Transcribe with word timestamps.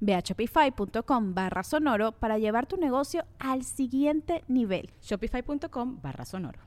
Ve 0.00 0.14
a 0.14 0.22
shopify.com 0.22 1.34
barra 1.34 1.62
sonoro 1.62 2.12
para 2.12 2.38
llevar 2.38 2.66
tu 2.66 2.76
negocio 2.76 3.24
al 3.38 3.64
siguiente 3.64 4.42
nivel. 4.48 4.90
Shopify.com 5.02 6.00
barra 6.02 6.24
sonoro. 6.24 6.58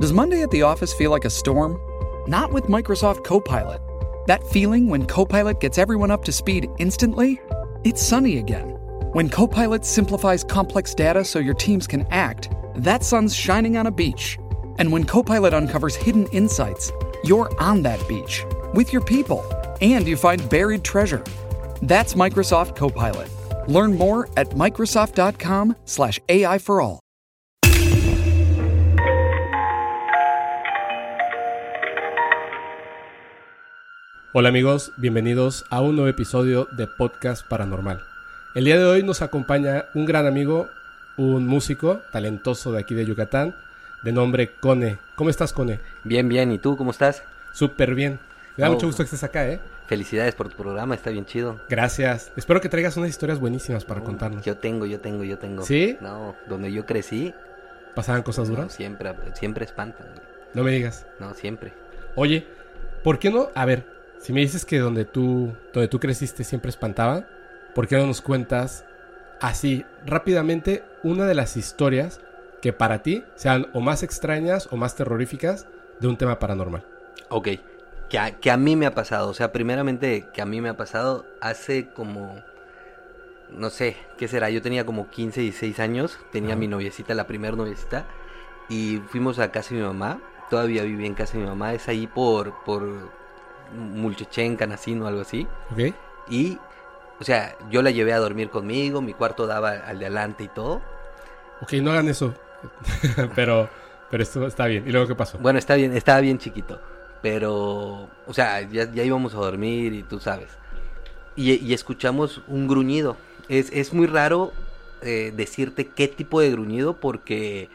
Does 0.00 0.12
Monday 0.12 0.42
at 0.42 0.50
the 0.50 0.62
office 0.62 0.92
feel 0.92 1.10
like 1.10 1.24
a 1.24 1.30
storm? 1.30 1.78
Not 2.26 2.52
with 2.52 2.64
Microsoft 2.64 3.24
Copilot. 3.24 3.80
That 4.26 4.42
feeling 4.48 4.88
when 4.88 5.06
Copilot 5.06 5.60
gets 5.60 5.78
everyone 5.78 6.10
up 6.10 6.24
to 6.24 6.32
speed 6.32 6.68
instantly? 6.78 7.40
It's 7.84 8.02
sunny 8.02 8.38
again. 8.38 8.70
When 9.12 9.28
Copilot 9.28 9.84
simplifies 9.84 10.44
complex 10.44 10.94
data 10.94 11.24
so 11.24 11.38
your 11.38 11.54
teams 11.54 11.86
can 11.86 12.06
act, 12.10 12.50
that 12.76 13.04
sun's 13.04 13.34
shining 13.34 13.76
on 13.76 13.86
a 13.86 13.90
beach. 13.90 14.38
And 14.78 14.90
when 14.90 15.04
Copilot 15.04 15.52
uncovers 15.52 15.94
hidden 15.94 16.26
insights, 16.28 16.90
you're 17.24 17.50
on 17.60 17.82
that 17.82 18.06
beach 18.08 18.44
with 18.74 18.92
your 18.92 19.02
people 19.02 19.44
and 19.80 20.06
you 20.06 20.16
find 20.16 20.48
buried 20.48 20.82
treasure. 20.82 21.22
That's 21.82 22.14
Microsoft 22.14 22.76
Copilot. 22.76 23.28
Learn 23.68 23.96
more 23.98 24.28
at 24.36 24.48
Microsoft.com/slash 24.50 26.18
AI 26.28 26.58
for 26.58 26.80
all. 26.80 27.00
Hola 34.32 34.48
amigos, 34.48 34.92
bienvenidos 34.96 35.64
a 35.70 35.80
un 35.80 35.96
nuevo 35.96 36.08
episodio 36.08 36.66
de 36.76 36.86
Podcast 36.86 37.46
Paranormal. 37.46 38.00
El 38.54 38.64
día 38.64 38.78
de 38.78 38.84
hoy 38.84 39.02
nos 39.02 39.20
acompaña 39.22 39.86
un 39.94 40.06
gran 40.06 40.26
amigo, 40.26 40.68
un 41.16 41.46
músico 41.46 42.00
talentoso 42.12 42.72
de 42.72 42.80
aquí 42.80 42.94
de 42.94 43.04
Yucatán, 43.04 43.54
de 44.02 44.12
nombre 44.12 44.52
Cone. 44.60 44.98
¿Cómo 45.16 45.28
estás, 45.30 45.52
Cone? 45.52 45.80
Bien, 46.04 46.28
bien. 46.28 46.50
¿Y 46.52 46.58
tú 46.58 46.76
cómo 46.76 46.90
estás? 46.92 47.22
Súper 47.52 47.94
bien. 47.94 48.18
Me 48.56 48.62
da 48.62 48.70
Oh. 48.70 48.74
mucho 48.74 48.86
gusto 48.86 49.02
que 49.02 49.06
estés 49.06 49.24
acá, 49.24 49.46
¿eh? 49.48 49.60
Felicidades 49.92 50.34
por 50.34 50.48
tu 50.48 50.56
programa, 50.56 50.94
está 50.94 51.10
bien 51.10 51.26
chido. 51.26 51.60
Gracias. 51.68 52.32
Espero 52.34 52.62
que 52.62 52.70
traigas 52.70 52.96
unas 52.96 53.10
historias 53.10 53.38
buenísimas 53.38 53.84
para 53.84 54.00
Oh, 54.00 54.04
contarnos. 54.04 54.42
Yo 54.42 54.56
tengo, 54.56 54.86
yo 54.86 55.00
tengo, 55.00 55.22
yo 55.22 55.38
tengo. 55.38 55.64
¿Sí? 55.64 55.98
No, 56.00 56.34
donde 56.48 56.72
yo 56.72 56.86
crecí, 56.86 57.34
¿Pasaban 57.94 58.22
cosas 58.22 58.48
no, 58.48 58.56
duras? 58.56 58.72
siempre, 58.72 59.12
siempre 59.34 59.66
espantan. 59.66 60.06
güey. 60.14 60.20
No 60.54 60.64
me 60.64 60.70
digas. 60.70 61.04
No, 61.20 61.34
siempre. 61.34 61.74
Oye, 62.14 62.46
¿por 63.04 63.18
qué 63.18 63.28
no? 63.30 63.50
A 63.54 63.66
ver, 63.66 63.84
si 64.18 64.32
me 64.32 64.40
dices 64.40 64.64
que 64.64 64.78
donde 64.78 65.04
tú, 65.04 65.52
donde 65.74 65.88
tú 65.88 66.00
creciste 66.00 66.42
siempre 66.42 66.70
espantaba, 66.70 67.26
¿por 67.74 67.86
qué 67.86 67.98
no 67.98 68.06
nos 68.06 68.22
cuentas 68.22 68.86
así 69.40 69.84
rápidamente 70.06 70.84
una 71.02 71.26
de 71.26 71.34
las 71.34 71.58
historias 71.58 72.18
que 72.62 72.72
para 72.72 73.02
ti 73.02 73.24
sean 73.34 73.66
o 73.74 73.80
más 73.82 74.02
extrañas 74.02 74.68
o 74.70 74.76
más 74.78 74.96
terroríficas 74.96 75.66
de 76.00 76.08
un 76.08 76.16
tema 76.16 76.38
paranormal? 76.38 76.82
Ok, 77.28 77.48
que 78.12 78.18
a, 78.18 78.32
que 78.32 78.50
a 78.50 78.58
mí 78.58 78.76
me 78.76 78.84
ha 78.84 78.94
pasado, 78.94 79.30
o 79.30 79.32
sea, 79.32 79.52
primeramente 79.52 80.28
que 80.34 80.42
a 80.42 80.44
mí 80.44 80.60
me 80.60 80.68
ha 80.68 80.76
pasado 80.76 81.24
hace 81.40 81.88
como, 81.88 82.36
no 83.48 83.70
sé, 83.70 83.96
¿qué 84.18 84.28
será? 84.28 84.50
Yo 84.50 84.60
tenía 84.60 84.84
como 84.84 85.08
15, 85.08 85.40
16 85.40 85.80
años, 85.80 86.18
tenía 86.30 86.54
mi 86.54 86.68
noviecita, 86.68 87.14
la 87.14 87.26
primera 87.26 87.56
noviecita, 87.56 88.04
y 88.68 89.00
fuimos 89.08 89.38
a 89.38 89.50
casa 89.50 89.70
de 89.70 89.80
mi 89.80 89.86
mamá, 89.86 90.20
todavía 90.50 90.82
vivía 90.82 91.06
en 91.06 91.14
casa 91.14 91.38
de 91.38 91.44
mi 91.44 91.46
mamá, 91.48 91.72
es 91.72 91.88
ahí 91.88 92.06
por, 92.06 92.62
por 92.64 92.86
Mulchechen, 93.74 94.56
Canacino, 94.56 95.06
algo 95.06 95.22
así. 95.22 95.48
¿Ok? 95.70 95.94
Y, 96.28 96.58
o 97.18 97.24
sea, 97.24 97.56
yo 97.70 97.80
la 97.80 97.92
llevé 97.92 98.12
a 98.12 98.18
dormir 98.18 98.50
conmigo, 98.50 99.00
mi 99.00 99.14
cuarto 99.14 99.46
daba 99.46 99.70
al 99.70 99.98
de 99.98 100.04
adelante 100.04 100.44
y 100.44 100.48
todo. 100.48 100.82
Ok, 101.62 101.72
no 101.80 101.92
hagan 101.92 102.10
eso. 102.10 102.34
pero, 103.34 103.70
pero 104.10 104.22
esto 104.22 104.46
está 104.46 104.66
bien. 104.66 104.86
¿Y 104.86 104.92
luego 104.92 105.08
qué 105.08 105.14
pasó? 105.14 105.38
Bueno, 105.38 105.58
está 105.58 105.76
bien, 105.76 105.96
estaba 105.96 106.20
bien 106.20 106.36
chiquito. 106.36 106.78
Pero, 107.22 108.08
o 108.26 108.34
sea, 108.34 108.68
ya, 108.68 108.92
ya 108.92 109.04
íbamos 109.04 109.34
a 109.34 109.38
dormir 109.38 109.94
y 109.94 110.02
tú 110.02 110.18
sabes. 110.20 110.48
Y, 111.36 111.52
y 111.64 111.72
escuchamos 111.72 112.42
un 112.48 112.68
gruñido. 112.68 113.16
Es, 113.48 113.70
es 113.72 113.92
muy 113.94 114.06
raro 114.06 114.52
eh, 115.02 115.32
decirte 115.34 115.86
qué 115.86 116.08
tipo 116.08 116.40
de 116.40 116.50
gruñido 116.50 116.94
porque 116.96 117.68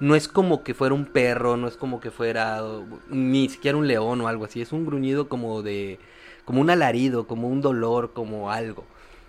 no 0.00 0.14
es 0.14 0.28
como 0.28 0.62
que 0.62 0.74
fuera 0.74 0.94
un 0.94 1.04
perro, 1.06 1.56
no 1.56 1.68
es 1.68 1.76
como 1.76 2.00
que 2.00 2.10
fuera 2.10 2.62
ni 3.10 3.48
siquiera 3.48 3.76
un 3.76 3.86
león 3.88 4.20
o 4.20 4.28
algo 4.28 4.44
así. 4.44 4.60
Es 4.60 4.72
un 4.72 4.86
gruñido 4.86 5.28
como 5.28 5.62
de, 5.62 5.98
como 6.44 6.60
un 6.60 6.70
alarido, 6.70 7.26
como 7.26 7.48
un 7.48 7.60
dolor, 7.60 8.12
como 8.12 8.50
algo. 8.50 8.84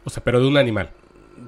O 0.05 0.09
sea, 0.09 0.23
pero 0.23 0.39
de 0.41 0.47
un 0.47 0.57
animal. 0.57 0.91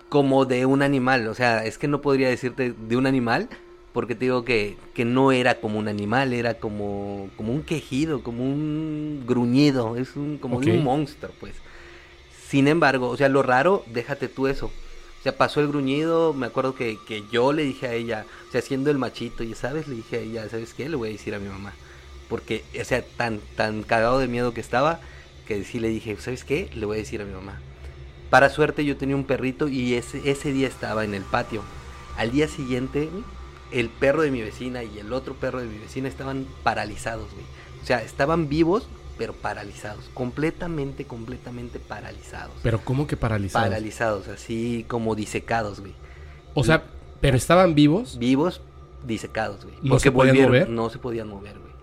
como 0.10 0.46
de 0.46 0.66
un 0.66 0.82
animal. 0.82 1.28
O 1.28 1.34
sea, 1.34 1.66
es 1.66 1.78
que 1.78 1.88
no 1.88 2.02
podría 2.02 2.30
decirte 2.30 2.74
de 2.74 2.98
un 2.98 3.06
animal, 3.08 3.50
porque 3.94 4.16
te 4.16 4.26
digo 4.26 4.44
que, 4.46 4.78
que 4.94 5.06
no 5.06 5.32
era 5.32 5.62
como 5.62 5.80
un 5.80 5.88
animal, 5.88 6.34
era 6.34 6.56
como, 6.60 7.32
como 7.38 7.54
un 7.54 7.64
quejido, 7.64 8.24
como 8.24 8.44
un 8.44 9.24
gruñido, 9.28 9.98
es 9.98 10.16
un, 10.16 10.38
como 10.40 10.62
de 10.62 10.68
Ok. 10.68 10.68
un 10.68 10.84
monstruo, 10.84 11.34
pues. 11.40 11.56
Sin 12.50 12.68
embargo, 12.68 13.10
o 13.10 13.18
sea, 13.18 13.30
lo 13.30 13.44
raro, 13.44 13.84
déjate 13.88 14.30
tú 14.30 14.48
eso. 14.48 14.68
O 15.20 15.24
sea, 15.24 15.38
pasó 15.38 15.62
el 15.62 15.68
gruñido, 15.70 16.34
me 16.34 16.48
acuerdo 16.48 16.76
que, 16.76 17.04
que 17.06 17.28
yo 17.30 17.54
le 17.54 17.64
dije 17.64 17.88
a 17.88 17.94
ella, 17.94 18.28
o 18.50 18.52
sea, 18.52 18.62
siendo 18.62 18.92
el 18.92 18.98
machito, 18.98 19.44
y 19.44 19.56
sabes, 19.56 19.88
le 19.88 19.96
dije 19.96 20.18
a 20.18 20.20
ella, 20.22 20.50
¿sabes 20.50 20.74
qué? 20.74 20.90
Le 20.90 20.96
voy 20.98 21.10
a 21.10 21.12
decir 21.14 21.34
a 21.36 21.40
mi 21.40 21.48
mamá. 21.50 21.80
Porque, 22.28 22.66
o 22.80 22.84
sea, 22.86 23.06
tan, 23.18 23.42
tan 23.56 23.84
cagado 23.84 24.20
de 24.20 24.28
miedo 24.28 24.54
que 24.54 24.62
estaba, 24.62 25.02
que 25.46 25.64
sí 25.64 25.80
le 25.80 25.90
dije, 25.90 26.18
¿sabes 26.20 26.44
qué? 26.46 26.70
Le 26.74 26.86
voy 26.86 26.98
a 26.98 27.00
decir 27.02 27.22
a 27.22 27.26
mi 27.26 27.34
mamá. 27.34 27.64
Para 28.30 28.50
suerte 28.50 28.86
yo 28.86 28.98
tenía 28.98 29.16
un 29.16 29.26
perrito 29.28 29.68
y 29.70 29.94
ese, 29.96 30.30
ese 30.30 30.52
día 30.52 30.68
estaba 30.68 31.06
en 31.06 31.14
el 31.14 31.26
patio. 31.26 31.70
Al 32.14 32.32
día 32.32 32.48
siguiente, 32.48 33.24
el 33.74 33.90
perro 33.90 34.22
de 34.22 34.32
mi 34.32 34.42
vecina 34.42 34.84
y 34.84 35.00
el 35.00 35.12
otro 35.12 35.34
perro 35.34 35.60
de 35.60 35.68
mi 35.68 35.78
vecina 35.80 36.08
estaban 36.08 36.46
paralizados, 36.64 37.32
güey. 37.34 37.46
O 37.82 37.86
sea, 37.86 38.02
estaban 38.04 38.48
vivos, 38.48 38.88
pero 39.18 39.34
paralizados. 39.34 40.10
Completamente, 40.14 41.06
completamente 41.06 41.80
paralizados. 41.80 42.54
Pero 42.64 42.80
¿cómo 42.80 43.08
que 43.08 43.18
paralizados? 43.18 43.68
Paralizados, 43.68 44.28
así 44.30 44.86
como 44.88 45.16
disecados, 45.16 45.80
güey. 45.82 45.94
o 46.54 46.64
sea, 46.64 46.84
pero 47.20 47.36
estaban 47.38 47.76
vivos. 47.76 48.18
Vivos, 48.20 48.62
disecados, 49.06 49.64
güey. 49.64 49.76
¿No 49.82 50.00
se 50.00 50.12
podían 50.12 50.42
mover? 50.42 50.70
No 50.70 50.90
se 50.90 51.00
podían 51.00 51.28
mover, 51.28 51.58
güey. 51.60 51.74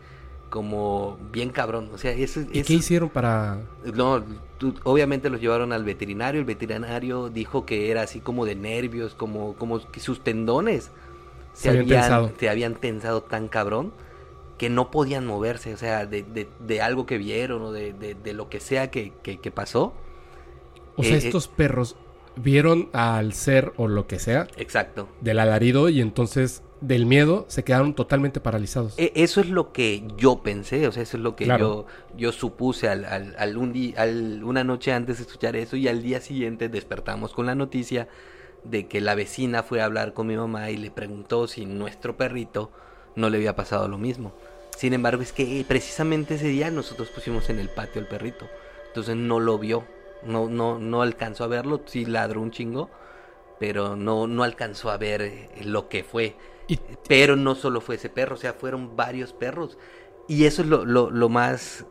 Como 0.49 1.17
bien 1.33 1.51
cabrón. 1.51 1.91
O 1.95 1.99
sea, 1.99 2.11
eso, 2.13 2.41
¿Y 2.53 2.59
eso- 2.61 2.67
qué 2.69 2.75
hicieron 2.75 3.09
para...? 3.09 3.61
No, 3.95 4.23
tú- 4.59 4.75
obviamente 4.85 5.31
los 5.31 5.41
llevaron 5.41 5.73
al 5.73 5.85
veterinario. 5.85 6.41
El 6.41 6.45
veterinario 6.47 7.29
dijo 7.31 7.65
que 7.67 7.91
era 7.91 8.03
así 8.03 8.21
como 8.21 8.45
de 8.45 8.57
nervios, 8.57 9.15
como, 9.15 9.55
como 9.55 9.81
que 9.91 10.01
sus 10.01 10.23
tendones 10.25 10.91
Se 11.53 11.69
habían 11.71 11.87
tensado. 11.89 12.33
se 12.39 12.49
habían 12.49 12.75
tensado 12.75 13.23
tan 13.23 13.49
cabrón 13.49 13.93
que 14.59 14.69
no 14.71 14.91
podían 14.91 15.27
moverse. 15.27 15.73
O 15.75 15.77
sea, 15.77 16.07
de, 16.07 16.23
de- 16.23 16.49
de 16.61 16.83
algo 16.83 17.07
que 17.07 17.19
vieron 17.19 17.63
o 17.63 17.73
de, 17.73 17.93
de- 17.93 18.33
lo 18.35 18.49
que 18.49 18.61
sea 18.61 18.91
que, 18.91 19.13
que- 19.23 19.39
que 19.39 19.51
pasó. 19.51 19.95
O 20.97 21.03
sea, 21.03 21.15
Eh, 21.15 21.19
estos 21.19 21.49
perros 21.49 21.97
vieron 22.37 22.89
al 22.93 23.33
ser 23.33 23.73
o 23.77 23.89
lo 23.89 24.07
que 24.07 24.19
sea 24.19 24.47
Exacto. 24.57 25.09
del 25.21 25.39
alarido 25.41 25.89
y 25.89 26.01
entonces 26.01 26.63
del 26.81 27.05
miedo 27.05 27.45
se 27.49 27.63
quedaron 27.65 27.95
totalmente 27.95 28.41
paralizados. 28.41 28.95
E- 28.99 29.13
Eso 29.15 29.41
es 29.41 29.49
lo 29.49 29.73
que 29.73 30.05
yo 30.17 30.43
pensé, 30.43 30.87
o 30.87 30.93
sea, 30.93 31.03
eso 31.03 31.17
es 31.19 31.23
lo 31.23 31.37
que 31.37 31.45
Claro. 31.45 31.87
yo, 32.13 32.17
yo 32.17 32.33
supuse 32.33 32.89
al, 32.89 33.05
al, 33.05 33.35
al 33.39 33.57
un 33.59 33.73
di- 33.73 33.95
al- 33.97 34.43
una 34.45 34.65
noche 34.65 34.93
antes 34.93 35.19
de 35.19 35.25
escuchar 35.25 35.57
eso 35.57 35.77
y 35.77 35.89
al 35.89 36.03
día 36.03 36.21
siguiente 36.21 36.69
despertamos 36.71 37.33
con 37.35 37.47
la 37.47 37.55
noticia 37.55 38.09
de 38.65 38.87
que 38.89 39.01
la 39.01 39.15
vecina 39.15 39.63
fue 39.63 39.81
a 39.81 39.85
hablar 39.87 40.13
con 40.15 40.27
mi 40.27 40.37
mamá 40.37 40.71
y 40.71 40.77
le 40.77 40.91
preguntó 40.91 41.47
si 41.49 41.67
nuestro 41.67 42.17
perrito 42.17 42.71
no 43.17 43.31
le 43.31 43.39
había 43.39 43.57
pasado 43.57 43.89
lo 43.89 43.99
mismo. 43.99 44.33
Sin 44.77 44.93
embargo, 44.95 45.23
es 45.23 45.33
que 45.33 45.65
precisamente 45.67 46.35
ese 46.37 46.49
día 46.49 46.71
nosotros 46.71 47.11
pusimos 47.11 47.51
en 47.51 47.59
el 47.59 47.69
patio 47.69 48.01
al 48.01 48.09
perrito, 48.09 48.47
entonces 48.89 49.17
no 49.17 49.41
lo 49.41 49.59
vio, 49.59 49.85
no, 50.25 50.49
no, 50.49 50.79
no 50.79 51.03
alcanzó 51.03 51.45
a 51.45 51.49
verlo, 51.49 51.83
sí 51.87 52.05
ladró 52.07 52.41
un 52.41 52.51
chingo, 52.51 52.91
pero 53.59 53.97
no, 53.97 54.27
no 54.27 54.43
alcanzó 54.43 54.91
a 54.91 54.97
ver 54.97 55.23
eh, 55.23 55.51
lo 55.65 55.89
que 55.89 56.05
fue. 56.05 56.37
Y- 56.69 56.79
Pero 57.09 57.37
no 57.37 57.55
solo 57.55 57.81
fue 57.81 57.97
ese 57.97 58.09
perro, 58.09 58.35
o 58.37 58.39
sea, 58.39 58.53
fueron 58.55 58.97
varios 58.97 59.33
perros. 59.33 59.77
Y 60.29 60.45
eso 60.45 60.63
es 60.63 60.69
lo, 60.69 60.85
lo, 60.85 61.11
lo 61.11 61.29
más 61.29 61.85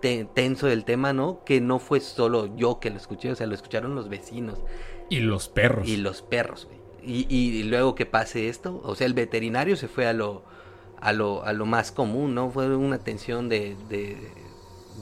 te- 0.00 0.24
tenso 0.26 0.66
del 0.66 0.84
tema, 0.84 1.12
¿no? 1.12 1.42
Que 1.44 1.60
no 1.60 1.78
fue 1.78 2.00
solo 2.00 2.54
yo 2.56 2.78
que 2.80 2.90
lo 2.90 2.96
escuché, 2.96 3.32
o 3.32 3.36
sea, 3.36 3.46
lo 3.46 3.54
escucharon 3.54 3.94
los 3.94 4.08
vecinos 4.08 4.58
Y 5.10 5.20
los 5.20 5.48
perros. 5.48 5.88
y 5.88 5.96
los 5.96 6.22
perros, 6.22 6.66
güey. 6.66 6.78
Y, 7.06 7.26
y 7.34 7.62
luego 7.64 7.94
que 7.94 8.06
pase 8.06 8.48
esto, 8.48 8.80
o 8.82 8.94
sea, 8.94 9.06
el 9.06 9.14
veterinario 9.14 9.76
se 9.76 9.88
fue 9.88 10.06
a 10.06 10.14
lo, 10.14 10.42
a 11.00 11.12
lo, 11.12 11.44
a 11.44 11.52
lo 11.52 11.66
más 11.66 11.92
común, 11.92 12.34
¿no? 12.34 12.50
Fue 12.50 12.74
una 12.76 12.98
tensión 12.98 13.48
de, 13.50 13.76
de, 13.88 14.16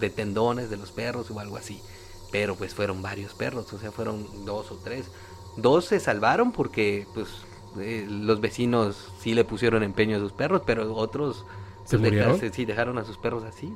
de 0.00 0.10
tendones 0.10 0.68
de 0.68 0.76
los 0.76 0.90
perros 0.92 1.30
o 1.30 1.38
algo 1.38 1.56
así. 1.56 1.80
Pero 2.32 2.56
pues 2.56 2.74
fueron 2.74 3.02
varios 3.02 3.34
perros, 3.34 3.72
o 3.72 3.78
sea, 3.78 3.92
fueron 3.92 4.44
dos 4.44 4.72
o 4.72 4.76
tres. 4.82 5.10
Dos 5.56 5.84
se 5.84 6.00
salvaron 6.00 6.50
porque, 6.52 7.06
pues, 7.14 7.28
eh, 7.78 8.06
los 8.08 8.40
vecinos 8.40 9.12
sí 9.20 9.34
le 9.34 9.44
pusieron 9.44 9.82
empeño 9.82 10.16
a 10.16 10.20
sus 10.20 10.32
perros, 10.32 10.62
pero 10.66 10.94
otros 10.96 11.46
¿Se 11.84 11.98
pues, 11.98 12.00
murieron? 12.00 12.42
sí, 12.52 12.64
dejaron 12.64 12.98
a 12.98 13.04
sus 13.04 13.18
perros 13.18 13.44
así. 13.44 13.72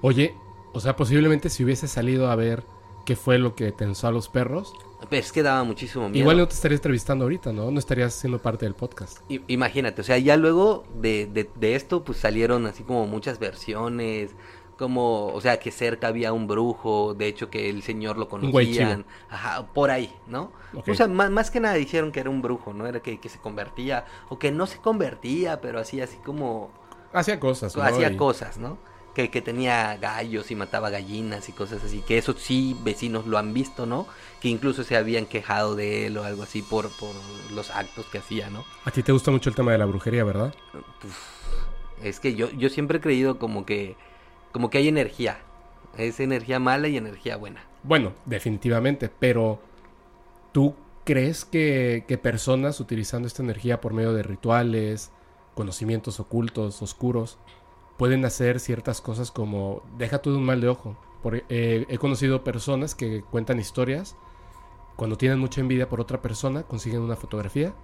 Oye, 0.00 0.34
o 0.72 0.80
sea, 0.80 0.96
posiblemente 0.96 1.50
si 1.50 1.64
hubiese 1.64 1.88
salido 1.88 2.30
a 2.30 2.36
ver 2.36 2.64
qué 3.04 3.16
fue 3.16 3.38
lo 3.38 3.54
que 3.54 3.72
tensó 3.72 4.08
a 4.08 4.12
los 4.12 4.28
perros, 4.28 4.72
Es 5.10 5.32
que 5.32 5.42
daba 5.42 5.62
muchísimo 5.64 6.08
miedo. 6.08 6.18
igual 6.20 6.38
no 6.38 6.48
te 6.48 6.54
estaría 6.54 6.76
entrevistando 6.76 7.24
ahorita, 7.24 7.52
¿no? 7.52 7.70
No 7.70 7.78
estarías 7.78 8.14
siendo 8.14 8.38
parte 8.38 8.64
del 8.66 8.74
podcast. 8.74 9.18
I- 9.30 9.42
Imagínate, 9.48 10.00
o 10.00 10.04
sea, 10.04 10.18
ya 10.18 10.36
luego 10.36 10.84
de, 11.00 11.26
de, 11.26 11.48
de 11.54 11.74
esto, 11.76 12.02
pues 12.04 12.18
salieron 12.18 12.66
así 12.66 12.82
como 12.82 13.06
muchas 13.06 13.38
versiones, 13.38 14.32
como, 14.78 15.28
o 15.28 15.40
sea, 15.40 15.58
que 15.58 15.70
cerca 15.70 16.08
había 16.08 16.32
un 16.32 16.46
brujo, 16.46 17.14
de 17.14 17.28
hecho 17.28 17.48
que 17.48 17.70
el 17.70 17.82
señor 17.82 18.18
lo 18.18 18.28
conocían, 18.28 19.06
ajá, 19.30 19.66
por 19.72 19.90
ahí, 19.90 20.12
¿no? 20.26 20.52
O 20.86 20.94
sea, 20.94 21.06
más, 21.08 21.30
más 21.30 21.50
que 21.50 21.60
nada 21.60 21.74
dijeron 21.76 22.12
que 22.12 22.20
era 22.20 22.28
un 22.28 22.42
brujo, 22.42 22.74
¿no? 22.74 22.86
Era 22.86 23.00
que, 23.00 23.18
que 23.18 23.28
se 23.28 23.38
convertía, 23.38 24.04
o 24.28 24.38
que 24.38 24.50
no 24.52 24.66
se 24.66 24.78
convertía, 24.78 25.60
pero 25.62 25.80
hacía 25.80 26.04
así 26.04 26.16
como, 26.18 26.70
Hacía 27.12 27.40
cosas, 27.40 27.74
¿no? 27.74 27.82
hacía 27.82 28.10
Y- 28.10 28.16
cosas, 28.16 28.58
¿no? 28.58 28.76
Que, 29.16 29.30
que 29.30 29.40
tenía 29.40 29.96
gallos 29.96 30.50
y 30.50 30.54
mataba 30.54 30.90
gallinas 30.90 31.48
y 31.48 31.52
cosas 31.52 31.82
así, 31.82 32.02
que 32.02 32.18
eso 32.18 32.34
sí 32.36 32.76
vecinos 32.84 33.26
lo 33.26 33.38
han 33.38 33.54
visto, 33.54 33.86
¿no? 33.86 34.06
Que 34.42 34.48
incluso 34.48 34.84
se 34.84 34.94
habían 34.94 35.24
quejado 35.24 35.74
de 35.74 36.04
él 36.04 36.18
o 36.18 36.24
algo 36.24 36.42
así 36.42 36.60
por, 36.60 36.90
por 36.98 37.14
los 37.54 37.70
actos 37.70 38.04
que 38.12 38.18
hacía, 38.18 38.50
¿no? 38.50 38.62
A 38.84 38.90
ti 38.90 39.02
te 39.02 39.12
gusta 39.12 39.30
mucho 39.30 39.48
el 39.48 39.56
tema 39.56 39.72
de 39.72 39.78
la 39.78 39.86
brujería, 39.86 40.22
¿verdad? 40.22 40.54
Es 42.02 42.20
que 42.20 42.34
yo, 42.34 42.50
yo 42.50 42.68
siempre 42.68 42.98
he 42.98 43.00
creído 43.00 43.38
como 43.38 43.64
que, 43.64 43.96
como 44.52 44.68
que 44.68 44.76
hay 44.76 44.88
energía. 44.88 45.38
Es 45.96 46.20
energía 46.20 46.58
mala 46.58 46.88
y 46.88 46.98
energía 46.98 47.38
buena. 47.38 47.64
Bueno, 47.84 48.12
definitivamente, 48.26 49.08
pero 49.08 49.62
¿tú 50.52 50.74
crees 51.04 51.46
que, 51.46 52.04
que 52.06 52.18
personas 52.18 52.80
utilizando 52.80 53.26
esta 53.26 53.42
energía 53.42 53.80
por 53.80 53.94
medio 53.94 54.12
de 54.12 54.22
rituales, 54.22 55.10
conocimientos 55.54 56.20
ocultos, 56.20 56.82
oscuros, 56.82 57.38
pueden 57.96 58.24
hacer 58.24 58.60
ciertas 58.60 59.00
cosas 59.00 59.30
como, 59.30 59.82
deja 59.98 60.20
tú 60.22 60.30
de 60.32 60.38
un 60.38 60.44
mal 60.44 60.60
de 60.60 60.68
ojo? 60.68 60.96
Por- 61.22 61.44
eh, 61.48 61.86
he 61.88 61.98
conocido 61.98 62.44
personas 62.44 62.94
que 62.94 63.22
cuentan 63.22 63.58
historias, 63.58 64.16
cuando 64.96 65.16
tienen 65.18 65.38
mucha 65.38 65.60
envidia 65.60 65.88
por 65.88 66.00
otra 66.00 66.22
persona, 66.22 66.62
consiguen 66.62 67.00
una 67.00 67.16
fotografía 67.16 67.74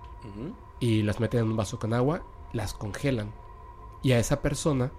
y 0.80 1.02
las 1.02 1.20
meten 1.20 1.40
en 1.40 1.46
un 1.50 1.56
vaso 1.56 1.78
con 1.78 1.92
agua, 1.92 2.22
las 2.52 2.72
congelan. 2.74 3.32
Y 4.02 4.12
a 4.12 4.18
esa 4.18 4.40
persona 4.40 4.92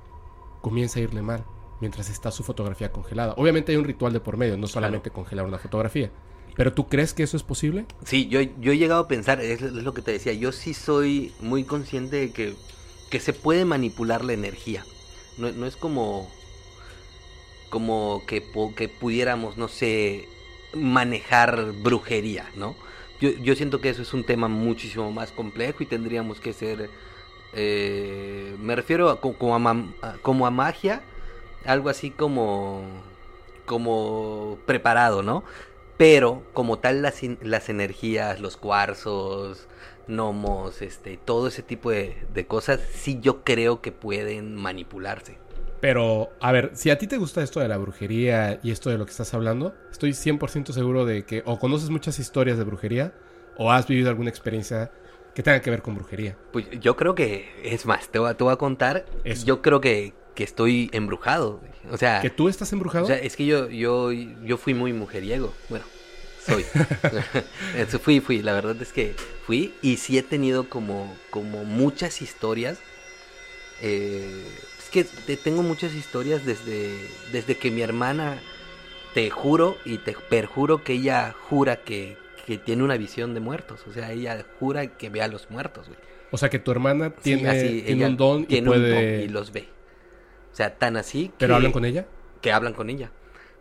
comienza 0.61 0.99
a 0.99 1.03
irle 1.03 1.21
mal 1.21 1.43
mientras 1.81 2.09
está 2.09 2.31
su 2.31 2.43
fotografía 2.43 2.91
congelada. 2.91 3.33
Obviamente 3.37 3.71
hay 3.71 3.77
un 3.77 3.83
ritual 3.83 4.13
de 4.13 4.19
por 4.19 4.37
medio, 4.37 4.57
no 4.57 4.67
solamente 4.67 5.09
congelar 5.11 5.45
una 5.45 5.57
fotografía. 5.59 6.11
Pero 6.55 6.71
¿tú 6.73 6.87
crees 6.87 7.13
que 7.13 7.23
eso 7.23 7.35
es 7.35 7.43
posible? 7.43 7.85
Sí, 8.05 8.27
yo, 8.27 8.39
yo 8.41 8.71
he 8.71 8.77
llegado 8.77 9.01
a 9.01 9.07
pensar, 9.07 9.41
es, 9.41 9.61
es 9.61 9.73
lo 9.73 9.93
que 9.93 10.01
te 10.03 10.11
decía, 10.11 10.33
yo 10.33 10.51
sí 10.51 10.73
soy 10.73 11.33
muy 11.41 11.63
consciente 11.63 12.17
de 12.17 12.31
que, 12.31 12.55
que 13.09 13.19
se 13.19 13.33
puede 13.33 13.65
manipular 13.65 14.23
la 14.23 14.33
energía. 14.33 14.85
No, 15.37 15.51
no 15.51 15.65
es 15.67 15.77
como, 15.77 16.31
como 17.69 18.25
que, 18.27 18.43
que 18.75 18.89
pudiéramos, 18.89 19.57
no 19.57 19.67
sé, 19.67 20.29
manejar 20.73 21.71
brujería, 21.73 22.51
¿no? 22.55 22.75
Yo, 23.19 23.31
yo 23.31 23.55
siento 23.55 23.81
que 23.81 23.89
eso 23.89 24.01
es 24.01 24.13
un 24.13 24.25
tema 24.25 24.47
muchísimo 24.47 25.11
más 25.11 25.31
complejo 25.31 25.81
y 25.83 25.85
tendríamos 25.87 26.39
que 26.39 26.53
ser, 26.53 26.89
eh, 27.53 28.55
me 28.59 28.75
refiero 28.75 29.09
a, 29.09 29.21
co- 29.21 29.37
como, 29.37 29.55
a, 30.01 30.17
como 30.21 30.45
a 30.47 30.51
magia, 30.51 31.03
algo 31.65 31.89
así 31.89 32.11
como, 32.11 33.03
como 33.65 34.59
preparado, 34.65 35.23
¿no? 35.23 35.43
Pero 35.97 36.43
como 36.53 36.79
tal 36.79 37.01
las, 37.01 37.21
las 37.41 37.69
energías, 37.69 38.39
los 38.39 38.57
cuarzos, 38.57 39.67
gnomos, 40.07 40.81
este, 40.81 41.17
todo 41.17 41.47
ese 41.47 41.63
tipo 41.63 41.91
de, 41.91 42.17
de 42.33 42.45
cosas, 42.45 42.79
sí 42.93 43.19
yo 43.21 43.43
creo 43.43 43.81
que 43.81 43.91
pueden 43.91 44.55
manipularse. 44.55 45.37
Pero, 45.81 46.29
a 46.39 46.53
ver, 46.53 46.71
si 46.75 46.91
a 46.91 46.97
ti 46.97 47.07
te 47.07 47.17
gusta 47.17 47.43
esto 47.43 47.59
de 47.59 47.67
la 47.67 47.77
brujería 47.77 48.59
y 48.63 48.71
esto 48.71 48.89
de 48.89 48.97
lo 48.97 49.05
que 49.05 49.11
estás 49.11 49.33
hablando, 49.33 49.75
estoy 49.91 50.11
100% 50.11 50.71
seguro 50.71 51.05
de 51.05 51.25
que 51.25 51.43
o 51.45 51.59
conoces 51.59 51.89
muchas 51.89 52.19
historias 52.19 52.57
de 52.57 52.63
brujería 52.63 53.13
o 53.57 53.69
has 53.69 53.85
vivido 53.85 54.09
alguna 54.09 54.29
experiencia 54.29 54.91
que 55.35 55.43
tenga 55.43 55.61
que 55.61 55.69
ver 55.69 55.81
con 55.81 55.95
brujería. 55.95 56.37
Pues 56.53 56.67
yo 56.79 56.95
creo 56.95 57.15
que, 57.15 57.49
es 57.63 57.85
más, 57.85 58.07
te 58.07 58.19
voy 58.19 58.29
a, 58.29 58.33
te 58.35 58.43
voy 58.43 58.53
a 58.53 58.55
contar, 58.55 59.05
Eso. 59.25 59.45
yo 59.45 59.61
creo 59.61 59.81
que, 59.81 60.13
que 60.35 60.45
estoy 60.45 60.89
embrujado. 60.93 61.59
O 61.91 61.97
sea, 61.97 62.21
¿Que 62.21 62.29
tú 62.29 62.47
estás 62.47 62.71
embrujado? 62.71 63.03
o 63.03 63.07
sea, 63.07 63.17
es 63.17 63.35
que 63.35 63.45
yo, 63.45 63.69
yo, 63.69 64.11
yo 64.11 64.57
fui 64.57 64.73
muy 64.73 64.93
mujeriego. 64.93 65.53
Bueno, 65.69 65.85
soy. 66.45 66.65
Eso 67.77 67.99
fui, 67.99 68.19
fui. 68.19 68.41
La 68.41 68.53
verdad 68.53 68.75
es 68.81 68.91
que 68.93 69.15
fui 69.45 69.73
y 69.81 69.97
sí 69.97 70.17
he 70.17 70.23
tenido 70.23 70.69
como, 70.69 71.15
como 71.29 71.63
muchas 71.63 72.21
historias. 72.21 72.79
Eh, 73.81 74.45
es 74.79 74.89
que 74.89 75.03
te- 75.03 75.37
tengo 75.37 75.63
muchas 75.63 75.93
historias 75.93 76.45
desde, 76.45 76.95
desde 77.31 77.57
que 77.57 77.71
mi 77.71 77.81
hermana, 77.81 78.39
te 79.13 79.29
juro 79.29 79.77
y 79.85 79.97
te 79.97 80.15
perjuro 80.29 80.83
que 80.83 80.93
ella 80.93 81.35
jura 81.49 81.77
que, 81.77 82.17
que 82.45 82.57
tiene 82.57 82.83
una 82.83 82.97
visión 82.97 83.33
de 83.33 83.39
muertos. 83.39 83.81
O 83.87 83.93
sea, 83.93 84.11
ella 84.11 84.43
jura 84.59 84.87
que 84.87 85.09
ve 85.09 85.21
a 85.21 85.27
los 85.27 85.49
muertos, 85.51 85.87
güey. 85.87 85.99
o 86.31 86.37
sea, 86.37 86.49
que 86.49 86.59
tu 86.59 86.71
hermana 86.71 87.09
Sí, 87.17 87.35
tiene, 87.35 87.49
así, 87.49 87.81
tiene 87.85 88.05
un 88.07 88.17
don 88.17 88.41
y 88.43 88.45
tiene 88.45 88.69
un 88.69 88.89
don 88.89 89.03
y 89.03 89.27
los 89.27 89.51
ve. 89.51 89.67
O 90.51 90.55
sea, 90.55 90.75
tan 90.75 90.97
así 90.97 91.27
que... 91.29 91.33
¿Pero 91.39 91.55
hablan 91.55 91.71
con 91.71 91.85
ella? 91.85 92.05
que 92.41 92.51
hablan 92.51 92.73
con 92.73 92.89
ella. 92.89 93.09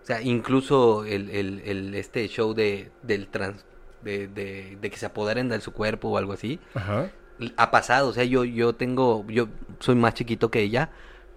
O 0.03 0.07
sea, 0.07 0.21
incluso 0.23 1.05
el, 1.05 1.31
el, 1.31 1.63
el- 1.65 1.95
este 1.95 2.27
show 2.29 2.55
de, 2.55 2.91
del 3.03 3.29
trans, 3.29 3.65
de, 4.03 4.27
de, 4.27 4.77
de 4.81 4.91
que 4.91 4.97
se 4.97 5.07
apoderen 5.07 5.49
de 5.49 5.61
su 5.61 5.73
cuerpo 5.73 6.09
o 6.09 6.19
algo 6.19 6.33
así, 6.33 6.59
Ajá. 6.75 7.11
ha 7.57 7.71
pasado. 7.71 8.09
O 8.09 8.13
sea, 8.13 8.25
yo, 8.25 8.45
yo 8.45 8.75
tengo, 8.75 9.25
yo 9.29 9.47
soy 9.79 9.95
más 9.95 10.15
chiquito 10.15 10.51
que 10.51 10.61
ella, 10.61 10.91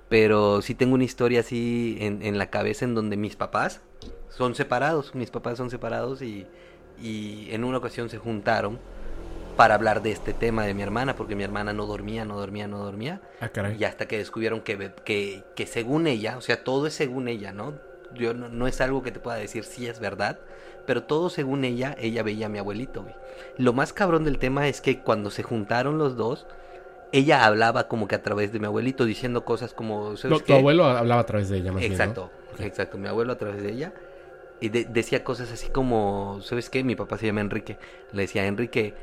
pero 0.10 0.62
sí 0.62 0.74
tengo 0.76 0.96
una 0.96 1.04
historia 1.04 1.42
así 1.42 1.98
en, 2.00 2.22
en 2.24 2.38
la 2.38 2.50
cabeza 2.50 2.86
en 2.86 2.96
donde 2.96 3.18
mis 3.18 3.36
papás 3.36 3.82
son 4.30 4.56
separados, 4.56 5.14
mis 5.16 5.30
papás 5.30 5.58
son 5.58 5.70
separados 5.70 6.22
y, 6.22 6.46
y 7.02 7.48
en 7.52 7.64
una 7.64 7.78
ocasión 7.78 8.10
se 8.10 8.18
juntaron 8.18 8.80
para 9.58 9.76
hablar 9.76 10.02
de 10.02 10.12
este 10.12 10.34
tema 10.34 10.66
de 10.66 10.74
mi 10.74 10.82
hermana, 10.82 11.16
porque 11.16 11.36
mi 11.36 11.44
hermana 11.44 11.72
no 11.72 11.86
dormía, 11.86 12.26
no 12.26 12.38
dormía, 12.38 12.68
no 12.68 12.80
dormía. 12.80 13.22
Ah, 13.40 13.50
caray. 13.50 13.78
Y 13.80 13.84
hasta 13.86 14.08
que 14.08 14.18
descubrieron 14.18 14.62
que, 14.62 14.92
que, 15.06 15.44
que 15.56 15.66
según 15.68 16.08
ella, 16.08 16.38
o 16.38 16.42
sea, 16.42 16.64
todo 16.64 16.88
es 16.88 16.94
según 16.94 17.28
ella, 17.30 17.54
¿no? 17.54 17.74
Yo 18.16 18.34
no, 18.34 18.50
no 18.50 18.68
es 18.68 18.82
algo 18.82 19.04
que 19.04 19.12
te 19.12 19.20
pueda 19.20 19.38
decir 19.38 19.64
si 19.64 19.88
es 19.88 20.00
verdad, 20.00 20.40
pero 20.86 21.04
todo 21.04 21.30
según 21.30 21.64
ella, 21.66 21.96
ella 22.00 22.24
veía 22.24 22.48
a 22.48 22.50
mi 22.50 22.60
abuelito, 22.60 23.04
güey. 23.04 23.16
Lo 23.58 23.74
más 23.74 23.94
cabrón 23.94 24.24
del 24.24 24.40
tema 24.40 24.68
es 24.68 24.82
que 24.82 25.00
cuando 25.02 25.30
se 25.30 25.44
juntaron 25.44 25.98
los 25.98 26.16
dos, 26.16 26.48
ella 27.12 27.46
hablaba 27.46 27.88
como 27.88 28.08
que 28.08 28.16
a 28.16 28.24
través 28.24 28.52
de 28.52 28.60
mi 28.60 28.66
abuelito, 28.66 29.06
diciendo 29.06 29.46
cosas 29.46 29.74
como... 29.74 30.18
¿sabes 30.18 30.40
No, 30.40 30.46
tu 30.46 30.54
abuelo 30.54 30.86
hablaba 30.86 31.22
a 31.22 31.26
través 31.26 31.50
de 31.50 31.58
ella, 31.58 31.72
más 31.72 31.80
bien, 31.80 31.92
¿no? 31.92 31.96
Exacto, 31.98 32.32
exacto. 32.60 32.98
Mi 32.98 33.08
abuelo 33.08 33.34
a 33.34 33.38
través 33.38 33.62
de 33.64 33.72
ella. 33.72 33.94
Y 34.60 34.70
de- 34.70 34.86
decía 34.86 35.24
cosas 35.24 35.52
así 35.52 35.70
como, 35.70 36.40
¿sabes 36.42 36.70
qué? 36.70 36.84
Mi 36.84 36.96
papá 36.96 37.18
se 37.18 37.26
llama 37.28 37.42
Enrique. 37.42 37.78
Le 38.12 38.24
decía, 38.24 38.46
Enrique, 38.46 38.94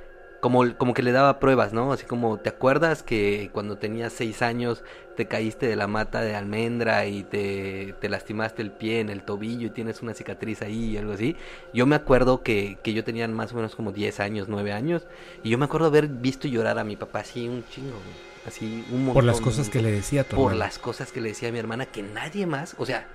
como, 0.42 0.76
como 0.76 0.92
que 0.92 1.04
le 1.04 1.12
daba 1.12 1.38
pruebas, 1.38 1.72
¿no? 1.72 1.92
Así 1.92 2.04
como, 2.04 2.36
¿te 2.36 2.48
acuerdas 2.48 3.04
que 3.04 3.50
cuando 3.52 3.78
tenías 3.78 4.12
seis 4.12 4.42
años 4.42 4.82
te 5.16 5.26
caíste 5.26 5.68
de 5.68 5.76
la 5.76 5.86
mata 5.86 6.20
de 6.20 6.34
almendra 6.34 7.06
y 7.06 7.22
te, 7.22 7.94
te 8.00 8.08
lastimaste 8.08 8.60
el 8.60 8.72
pie 8.72 8.98
en 8.98 9.08
el 9.08 9.22
tobillo 9.22 9.68
y 9.68 9.70
tienes 9.70 10.02
una 10.02 10.14
cicatriz 10.14 10.60
ahí 10.62 10.86
y 10.90 10.96
algo 10.96 11.12
así? 11.12 11.36
Yo 11.72 11.86
me 11.86 11.94
acuerdo 11.94 12.42
que, 12.42 12.76
que 12.82 12.92
yo 12.92 13.04
tenía 13.04 13.28
más 13.28 13.52
o 13.52 13.54
menos 13.54 13.76
como 13.76 13.92
10 13.92 14.18
años, 14.18 14.48
9 14.48 14.72
años. 14.72 15.06
Y 15.44 15.50
yo 15.50 15.58
me 15.58 15.66
acuerdo 15.66 15.86
haber 15.86 16.08
visto 16.08 16.48
llorar 16.48 16.76
a 16.80 16.82
mi 16.82 16.96
papá 16.96 17.20
así 17.20 17.46
un 17.46 17.64
chingo. 17.68 17.98
Así 18.44 18.84
un 18.90 19.04
montón. 19.04 19.14
Por 19.14 19.24
las 19.24 19.40
cosas 19.40 19.68
que 19.68 19.80
le 19.80 19.92
decía 19.92 20.22
a 20.22 20.24
tu 20.24 20.34
Por 20.34 20.50
hermana. 20.50 20.66
las 20.66 20.80
cosas 20.80 21.12
que 21.12 21.20
le 21.20 21.28
decía 21.28 21.50
a 21.50 21.52
mi 21.52 21.60
hermana 21.60 21.86
que 21.86 22.02
nadie 22.02 22.46
más, 22.46 22.74
o 22.78 22.84
sea, 22.84 23.06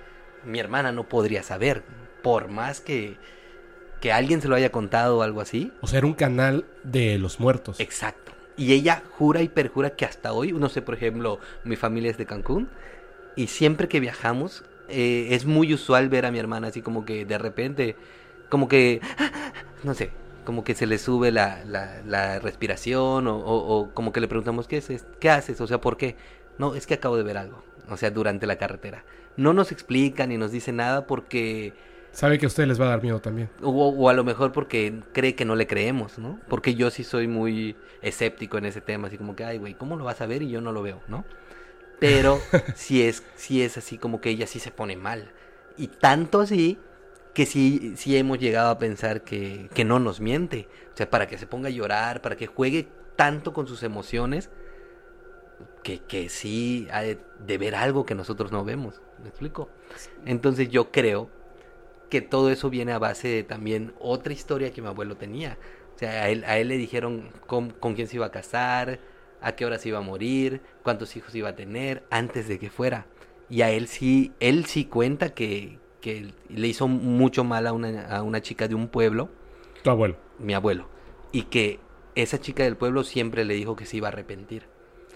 mi 0.46 0.60
hermana 0.60 0.92
no 0.92 1.06
podría 1.06 1.42
saber, 1.42 1.82
por 2.22 2.48
más 2.48 2.80
que, 2.80 3.18
que 4.00 4.12
alguien 4.12 4.40
se 4.40 4.48
lo 4.48 4.54
haya 4.54 4.70
contado 4.70 5.18
o 5.18 5.22
algo 5.22 5.40
así. 5.40 5.72
O 5.80 5.86
sea, 5.86 5.98
era 5.98 6.06
un 6.06 6.14
canal 6.14 6.64
de 6.84 7.18
los 7.18 7.40
muertos. 7.40 7.80
Exacto. 7.80 8.32
Y 8.56 8.72
ella 8.72 9.02
jura 9.12 9.42
y 9.42 9.48
perjura 9.48 9.90
que 9.90 10.04
hasta 10.04 10.32
hoy, 10.32 10.52
no 10.52 10.68
sé, 10.68 10.82
por 10.82 10.94
ejemplo, 10.94 11.38
mi 11.64 11.76
familia 11.76 12.10
es 12.10 12.18
de 12.18 12.26
Cancún 12.26 12.68
y 13.36 13.46
siempre 13.48 13.88
que 13.88 14.00
viajamos 14.00 14.64
eh, 14.88 15.28
es 15.30 15.44
muy 15.46 15.72
usual 15.74 16.08
ver 16.08 16.26
a 16.26 16.30
mi 16.32 16.38
hermana 16.38 16.68
así 16.68 16.82
como 16.82 17.04
que 17.04 17.24
de 17.24 17.38
repente, 17.38 17.94
como 18.48 18.66
que, 18.68 19.00
no 19.84 19.94
sé, 19.94 20.10
como 20.44 20.64
que 20.64 20.74
se 20.74 20.86
le 20.86 20.98
sube 20.98 21.30
la, 21.30 21.62
la, 21.66 22.02
la 22.06 22.38
respiración 22.40 23.26
o, 23.28 23.36
o- 23.38 23.78
o 23.78 23.90
como 23.94 24.12
que 24.12 24.20
le 24.20 24.28
preguntamos, 24.28 24.66
¿qué 24.66 24.78
es? 24.78 25.04
¿Qué 25.20 25.30
haces? 25.30 25.60
O 25.60 25.66
sea, 25.66 25.80
¿por 25.80 25.96
qué? 25.96 26.16
No, 26.58 26.74
es 26.74 26.86
que 26.86 26.94
acabo 26.94 27.16
de 27.16 27.22
ver 27.22 27.36
algo, 27.38 27.62
o 27.88 27.96
sea, 27.96 28.10
durante 28.10 28.46
la 28.46 28.56
carretera. 28.56 29.04
No 29.36 29.52
nos 29.52 29.70
explica 29.70 30.26
ni 30.26 30.36
nos 30.36 30.50
dice 30.50 30.72
nada 30.72 31.06
porque, 31.06 31.74
Sabe 32.18 32.36
que 32.40 32.46
a 32.46 32.48
ustedes 32.48 32.68
les 32.68 32.80
va 32.80 32.86
a 32.86 32.88
dar 32.88 33.00
miedo 33.00 33.20
también. 33.20 33.48
o, 33.62 33.70
o 33.70 34.08
a 34.08 34.12
lo 34.12 34.24
mejor 34.24 34.50
porque 34.50 35.02
cree 35.12 35.36
que 35.36 35.44
no 35.44 35.54
le 35.54 35.68
creemos, 35.68 36.18
¿no? 36.18 36.40
Porque 36.48 36.74
yo 36.74 36.90
sí 36.90 37.04
soy 37.04 37.28
muy 37.28 37.76
escéptico 38.02 38.58
en 38.58 38.64
ese 38.64 38.80
tema, 38.80 39.06
así 39.06 39.16
como 39.16 39.36
que, 39.36 39.44
ay, 39.44 39.58
güey, 39.58 39.74
¿cómo 39.74 39.94
lo 39.94 40.02
vas 40.02 40.20
a 40.20 40.26
ver 40.26 40.42
y 40.42 40.50
yo 40.50 40.60
no 40.60 40.72
lo 40.72 40.82
veo, 40.82 41.00
¿no? 41.06 41.24
Pero 42.00 42.40
sí 42.74 43.04
es, 43.04 43.22
sí 43.36 43.62
es 43.62 43.78
así 43.78 43.98
como 43.98 44.20
que 44.20 44.30
ella 44.30 44.48
sí 44.48 44.58
se 44.58 44.72
pone 44.72 44.96
mal. 44.96 45.30
Y 45.76 45.86
tanto 45.86 46.40
así 46.40 46.76
que 47.34 47.46
sí, 47.46 47.92
sí 47.94 48.16
hemos 48.16 48.40
llegado 48.40 48.70
a 48.70 48.80
pensar 48.80 49.22
que, 49.22 49.70
que 49.72 49.84
no 49.84 50.00
nos 50.00 50.20
miente. 50.20 50.66
O 50.92 50.96
sea, 50.96 51.08
para 51.08 51.28
que 51.28 51.38
se 51.38 51.46
ponga 51.46 51.68
a 51.68 51.70
llorar, 51.70 52.20
para 52.20 52.36
que 52.36 52.48
juegue 52.48 52.88
tanto 53.14 53.52
con 53.52 53.68
sus 53.68 53.84
emociones, 53.84 54.50
que, 55.84 56.00
que 56.00 56.30
sí 56.30 56.88
ha 56.90 57.00
de, 57.02 57.20
de 57.46 57.58
ver 57.58 57.76
algo 57.76 58.04
que 58.04 58.16
nosotros 58.16 58.50
no 58.50 58.64
vemos. 58.64 59.00
¿Me 59.22 59.28
explico? 59.28 59.70
Entonces 60.26 60.68
yo 60.68 60.90
creo 60.90 61.30
que 62.10 62.20
todo 62.20 62.50
eso 62.50 62.70
viene 62.70 62.92
a 62.92 62.98
base 62.98 63.28
de 63.28 63.42
también 63.42 63.92
otra 64.00 64.32
historia 64.32 64.72
que 64.72 64.80
mi 64.82 64.88
abuelo 64.88 65.16
tenía. 65.16 65.58
O 65.94 65.98
sea, 65.98 66.24
a 66.24 66.28
él, 66.30 66.44
a 66.44 66.58
él 66.58 66.68
le 66.68 66.76
dijeron 66.76 67.30
con, 67.46 67.70
con 67.70 67.94
quién 67.94 68.06
se 68.08 68.16
iba 68.16 68.26
a 68.26 68.30
casar, 68.30 69.00
a 69.40 69.52
qué 69.52 69.66
hora 69.66 69.78
se 69.78 69.88
iba 69.88 69.98
a 69.98 70.02
morir, 70.02 70.60
cuántos 70.82 71.16
hijos 71.16 71.34
iba 71.34 71.50
a 71.50 71.56
tener 71.56 72.04
antes 72.10 72.48
de 72.48 72.58
que 72.58 72.70
fuera. 72.70 73.06
Y 73.50 73.62
a 73.62 73.70
él 73.70 73.88
sí, 73.88 74.32
él 74.40 74.64
sí 74.66 74.84
cuenta 74.84 75.34
que, 75.34 75.78
que 76.00 76.32
le 76.48 76.68
hizo 76.68 76.86
mucho 76.88 77.44
mal 77.44 77.66
a 77.66 77.72
una, 77.72 78.06
a 78.06 78.22
una 78.22 78.40
chica 78.42 78.68
de 78.68 78.74
un 78.74 78.88
pueblo, 78.88 79.28
Tu 79.82 79.90
abuelo. 79.90 80.16
mi 80.38 80.54
abuelo, 80.54 80.88
y 81.32 81.42
que 81.44 81.80
esa 82.14 82.40
chica 82.40 82.64
del 82.64 82.76
pueblo 82.76 83.04
siempre 83.04 83.44
le 83.44 83.54
dijo 83.54 83.74
que 83.76 83.86
se 83.86 83.96
iba 83.96 84.08
a 84.08 84.12
arrepentir. 84.12 84.64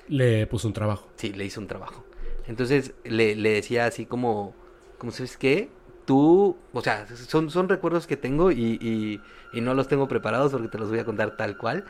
Le 0.08 0.46
puso 0.46 0.66
un 0.68 0.74
trabajo. 0.74 1.08
Sí, 1.16 1.32
le 1.32 1.44
hizo 1.44 1.60
un 1.60 1.66
trabajo. 1.68 2.04
Entonces 2.46 2.94
le, 3.04 3.36
le 3.36 3.50
decía 3.50 3.86
así 3.86 4.06
como, 4.06 4.54
como 4.98 5.12
sabes 5.12 5.36
qué, 5.36 5.68
tú, 6.06 6.56
o 6.72 6.82
sea, 6.82 7.06
son, 7.16 7.50
son 7.50 7.68
recuerdos 7.68 8.06
que 8.06 8.16
tengo 8.16 8.50
y, 8.52 8.78
y- 8.80 9.60
no 9.60 9.74
los 9.74 9.88
tengo 9.88 10.08
preparados 10.08 10.52
porque 10.52 10.68
te 10.68 10.78
los 10.78 10.88
voy 10.88 10.98
a 10.98 11.04
contar 11.04 11.32
tal 11.32 11.56
cual. 11.56 11.84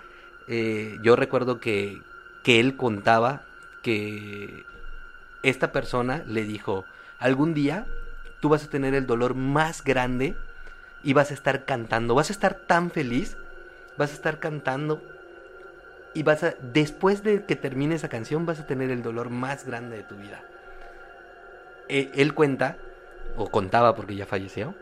Eh, 0.49 0.99
yo 1.03 1.17
recuerdo 1.17 1.61
que, 1.61 2.03
que 2.43 2.59
él 2.61 2.77
contaba 2.77 3.43
que 3.83 4.65
esta 5.43 5.73
persona 5.73 6.25
le 6.27 6.45
dijo, 6.45 6.85
algún 7.19 7.55
día 7.55 7.87
tú 8.41 8.49
vas 8.49 8.65
a 8.65 8.71
tener 8.71 8.95
el 8.95 9.07
dolor 9.07 9.35
más 9.35 9.85
grande 9.85 10.37
y 11.05 11.13
vas 11.13 11.31
a 11.31 11.35
estar 11.35 11.65
cantando, 11.65 12.15
vas 12.15 12.31
a 12.31 12.33
estar 12.33 12.55
tan 12.55 12.91
feliz, 12.91 13.37
vas 13.99 14.11
a 14.11 14.15
estar 14.15 14.39
cantando 14.41 15.01
y 16.15 16.23
vas 16.23 16.43
a, 16.45 16.55
después 16.61 17.23
de 17.23 17.45
que 17.45 17.57
termine 17.57 17.95
esa 17.95 18.09
canción, 18.09 18.45
vas 18.47 18.61
a 18.61 18.67
tener 18.67 18.91
el 18.91 19.03
dolor 19.03 19.31
más 19.31 19.65
grande 19.67 19.97
de 19.97 20.03
tu 20.03 20.17
vida. 20.17 20.43
E- 21.89 22.11
Él 22.15 22.35
cuenta, 22.35 22.77
o 23.37 23.51
contaba 23.51 23.95
porque 23.95 24.17
ya 24.17 24.27
falleció, 24.27 24.75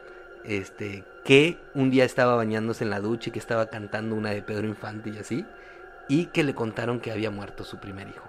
este, 0.44 1.04
que 1.24 1.58
un 1.74 1.90
día 1.90 2.04
estaba 2.04 2.34
bañándose 2.34 2.84
en 2.84 2.90
la 2.90 3.00
ducha 3.00 3.30
y 3.30 3.32
que 3.32 3.38
estaba 3.38 3.66
cantando 3.66 4.14
una 4.16 4.30
de 4.30 4.42
Pedro 4.42 4.66
Infante 4.66 5.10
y 5.10 5.18
así, 5.18 5.44
y 6.08 6.26
que 6.26 6.42
le 6.42 6.54
contaron 6.54 7.00
que 7.00 7.12
había 7.12 7.30
muerto 7.30 7.64
su 7.64 7.78
primer 7.78 8.08
hijo. 8.08 8.28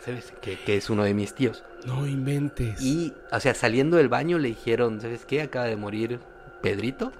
¿Sabes? 0.00 0.32
Que, 0.40 0.58
que 0.58 0.78
es 0.78 0.88
uno 0.88 1.04
de 1.04 1.12
mis 1.12 1.34
tíos. 1.34 1.62
No 1.84 2.06
inventes. 2.06 2.80
Y, 2.80 3.12
o 3.30 3.38
sea, 3.40 3.54
saliendo 3.54 3.98
del 3.98 4.08
baño 4.08 4.38
le 4.38 4.48
dijeron, 4.48 5.00
¿sabes 5.02 5.26
qué? 5.26 5.42
Acaba 5.42 5.66
de 5.66 5.76
morir 5.76 6.18
Pedrito. 6.62 7.12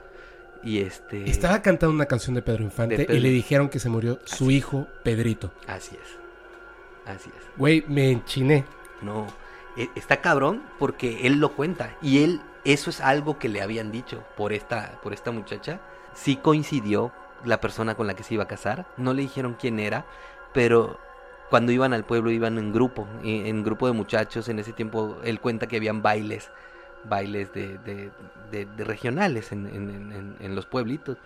Y 0.62 0.78
este... 0.78 1.28
Estaba 1.28 1.60
cantando 1.60 1.94
una 1.94 2.06
canción 2.06 2.34
de 2.34 2.40
Pedro 2.40 2.62
Infante 2.62 2.96
De 2.96 3.04
Pedro. 3.04 3.18
y 3.18 3.20
le 3.20 3.28
dijeron 3.28 3.68
que 3.68 3.78
se 3.78 3.90
murió 3.90 4.20
su 4.24 4.44
Así. 4.44 4.54
hijo 4.56 4.86
Pedrito. 5.02 5.52
Así 5.66 5.96
es. 6.02 6.18
Así 7.04 7.28
es. 7.36 7.44
Güey, 7.58 7.84
me 7.88 8.10
enchiné. 8.10 8.64
No, 9.02 9.26
está 9.76 10.20
cabrón 10.20 10.62
porque 10.78 11.26
él 11.26 11.40
lo 11.40 11.52
cuenta 11.52 11.96
y 12.02 12.22
él 12.24 12.40
eso 12.64 12.90
es 12.90 13.00
algo 13.00 13.38
que 13.38 13.48
le 13.48 13.62
habían 13.62 13.90
dicho 13.90 14.22
por 14.36 14.52
esta 14.52 15.00
por 15.02 15.12
esta 15.12 15.30
muchacha. 15.30 15.80
Sí 16.14 16.36
coincidió 16.36 17.10
la 17.44 17.60
persona 17.60 17.94
con 17.94 18.06
la 18.06 18.14
que 18.14 18.22
se 18.22 18.34
iba 18.34 18.44
a 18.44 18.48
casar, 18.48 18.86
no 18.96 19.14
le 19.14 19.22
dijeron 19.22 19.56
quién 19.58 19.80
era, 19.80 20.04
pero 20.52 20.98
cuando 21.50 21.72
iban 21.72 21.92
al 21.92 22.04
pueblo 22.04 22.30
iban 22.30 22.56
en 22.58 22.72
grupo, 22.72 23.06
en, 23.24 23.62
grupo 23.64 23.86
de 23.86 23.92
muchachos, 23.92 24.48
en 24.48 24.58
ese 24.58 24.72
tiempo 24.72 25.18
él 25.24 25.40
cuenta 25.40 25.66
que 25.66 25.76
habían 25.76 26.00
bailes, 26.02 26.50
bailes 27.04 27.52
de, 27.52 28.10
regionales 28.78 29.52
en- 29.52 30.36
en 30.38 30.54
los 30.54 30.66
pueblitos. 30.66 31.18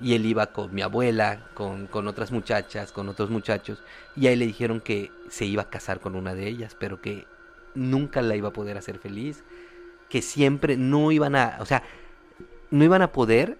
Y 0.00 0.14
él 0.14 0.26
iba 0.26 0.46
con 0.46 0.72
mi 0.72 0.82
abuela, 0.82 1.40
con, 1.54 1.88
con 1.88 2.06
otras 2.06 2.30
muchachas, 2.30 2.92
con 2.92 3.08
otros 3.08 3.30
muchachos. 3.30 3.82
Y 4.14 4.28
ahí 4.28 4.36
le 4.36 4.46
dijeron 4.46 4.80
que 4.80 5.10
se 5.28 5.44
iba 5.44 5.62
a 5.62 5.70
casar 5.70 5.98
con 6.00 6.14
una 6.14 6.34
de 6.34 6.46
ellas, 6.46 6.76
pero 6.78 7.00
que 7.00 7.26
nunca 7.74 8.22
la 8.22 8.36
iba 8.36 8.48
a 8.48 8.52
poder 8.52 8.76
hacer 8.76 8.98
feliz. 8.98 9.44
Que 10.08 10.22
siempre 10.22 10.76
no 10.76 11.12
iban 11.12 11.36
a, 11.36 11.58
o 11.60 11.66
sea, 11.66 11.82
no 12.70 12.84
iban 12.84 13.02
a 13.02 13.12
poder 13.12 13.58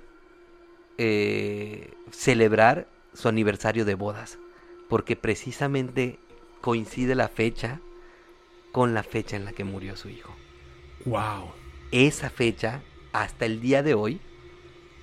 eh, 0.97 1.93
celebrar 2.11 2.89
su 3.13 3.29
aniversario 3.29 3.85
de 3.85 3.95
bodas. 3.95 4.39
Porque 4.89 5.17
precisamente 5.17 6.19
coincide 6.61 7.15
la 7.15 7.29
fecha 7.29 7.81
con 8.73 8.95
la 8.95 9.03
fecha 9.03 9.37
en 9.37 9.45
la 9.45 9.53
que 9.53 9.65
murió 9.65 9.97
su 9.97 10.09
hijo. 10.09 10.35
Wow. 11.05 11.51
Esa 11.91 12.31
fecha, 12.31 12.83
hasta 13.13 13.47
el 13.47 13.61
día 13.61 13.83
de 13.83 13.95
hoy, 13.95 14.21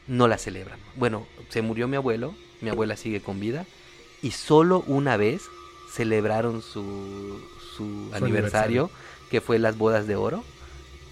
no 0.07 0.27
la 0.27 0.38
celebran. 0.38 0.79
Bueno, 0.95 1.27
se 1.50 1.62
murió 1.62 1.88
mi 1.88 1.95
abuelo, 1.95 2.35
mi 2.62 2.69
abuela 2.69 2.95
sigue 2.95 3.21
con 3.21 3.39
vida, 3.39 3.65
y 4.21 4.31
solo 4.31 4.83
una 4.88 5.17
vez 5.17 5.43
celebraron 5.91 6.62
su, 6.62 7.41
su 7.75 7.84
aniversario, 8.13 8.15
aniversario. 8.15 8.91
que 9.29 9.41
fue 9.41 9.60
las 9.60 9.77
bodas 9.77 10.08
de 10.08 10.15
oro, 10.15 10.44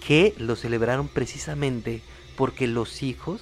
que 0.06 0.34
lo 0.38 0.56
celebraron 0.56 1.08
precisamente 1.08 2.02
porque 2.36 2.68
los 2.68 3.04
hijos 3.04 3.42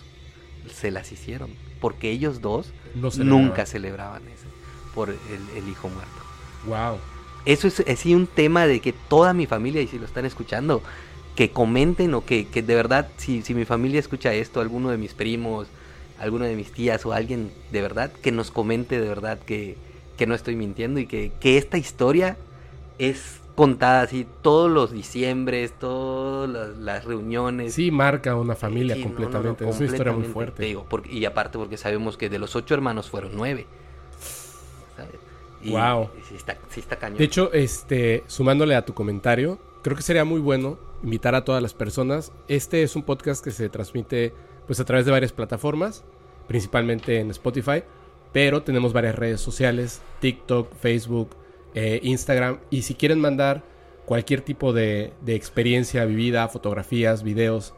se 0.72 0.92
las 0.92 1.12
hicieron, 1.12 1.52
porque 1.80 2.12
ellos 2.12 2.42
dos 2.42 2.74
No 2.94 3.12
celebraban. 3.12 3.46
nunca 3.48 3.66
celebraban 3.66 4.28
eso, 4.28 4.48
por 4.94 5.10
el, 5.10 5.18
el 5.56 5.68
hijo 5.70 5.90
muerto. 5.90 6.22
Wow. 6.64 7.00
Eso 7.46 7.68
es 7.68 7.80
así 7.88 8.14
un 8.14 8.28
tema 8.28 8.68
de 8.68 8.80
que 8.82 8.94
toda 8.94 9.34
mi 9.34 9.48
familia, 9.48 9.82
y 9.82 9.88
si 9.88 9.98
lo 9.98 10.06
están 10.06 10.26
escuchando, 10.26 10.84
que 11.36 11.52
comenten 11.52 12.14
o 12.14 12.26
que, 12.26 12.48
que 12.48 12.62
de 12.62 12.76
verdad, 12.76 13.10
si, 13.18 13.42
si 13.42 13.54
mi 13.56 13.66
familia 13.66 14.00
escucha 14.00 14.34
esto, 14.34 14.62
alguno 14.62 14.90
de 14.92 14.98
mis 14.98 15.14
primos, 15.14 15.68
alguno 16.20 16.46
de 16.46 16.56
mis 16.56 16.72
tías 16.72 17.06
o 17.06 17.14
alguien 17.14 17.52
de 17.72 17.82
verdad, 17.82 18.12
que 18.22 18.32
nos 18.32 18.52
comente 18.52 19.00
de 19.00 19.08
verdad 19.08 19.40
que, 19.40 19.78
que 20.18 20.28
no 20.28 20.36
estoy 20.36 20.56
mintiendo 20.56 21.00
y 21.00 21.08
que, 21.08 21.32
que 21.40 21.58
esta 21.58 21.78
historia 21.80 22.38
es 22.98 23.40
contada 23.56 24.02
así 24.02 24.26
todos 24.42 24.72
los 24.72 24.92
diciembres, 24.92 25.74
todas 25.78 26.50
las, 26.50 26.78
las 26.78 27.06
reuniones. 27.06 27.74
Sí, 27.74 27.92
marca 27.92 28.36
una 28.36 28.56
familia 28.56 28.96
Sí, 28.96 29.02
no, 29.04 29.10
no, 29.10 29.12
no, 29.12 29.16
completamente. 29.32 29.70
es 29.70 29.76
una 29.78 29.86
historia 29.86 30.14
muy 30.14 30.24
completamente, 30.24 30.34
fuerte. 30.34 30.58
te 30.58 30.66
digo, 30.66 30.86
porque- 30.90 31.12
y 31.14 31.26
aparte 31.26 31.58
porque 31.58 31.78
sabemos 31.78 32.18
que 32.18 32.30
de 32.30 32.40
los 32.40 32.56
ocho 32.56 32.74
hermanos 32.74 33.10
fueron 33.10 33.32
nueve. 33.36 33.68
¿sabes? 34.96 35.12
Y- 35.64 35.70
Guau. 35.72 36.10
y 36.20 36.22
sí 36.24 36.36
está, 36.36 36.58
sí 36.70 36.80
está 36.80 36.96
cañón. 36.98 37.18
De 37.18 37.24
hecho, 37.24 37.52
este, 37.54 38.24
sumándole 38.28 38.76
a 38.76 38.84
tu 38.86 38.94
comentario, 38.94 39.60
creo 39.84 39.96
que 39.96 40.02
sería 40.04 40.26
muy 40.26 40.40
bueno 40.40 40.78
invitar 41.04 41.36
a 41.36 41.44
todas 41.44 41.62
las 41.62 41.74
personas. 41.74 42.32
Este 42.48 42.84
es 42.84 42.96
un 42.96 43.04
podcast 43.04 43.44
que 43.44 43.52
se 43.52 43.70
transmite 43.70 44.34
pues 44.66 44.80
a 44.80 44.86
través 44.86 45.06
de 45.06 45.12
varias 45.12 45.34
plataformas, 45.34 46.04
principalmente 46.48 47.20
en 47.20 47.30
Spotify, 47.32 47.84
pero 48.32 48.64
tenemos 48.64 48.94
varias 48.94 49.16
redes 49.16 49.42
sociales, 49.42 50.02
TikTok, 50.20 50.74
Facebook, 50.76 51.30
eh, 51.74 52.00
Instagram, 52.04 52.60
y 52.70 52.82
si 52.84 52.96
quieren 52.96 53.20
mandar 53.20 53.64
cualquier 54.06 54.42
tipo 54.42 54.74
de, 54.74 55.14
experiencia 55.28 56.06
vivida, 56.06 56.48
fotografías, 56.50 57.24
videos, 57.24 57.74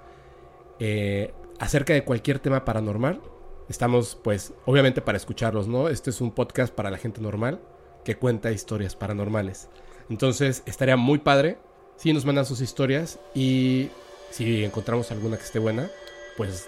eh, 0.80 1.34
acerca 1.60 1.94
de 1.94 2.04
cualquier 2.04 2.40
tema 2.40 2.66
paranormal, 2.66 3.22
estamos 3.70 4.18
pues 4.24 4.54
obviamente 4.66 5.02
para 5.02 5.18
escucharlos, 5.18 5.68
¿no? 5.68 5.90
Este 5.90 6.10
es 6.10 6.22
un 6.22 6.32
podcast 6.32 6.74
para 6.74 6.90
la 6.90 6.98
gente 6.98 7.22
normal 7.22 7.62
que 8.04 8.16
cuenta 8.16 8.52
historias 8.52 8.96
paranormales. 8.96 9.70
Entonces 10.10 10.64
estaría 10.66 10.98
muy 10.98 11.20
padre 11.20 11.58
si 11.96 12.12
nos 12.14 12.26
mandan 12.26 12.46
sus 12.46 12.62
historias 12.62 13.20
y 13.34 13.90
si 14.30 14.64
encontramos 14.64 15.12
alguna 15.12 15.38
que 15.38 15.44
esté 15.44 15.60
buena, 15.60 15.90
pues 16.36 16.68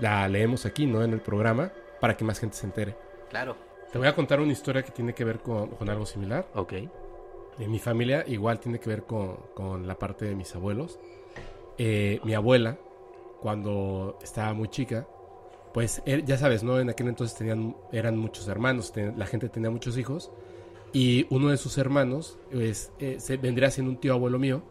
la 0.00 0.26
leemos 0.28 0.66
aquí, 0.66 0.86
¿no? 0.86 1.04
En 1.04 1.12
el 1.12 1.20
programa 1.20 1.72
para 2.00 2.16
que 2.16 2.24
más 2.24 2.40
gente 2.40 2.56
se 2.56 2.66
entere. 2.66 2.96
Claro. 3.30 3.56
Te 3.94 3.98
voy 3.98 4.08
a 4.08 4.14
contar 4.16 4.40
una 4.40 4.50
historia 4.50 4.82
que 4.82 4.90
tiene 4.90 5.14
que 5.14 5.22
ver 5.22 5.38
con, 5.38 5.68
con 5.68 5.88
algo 5.88 6.04
similar. 6.04 6.48
Ok. 6.56 6.72
En 7.60 7.70
mi 7.70 7.78
familia 7.78 8.24
igual 8.26 8.58
tiene 8.58 8.80
que 8.80 8.88
ver 8.90 9.04
con, 9.04 9.36
con 9.54 9.86
la 9.86 9.96
parte 9.96 10.24
de 10.24 10.34
mis 10.34 10.52
abuelos. 10.56 10.98
Eh, 11.78 12.18
mi 12.24 12.34
abuela, 12.34 12.76
cuando 13.40 14.18
estaba 14.20 14.52
muy 14.52 14.66
chica, 14.66 15.06
pues 15.72 16.02
er- 16.06 16.24
ya 16.24 16.36
sabes, 16.36 16.64
¿no? 16.64 16.80
En 16.80 16.90
aquel 16.90 17.06
entonces 17.06 17.38
tenían, 17.38 17.76
eran 17.92 18.18
muchos 18.18 18.48
hermanos, 18.48 18.90
ten- 18.90 19.16
la 19.16 19.26
gente 19.26 19.48
tenía 19.48 19.70
muchos 19.70 19.96
hijos. 19.96 20.32
Y 20.92 21.28
uno 21.30 21.50
de 21.50 21.56
sus 21.56 21.78
hermanos 21.78 22.36
pues, 22.50 22.90
eh, 22.98 23.18
se, 23.20 23.36
vendría 23.36 23.70
siendo 23.70 23.92
un 23.92 23.98
tío 24.00 24.14
abuelo 24.14 24.40
mío. 24.40 24.62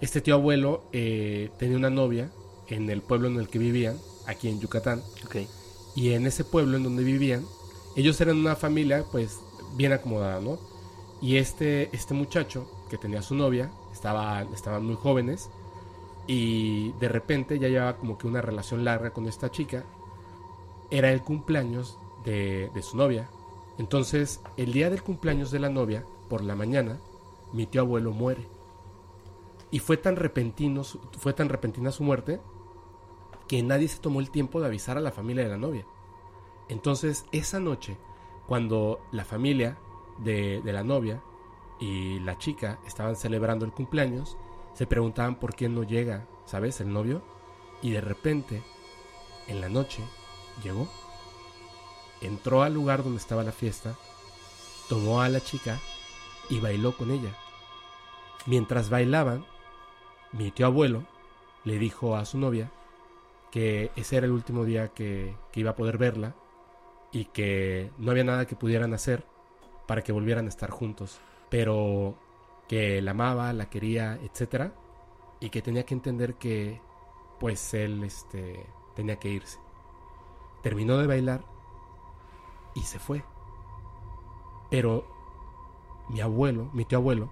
Este 0.00 0.22
tío 0.22 0.36
abuelo 0.36 0.84
eh, 0.94 1.50
tenía 1.58 1.76
una 1.76 1.90
novia 1.90 2.30
en 2.68 2.88
el 2.88 3.02
pueblo 3.02 3.28
en 3.28 3.36
el 3.36 3.50
que 3.50 3.58
vivían, 3.58 3.98
aquí 4.26 4.48
en 4.48 4.58
Yucatán. 4.58 5.02
Ok. 5.26 5.36
Y 5.94 6.14
en 6.14 6.24
ese 6.24 6.44
pueblo 6.44 6.78
en 6.78 6.84
donde 6.84 7.04
vivían, 7.04 7.44
ellos 7.98 8.20
eran 8.20 8.38
una 8.38 8.54
familia 8.54 9.04
pues 9.10 9.40
bien 9.74 9.92
acomodada, 9.92 10.40
¿no? 10.40 10.56
Y 11.20 11.36
este, 11.36 11.94
este 11.94 12.14
muchacho 12.14 12.70
que 12.88 12.96
tenía 12.96 13.22
su 13.22 13.34
novia, 13.34 13.72
estaba, 13.92 14.42
estaban 14.54 14.86
muy 14.86 14.94
jóvenes, 14.94 15.50
y 16.28 16.92
de 17.00 17.08
repente 17.08 17.58
ya 17.58 17.66
llevaba 17.66 17.96
como 17.96 18.16
que 18.16 18.28
una 18.28 18.40
relación 18.40 18.84
larga 18.84 19.10
con 19.10 19.26
esta 19.26 19.50
chica. 19.50 19.84
Era 20.92 21.10
el 21.10 21.22
cumpleaños 21.22 21.98
de, 22.24 22.70
de 22.72 22.82
su 22.82 22.96
novia. 22.96 23.28
Entonces, 23.78 24.42
el 24.56 24.72
día 24.72 24.90
del 24.90 25.02
cumpleaños 25.02 25.50
de 25.50 25.58
la 25.58 25.68
novia, 25.68 26.04
por 26.28 26.44
la 26.44 26.54
mañana, 26.54 27.00
mi 27.52 27.66
tío 27.66 27.80
abuelo 27.80 28.12
muere. 28.12 28.46
Y 29.72 29.80
fue 29.80 29.96
tan 29.96 30.14
repentino, 30.14 30.84
fue 30.84 31.32
tan 31.32 31.48
repentina 31.48 31.90
su 31.90 32.04
muerte 32.04 32.40
que 33.48 33.60
nadie 33.64 33.88
se 33.88 33.98
tomó 33.98 34.20
el 34.20 34.30
tiempo 34.30 34.60
de 34.60 34.66
avisar 34.66 34.96
a 34.98 35.00
la 35.00 35.10
familia 35.10 35.42
de 35.42 35.50
la 35.50 35.58
novia. 35.58 35.84
Entonces, 36.68 37.24
esa 37.32 37.60
noche, 37.60 37.96
cuando 38.46 39.00
la 39.10 39.24
familia 39.24 39.78
de, 40.18 40.60
de 40.62 40.72
la 40.72 40.84
novia 40.84 41.22
y 41.80 42.20
la 42.20 42.38
chica 42.38 42.78
estaban 42.86 43.16
celebrando 43.16 43.64
el 43.64 43.72
cumpleaños, 43.72 44.36
se 44.74 44.86
preguntaban 44.86 45.36
por 45.36 45.54
qué 45.54 45.68
no 45.68 45.82
llega, 45.82 46.26
¿sabes? 46.44 46.80
El 46.80 46.92
novio. 46.92 47.22
Y 47.82 47.90
de 47.90 48.00
repente, 48.00 48.62
en 49.46 49.60
la 49.60 49.68
noche, 49.68 50.02
llegó. 50.62 50.88
Entró 52.20 52.62
al 52.62 52.74
lugar 52.74 53.02
donde 53.02 53.18
estaba 53.18 53.44
la 53.44 53.52
fiesta, 53.52 53.96
tomó 54.88 55.20
a 55.20 55.28
la 55.28 55.40
chica 55.40 55.78
y 56.48 56.60
bailó 56.60 56.96
con 56.96 57.10
ella. 57.10 57.34
Mientras 58.46 58.90
bailaban, 58.90 59.44
mi 60.32 60.50
tío 60.50 60.66
abuelo 60.66 61.04
le 61.64 61.78
dijo 61.78 62.16
a 62.16 62.24
su 62.24 62.38
novia 62.38 62.70
que 63.50 63.90
ese 63.96 64.16
era 64.16 64.26
el 64.26 64.32
último 64.32 64.64
día 64.64 64.88
que, 64.88 65.36
que 65.52 65.60
iba 65.60 65.70
a 65.70 65.76
poder 65.76 65.98
verla 65.98 66.34
y 67.12 67.26
que 67.26 67.90
no 67.98 68.10
había 68.10 68.24
nada 68.24 68.46
que 68.46 68.56
pudieran 68.56 68.94
hacer 68.94 69.24
para 69.86 70.02
que 70.02 70.12
volvieran 70.12 70.46
a 70.46 70.50
estar 70.50 70.70
juntos, 70.70 71.20
pero 71.48 72.14
que 72.68 73.00
la 73.00 73.12
amaba, 73.12 73.52
la 73.52 73.70
quería, 73.70 74.18
etcétera, 74.22 74.74
y 75.40 75.50
que 75.50 75.62
tenía 75.62 75.84
que 75.84 75.94
entender 75.94 76.34
que 76.34 76.80
pues 77.40 77.72
él 77.74 78.04
este 78.04 78.66
tenía 78.94 79.18
que 79.18 79.30
irse. 79.30 79.58
Terminó 80.62 80.98
de 80.98 81.06
bailar 81.06 81.44
y 82.74 82.80
se 82.80 82.98
fue. 82.98 83.24
Pero 84.70 85.06
mi 86.08 86.20
abuelo, 86.20 86.68
mi 86.72 86.84
tío 86.84 86.98
abuelo, 86.98 87.30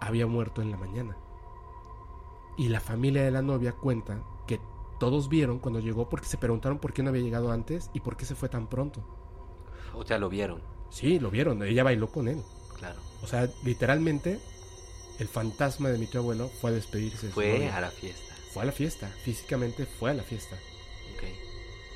había 0.00 0.26
muerto 0.26 0.62
en 0.62 0.70
la 0.70 0.76
mañana. 0.76 1.16
Y 2.56 2.68
la 2.68 2.80
familia 2.80 3.22
de 3.22 3.30
la 3.30 3.42
novia 3.42 3.72
cuenta 3.72 4.22
todos 5.00 5.28
vieron 5.28 5.58
cuando 5.58 5.80
llegó 5.80 6.08
porque 6.08 6.26
se 6.28 6.38
preguntaron 6.38 6.78
por 6.78 6.92
qué 6.92 7.02
no 7.02 7.08
había 7.10 7.22
llegado 7.22 7.50
antes 7.50 7.90
y 7.92 7.98
por 8.00 8.16
qué 8.16 8.24
se 8.24 8.36
fue 8.36 8.48
tan 8.48 8.68
pronto. 8.68 9.04
O 9.94 10.04
sea, 10.06 10.18
lo 10.18 10.28
vieron, 10.28 10.62
Sí, 10.90 11.18
lo 11.18 11.30
vieron, 11.30 11.62
ella 11.64 11.82
bailó 11.82 12.08
con 12.12 12.28
él. 12.28 12.40
claro. 12.78 13.00
O 13.22 13.26
sea, 13.26 13.48
literalmente 13.64 14.38
el 15.18 15.28
fantasma 15.28 15.88
de 15.90 15.98
mi 15.98 16.06
tío 16.06 16.20
abuelo 16.20 16.48
fue 16.48 16.70
a 16.70 16.72
despedirse. 16.74 17.26
de 17.26 17.32
Fue 17.32 17.68
a 17.68 17.80
la 17.80 17.90
fiesta. 17.90 18.34
Fue 18.52 18.62
a 18.62 18.66
la 18.66 18.72
fiesta, 18.72 19.08
físicamente 19.24 19.84
fue 19.86 20.10
a 20.10 20.14
la 20.14 20.22
fiesta. 20.22 20.56
Ok. 21.16 21.24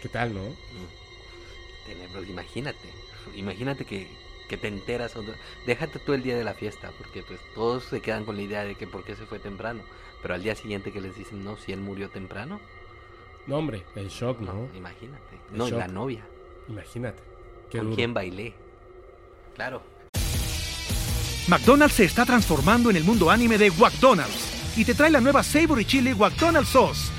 ¿Qué 0.02 0.08
tal, 0.08 0.34
no? 0.34 0.42
Mm. 0.42 1.86
Tenebros, 1.86 2.28
imagínate. 2.28 2.88
Imagínate 3.34 3.84
que, 3.84 4.08
que 4.48 4.56
te 4.56 4.68
enteras. 4.68 5.16
o- 5.16 5.24
Déjate 5.66 5.98
tú 5.98 6.12
el 6.12 6.22
día 6.22 6.36
de 6.36 6.44
la 6.44 6.54
fiesta, 6.54 6.92
porque 6.98 7.22
pues 7.22 7.40
todos 7.54 7.84
se 7.84 8.00
quedan 8.00 8.24
con 8.24 8.36
la 8.36 8.42
idea 8.42 8.64
de 8.64 8.74
que 8.74 8.86
por 8.86 9.04
qué 9.04 9.16
se 9.16 9.26
fue 9.26 9.38
temprano. 9.38 9.82
Pero 10.22 10.34
al 10.34 10.42
día 10.42 10.54
siguiente 10.54 10.92
que 10.92 11.00
les 11.00 11.16
dicen, 11.16 11.44
no, 11.44 11.56
si 11.56 11.72
él 11.72 11.80
murió 11.80 12.08
temprano, 12.10 12.60
No, 13.46 13.56
hombre, 13.56 13.84
el 13.96 14.08
shock, 14.08 14.40
¿no? 14.40 14.52
no, 14.52 14.68
imagínate. 14.74 15.38
El 15.52 15.58
No, 15.58 15.68
shock. 15.68 15.78
la 15.78 15.88
novia. 15.88 16.26
Imagínate. 16.68 17.22
Qué 17.70 17.78
¿Con 17.78 17.86
duro. 17.88 17.96
quién 17.96 18.14
bailé? 18.14 18.54
Claro. 19.54 19.82
McDonald's 21.48 21.94
se 21.96 22.04
está 22.04 22.24
transformando 22.24 22.88
en 22.90 22.96
el 22.96 23.04
mundo 23.04 23.30
anime 23.30 23.58
de 23.58 23.70
McDonald's 23.72 24.78
y 24.78 24.84
te 24.84 24.94
trae 24.94 25.10
la 25.10 25.20
nueva 25.20 25.42
Savory 25.42 25.84
Chili 25.84 26.14
McDonald's 26.14 26.70
Sauce. 26.70 27.10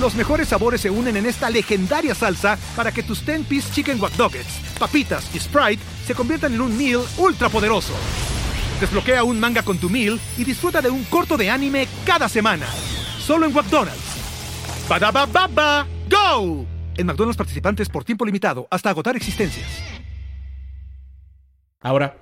Los 0.00 0.14
mejores 0.14 0.48
sabores 0.48 0.80
se 0.80 0.88
unen 0.90 1.16
en 1.16 1.26
esta 1.26 1.50
legendaria 1.50 2.14
salsa 2.14 2.56
para 2.76 2.92
que 2.92 3.02
tus 3.02 3.26
10-piece 3.26 3.72
chicken 3.74 4.00
wack 4.00 4.16
Nuggets, 4.16 4.60
papitas 4.78 5.28
y 5.34 5.40
Sprite 5.40 5.82
se 6.06 6.14
conviertan 6.14 6.54
en 6.54 6.60
un 6.62 6.76
meal 6.78 7.02
ultra 7.18 7.48
poderoso. 7.50 7.92
Desbloquea 8.80 9.24
un 9.24 9.38
manga 9.38 9.62
con 9.62 9.76
tu 9.76 9.90
meal 9.90 10.18
y 10.38 10.44
disfruta 10.44 10.80
de 10.80 10.88
un 10.88 11.04
corto 11.04 11.36
de 11.36 11.50
anime 11.50 11.86
cada 12.06 12.28
semana. 12.30 12.66
Solo 13.18 13.44
en 13.44 13.52
McDonald's. 13.52 14.19
Badaba 14.90 15.24
baba, 15.26 15.86
go! 16.10 16.66
En 16.96 17.06
McDonald's 17.06 17.36
participantes 17.36 17.88
por 17.88 18.02
tiempo 18.02 18.24
limitado 18.24 18.66
hasta 18.72 18.90
agotar 18.90 19.14
existencias. 19.14 19.68
Ahora, 21.80 22.16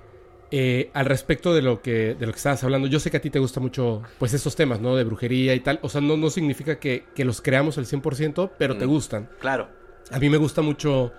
eh, 0.51 0.91
al 0.93 1.07
respecto 1.07 1.55
de 1.55 1.63
lo 1.63 1.81
que 1.81 2.13
de 2.13 2.27
lo 2.27 2.31
que 2.31 2.37
estabas 2.37 2.63
hablando, 2.63 2.87
yo 2.87 2.99
sé 2.99 3.09
que 3.09 3.17
a 3.17 3.21
ti 3.21 3.31
te 3.31 3.39
gusta 3.39 3.59
mucho 3.59 4.03
pues 4.19 4.35
estos 4.35 4.55
temas, 4.55 4.79
¿no? 4.81 4.95
De 4.95 5.03
brujería 5.03 5.55
y 5.55 5.61
tal. 5.61 5.79
O 5.81 5.89
sea, 5.89 5.99
no, 5.99 6.15
no 6.15 6.29
significa 6.29 6.77
que, 6.79 7.05
que 7.15 7.25
los 7.25 7.41
creamos 7.41 7.79
al 7.79 7.87
100%, 7.87 8.51
pero 8.59 8.77
te 8.77 8.85
Mm. 8.85 8.89
gustan. 8.89 9.29
Claro. 9.39 9.67
A 10.11 10.19
mí 10.19 10.29
me 10.29 10.37
gusta 10.37 10.61
mucho, 10.61 11.11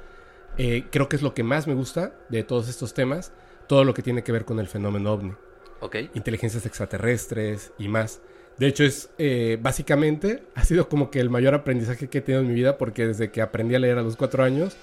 eh, 0.57 0.85
creo 0.93 1.09
que 1.09 1.17
es 1.17 1.23
lo 1.23 1.35
que 1.35 1.43
más 1.43 1.67
me 1.67 1.75
gusta 1.75 2.13
de 2.29 2.45
todos 2.45 2.69
estos 2.69 2.95
temas, 2.95 3.33
todo 3.67 3.83
lo 3.83 3.93
que 3.93 4.03
tiene 4.03 4.23
que 4.23 4.31
ver 4.31 4.45
con 4.45 4.61
el 4.61 4.69
fenómeno 4.69 5.13
ovni, 5.13 5.33
Ok. 5.81 5.97
inteligencias 6.15 6.65
extraterrestres 6.65 7.73
y 7.77 7.89
más. 7.89 8.21
De 8.61 8.67
hecho, 8.67 8.85
es 8.85 9.09
eh, 9.17 9.59
básicamente, 9.59 10.43
ha 10.55 10.67
sido 10.67 10.91
como 10.91 11.11
que 11.11 11.19
el 11.19 11.31
mayor 11.31 11.55
aprendizaje 11.55 12.09
que 12.09 12.19
he 12.19 12.21
tenido 12.21 12.43
en 12.43 12.49
mi 12.49 12.53
vida, 12.53 12.77
porque 12.77 13.07
desde 13.07 13.31
que 13.31 13.41
aprendí 13.41 13.75
a 13.75 13.79
leer 13.79 13.97
a 13.97 14.03
los 14.03 14.17
cuatro 14.17 14.45
años, 14.45 14.77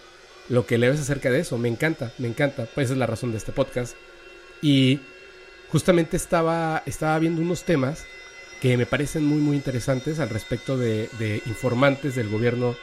lo 0.49 0.65
que 0.65 0.79
leo 0.79 0.91
es 0.91 0.99
acerca 0.99 1.29
de 1.29 1.41
eso, 1.41 1.59
me 1.59 1.67
encanta, 1.67 2.11
me 2.17 2.27
encanta, 2.27 2.67
pues 2.73 2.85
esa 2.85 2.93
es 2.93 2.97
la 2.97 3.05
razón 3.05 3.29
de 3.29 3.37
este 3.37 3.51
podcast. 3.51 3.95
Y 4.63 4.99
justamente 5.69 6.17
estaba, 6.17 6.81
estaba 6.87 7.19
viendo 7.19 7.39
unos 7.39 7.65
temas 7.65 8.03
que 8.63 8.77
me 8.77 8.87
parecen 8.87 9.23
muy, 9.23 9.37
muy 9.37 9.55
interesantes 9.55 10.19
al 10.19 10.29
respecto 10.29 10.75
de, 10.75 11.07
de 11.19 11.43
informantes 11.45 12.15
del 12.15 12.29
gobierno, 12.29 12.75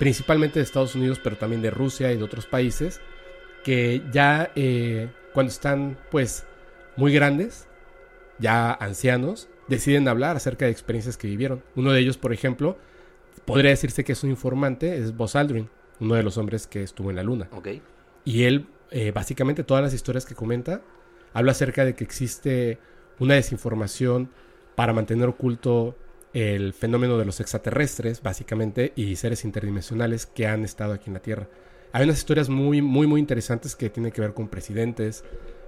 principalmente 0.00 0.58
de 0.58 0.64
Estados 0.64 0.96
Unidos, 0.96 1.20
pero 1.22 1.36
también 1.36 1.62
de 1.62 1.70
Rusia 1.70 2.10
y 2.10 2.16
de 2.16 2.24
otros 2.24 2.46
países, 2.46 3.00
que 3.62 4.02
ya 4.10 4.50
eh, 4.56 5.08
cuando 5.34 5.52
están 5.52 5.96
pues 6.10 6.46
muy 6.96 7.12
grandes, 7.12 7.68
ya 8.40 8.72
ancianos, 8.72 9.48
deciden 9.72 10.08
hablar 10.08 10.36
acerca 10.36 10.66
de 10.66 10.70
experiencias 10.70 11.16
que 11.16 11.26
vivieron. 11.26 11.62
Uno 11.76 11.92
de 11.92 12.00
ellos, 12.00 12.18
por 12.18 12.32
ejemplo, 12.32 12.78
podría 13.44 13.70
decirse 13.70 14.04
que 14.04 14.12
es 14.12 14.22
un 14.22 14.30
informante, 14.30 14.96
es 14.96 15.16
Buzz 15.16 15.36
Aldrin, 15.36 15.68
uno 16.00 16.14
de 16.14 16.22
los 16.22 16.38
hombres 16.38 16.66
que 16.66 16.82
estuvo 16.82 17.10
en 17.10 17.16
la 17.16 17.22
luna. 17.22 17.48
Ok. 17.52 17.68
Y 18.24 18.44
él, 18.44 18.66
eh, 18.90 19.10
básicamente, 19.10 19.64
todas 19.64 19.82
las 19.82 19.94
historias 19.94 20.24
que 20.24 20.34
comenta, 20.34 20.82
habla 21.32 21.52
acerca 21.52 21.84
de 21.84 21.94
que 21.94 22.04
existe 22.04 22.78
una 23.18 23.34
desinformación 23.34 24.30
para 24.74 24.92
mantener 24.92 25.28
oculto 25.28 25.96
el 26.32 26.72
fenómeno 26.72 27.18
de 27.18 27.24
los 27.24 27.40
extraterrestres, 27.40 28.22
básicamente, 28.22 28.92
y 28.96 29.16
seres 29.16 29.44
interdimensionales 29.44 30.26
que 30.26 30.46
han 30.46 30.64
estado 30.64 30.92
aquí 30.92 31.10
en 31.10 31.14
la 31.14 31.20
Tierra. 31.20 31.48
Hay 31.92 32.04
unas 32.04 32.18
historias 32.18 32.48
muy, 32.48 32.80
muy, 32.80 33.06
muy 33.06 33.20
interesantes 33.20 33.76
que 33.76 33.90
tienen 33.90 34.12
que 34.12 34.22
ver 34.22 34.32
con 34.32 34.48
presidentes 34.48 35.24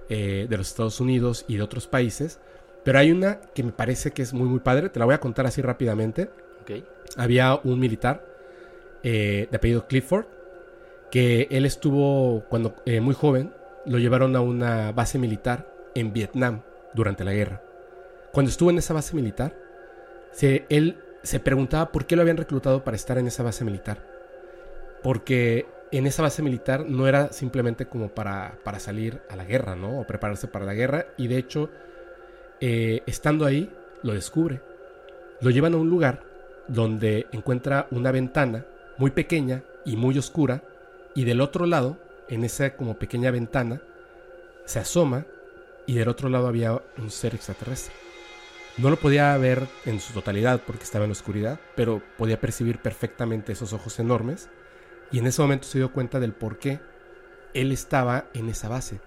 eh, 0.09 0.47
de 0.49 0.57
los 0.57 0.67
Estados 0.67 0.99
Unidos 0.99 1.45
y 1.47 1.57
de 1.57 1.63
otros 1.63 1.87
países, 1.87 2.39
pero 2.85 2.99
hay 2.99 3.11
una 3.11 3.41
que 3.53 3.63
me 3.63 3.73
parece 3.73 4.11
que 4.11 4.21
es 4.21 4.33
muy, 4.33 4.47
muy 4.47 4.59
padre, 4.59 4.87
te 4.87 4.99
la 4.99 5.05
voy 5.05 5.15
a 5.15 5.19
contar 5.19 5.45
así 5.45 5.61
rápidamente 5.61 6.29
había 7.17 7.59
un 7.63 7.79
militar 7.79 8.25
eh, 9.03 9.47
de 9.51 9.57
apellido 9.57 9.87
Clifford 9.87 10.25
que 11.11 11.47
él 11.51 11.65
estuvo 11.65 12.43
cuando 12.49 12.75
eh, 12.85 13.01
muy 13.01 13.13
joven 13.13 13.53
lo 13.85 13.99
llevaron 13.99 14.35
a 14.35 14.41
una 14.41 14.91
base 14.91 15.19
militar 15.19 15.71
en 15.93 16.13
Vietnam 16.13 16.61
durante 16.93 17.23
la 17.23 17.33
guerra 17.33 17.61
cuando 18.31 18.49
estuvo 18.49 18.69
en 18.69 18.79
esa 18.79 18.93
base 18.93 19.15
militar 19.15 19.55
se, 20.31 20.65
él 20.69 20.97
se 21.23 21.39
preguntaba 21.39 21.91
por 21.91 22.05
qué 22.05 22.15
lo 22.15 22.21
habían 22.21 22.37
reclutado 22.37 22.83
para 22.83 22.95
estar 22.95 23.17
en 23.17 23.27
esa 23.27 23.43
base 23.43 23.63
militar 23.63 23.99
porque 25.03 25.67
en 25.91 26.07
esa 26.07 26.23
base 26.23 26.41
militar 26.41 26.85
no 26.87 27.07
era 27.07 27.31
simplemente 27.31 27.85
como 27.85 28.09
para, 28.09 28.57
para 28.63 28.79
salir 28.79 29.21
a 29.29 29.35
la 29.35 29.45
guerra, 29.45 29.75
¿no? 29.75 29.99
O 29.99 30.07
prepararse 30.07 30.47
para 30.47 30.65
la 30.65 30.73
guerra. 30.73 31.05
Y 31.15 31.27
de 31.27 31.37
hecho, 31.37 31.69
eh, 32.61 33.03
estando 33.05 33.45
ahí, 33.45 33.71
lo 34.03 34.13
descubre. 34.13 34.61
Lo 35.41 35.49
llevan 35.49 35.73
a 35.73 35.77
un 35.77 35.89
lugar 35.89 36.23
donde 36.67 37.27
encuentra 37.31 37.87
una 37.91 38.11
ventana 38.11 38.65
muy 38.97 39.11
pequeña 39.11 39.63
y 39.85 39.95
muy 39.95 40.17
oscura. 40.17 40.63
Y 41.13 41.25
del 41.25 41.41
otro 41.41 41.65
lado, 41.65 41.97
en 42.29 42.43
esa 42.43 42.75
como 42.75 42.97
pequeña 42.97 43.31
ventana, 43.31 43.81
se 44.65 44.79
asoma 44.79 45.25
y 45.85 45.95
del 45.95 46.09
otro 46.09 46.29
lado 46.29 46.47
había 46.47 46.81
un 46.97 47.11
ser 47.11 47.35
extraterrestre. 47.35 47.93
No 48.77 48.89
lo 48.89 48.97
podía 48.97 49.37
ver 49.37 49.67
en 49.85 49.99
su 50.01 50.13
totalidad 50.13 50.61
porque 50.65 50.83
estaba 50.83 51.05
en 51.05 51.11
la 51.11 51.13
oscuridad, 51.13 51.59
pero 51.75 52.01
podía 52.17 52.41
percibir 52.41 52.79
perfectamente 52.79 53.53
esos 53.53 53.71
ojos 53.71 53.99
enormes. 53.99 54.49
Y 55.11 55.19
en 55.19 55.27
ese 55.27 55.41
momento 55.41 55.67
se 55.67 55.77
dio 55.77 55.93
cuenta 55.93 56.19
del 56.19 56.33
por 56.33 56.57
qué 56.57 56.79
él 57.53 57.71
estaba 57.71 58.25
en 58.33 58.49
esa 58.49 58.67
base. 58.67 58.99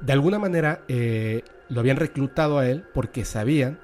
De 0.00 0.12
alguna 0.12 0.38
manera 0.38 0.82
eh, 0.86 1.42
lo 1.68 1.80
habían 1.80 1.96
reclutado 1.96 2.58
a 2.58 2.68
él 2.68 2.84
porque 2.92 3.24
sabían 3.24 3.78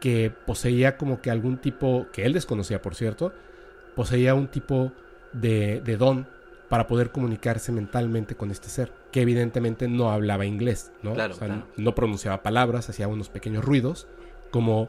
que 0.00 0.30
poseía 0.46 0.96
como 0.96 1.20
que 1.20 1.30
algún 1.30 1.58
tipo, 1.58 2.06
que 2.12 2.24
él 2.24 2.32
desconocía 2.32 2.82
por 2.82 2.94
cierto, 2.94 3.32
poseía 3.94 4.34
un 4.34 4.48
tipo 4.48 4.92
de, 5.32 5.80
de 5.80 5.96
Don 5.96 6.26
para 6.68 6.86
poder 6.86 7.12
comunicarse 7.12 7.70
mentalmente 7.70 8.34
con 8.34 8.50
este 8.50 8.68
ser, 8.68 8.92
que 9.12 9.20
evidentemente 9.20 9.88
no 9.88 10.10
hablaba 10.10 10.46
inglés, 10.46 10.90
¿no? 11.02 11.12
Claro, 11.12 11.34
O 11.34 11.36
sea, 11.36 11.46
claro. 11.46 11.66
no 11.76 11.94
pronunciaba 11.94 12.42
palabras, 12.42 12.88
hacía 12.88 13.08
unos 13.08 13.28
pequeños 13.28 13.64
ruidos, 13.64 14.08
como 14.50 14.88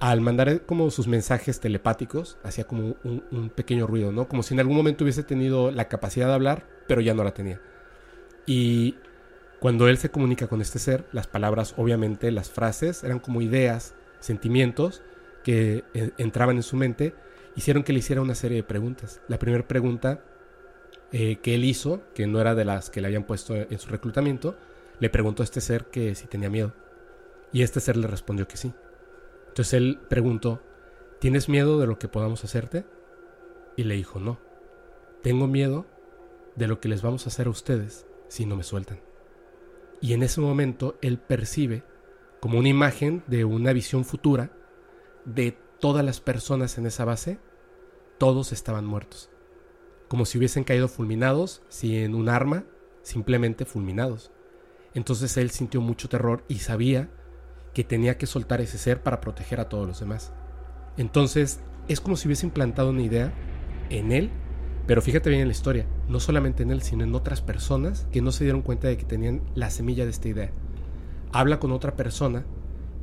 al 0.00 0.20
mandar 0.20 0.62
como 0.62 0.90
sus 0.90 1.06
mensajes 1.06 1.60
telepáticos, 1.60 2.38
hacía 2.42 2.64
como 2.64 2.96
un, 3.04 3.24
un 3.30 3.50
pequeño 3.50 3.86
ruido, 3.86 4.10
¿no? 4.10 4.26
Como 4.26 4.42
si 4.42 4.54
en 4.54 4.60
algún 4.60 4.76
momento 4.76 5.04
hubiese 5.04 5.22
tenido 5.22 5.70
la 5.70 5.86
capacidad 5.88 6.28
de 6.28 6.34
hablar, 6.34 6.66
pero 6.86 7.00
ya 7.00 7.14
no 7.14 7.22
la 7.24 7.34
tenía. 7.34 7.60
Y 8.46 8.96
cuando 9.60 9.88
él 9.88 9.98
se 9.98 10.10
comunica 10.10 10.46
con 10.46 10.60
este 10.60 10.78
ser, 10.78 11.06
las 11.12 11.26
palabras, 11.26 11.74
obviamente, 11.76 12.30
las 12.30 12.50
frases, 12.50 13.02
eran 13.02 13.18
como 13.18 13.42
ideas, 13.42 13.94
sentimientos 14.20 15.02
que 15.42 15.84
eh, 15.94 16.10
entraban 16.18 16.56
en 16.56 16.62
su 16.62 16.76
mente, 16.76 17.14
hicieron 17.56 17.82
que 17.82 17.92
le 17.92 17.98
hiciera 17.98 18.22
una 18.22 18.34
serie 18.34 18.58
de 18.58 18.62
preguntas. 18.62 19.20
La 19.26 19.38
primera 19.38 19.66
pregunta 19.66 20.22
eh, 21.10 21.36
que 21.42 21.54
él 21.54 21.64
hizo, 21.64 22.02
que 22.14 22.26
no 22.26 22.40
era 22.40 22.54
de 22.54 22.64
las 22.64 22.90
que 22.90 23.00
le 23.00 23.08
habían 23.08 23.24
puesto 23.24 23.56
en 23.56 23.78
su 23.78 23.88
reclutamiento, 23.88 24.56
le 25.00 25.10
preguntó 25.10 25.42
a 25.42 25.44
este 25.44 25.60
ser 25.60 25.86
que 25.86 26.14
si 26.14 26.26
tenía 26.26 26.50
miedo. 26.50 26.72
Y 27.52 27.62
este 27.62 27.80
ser 27.80 27.96
le 27.96 28.06
respondió 28.06 28.46
que 28.46 28.56
sí. 28.56 28.72
Entonces 29.48 29.74
él 29.74 29.98
preguntó, 30.08 30.62
¿tienes 31.18 31.48
miedo 31.48 31.80
de 31.80 31.86
lo 31.86 31.98
que 31.98 32.08
podamos 32.08 32.44
hacerte? 32.44 32.84
Y 33.76 33.84
le 33.84 33.94
dijo, 33.94 34.20
no. 34.20 34.38
Tengo 35.22 35.48
miedo 35.48 35.86
de 36.54 36.68
lo 36.68 36.80
que 36.80 36.88
les 36.88 37.02
vamos 37.02 37.26
a 37.26 37.30
hacer 37.30 37.46
a 37.46 37.50
ustedes 37.50 38.06
si 38.28 38.46
no 38.46 38.54
me 38.54 38.62
sueltan. 38.62 39.07
Y 40.00 40.12
en 40.12 40.22
ese 40.22 40.40
momento 40.40 40.96
él 41.02 41.18
percibe 41.18 41.84
como 42.40 42.58
una 42.58 42.68
imagen 42.68 43.24
de 43.26 43.44
una 43.44 43.72
visión 43.72 44.04
futura 44.04 44.52
de 45.24 45.56
todas 45.80 46.04
las 46.04 46.20
personas 46.20 46.78
en 46.78 46.86
esa 46.86 47.04
base, 47.04 47.38
todos 48.18 48.52
estaban 48.52 48.84
muertos. 48.84 49.30
Como 50.08 50.24
si 50.24 50.38
hubiesen 50.38 50.64
caído 50.64 50.88
fulminados, 50.88 51.62
sin 51.68 52.14
un 52.14 52.28
arma, 52.28 52.64
simplemente 53.02 53.64
fulminados. 53.64 54.30
Entonces 54.94 55.36
él 55.36 55.50
sintió 55.50 55.80
mucho 55.80 56.08
terror 56.08 56.44
y 56.48 56.58
sabía 56.58 57.10
que 57.74 57.84
tenía 57.84 58.18
que 58.18 58.26
soltar 58.26 58.60
ese 58.60 58.78
ser 58.78 59.02
para 59.02 59.20
proteger 59.20 59.60
a 59.60 59.68
todos 59.68 59.86
los 59.86 60.00
demás. 60.00 60.32
Entonces 60.96 61.60
es 61.88 62.00
como 62.00 62.16
si 62.16 62.28
hubiese 62.28 62.46
implantado 62.46 62.90
una 62.90 63.02
idea 63.02 63.32
en 63.90 64.12
él, 64.12 64.30
pero 64.88 65.00
fíjate 65.02 65.28
bien 65.30 65.42
en 65.42 65.48
la 65.48 65.52
historia, 65.52 65.86
no 66.08 66.18
solamente 66.18 66.64
en 66.64 66.70
él, 66.72 66.82
sino 66.82 67.04
en 67.04 67.14
otras 67.14 67.40
personas 67.42 68.06
que 68.10 68.22
no 68.22 68.32
se 68.32 68.42
dieron 68.42 68.62
cuenta 68.62 68.88
de 68.88 68.96
que 68.96 69.04
tenían 69.04 69.42
la 69.54 69.70
semilla 69.70 70.04
de 70.04 70.10
esta 70.10 70.28
idea. 70.28 70.50
Habla 71.30 71.60
con 71.60 71.70
otra 71.72 71.94
persona 71.94 72.44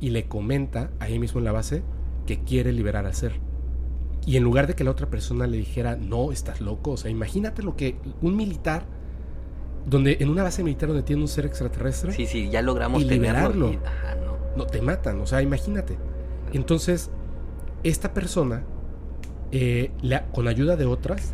y 0.00 0.10
le 0.10 0.26
comenta 0.26 0.90
ahí 0.98 1.18
mismo 1.18 1.38
en 1.38 1.44
la 1.44 1.52
base 1.52 1.82
que 2.26 2.40
quiere 2.40 2.72
liberar 2.72 3.06
al 3.06 3.14
ser. 3.14 3.40
Y 4.26 4.36
en 4.36 4.42
lugar 4.42 4.66
de 4.66 4.74
que 4.74 4.82
la 4.82 4.90
otra 4.90 5.08
persona 5.08 5.46
le 5.46 5.56
dijera, 5.58 5.94
no, 5.96 6.32
estás 6.32 6.60
loco, 6.60 6.90
o 6.90 6.96
sea, 6.96 7.10
imagínate 7.10 7.62
lo 7.62 7.76
que 7.76 7.96
un 8.20 8.36
militar, 8.36 8.84
donde 9.86 10.16
en 10.18 10.28
una 10.28 10.42
base 10.42 10.64
militar 10.64 10.88
donde 10.88 11.04
tiene 11.04 11.22
un 11.22 11.28
ser 11.28 11.46
extraterrestre, 11.46 12.10
Sí, 12.12 12.26
sí, 12.26 12.50
ya 12.50 12.60
logramos 12.62 13.00
Y 13.00 13.04
liberarlo. 13.04 13.70
y- 13.72 13.76
ajá, 13.76 14.16
no. 14.16 14.36
no 14.56 14.66
te 14.66 14.82
matan, 14.82 15.20
o 15.20 15.26
sea, 15.28 15.40
imagínate. 15.40 15.96
Entonces, 16.52 17.10
esta 17.84 18.12
persona, 18.12 18.64
eh, 19.52 19.92
la- 20.02 20.26
con 20.32 20.48
ayuda 20.48 20.74
de 20.74 20.86
otras, 20.86 21.32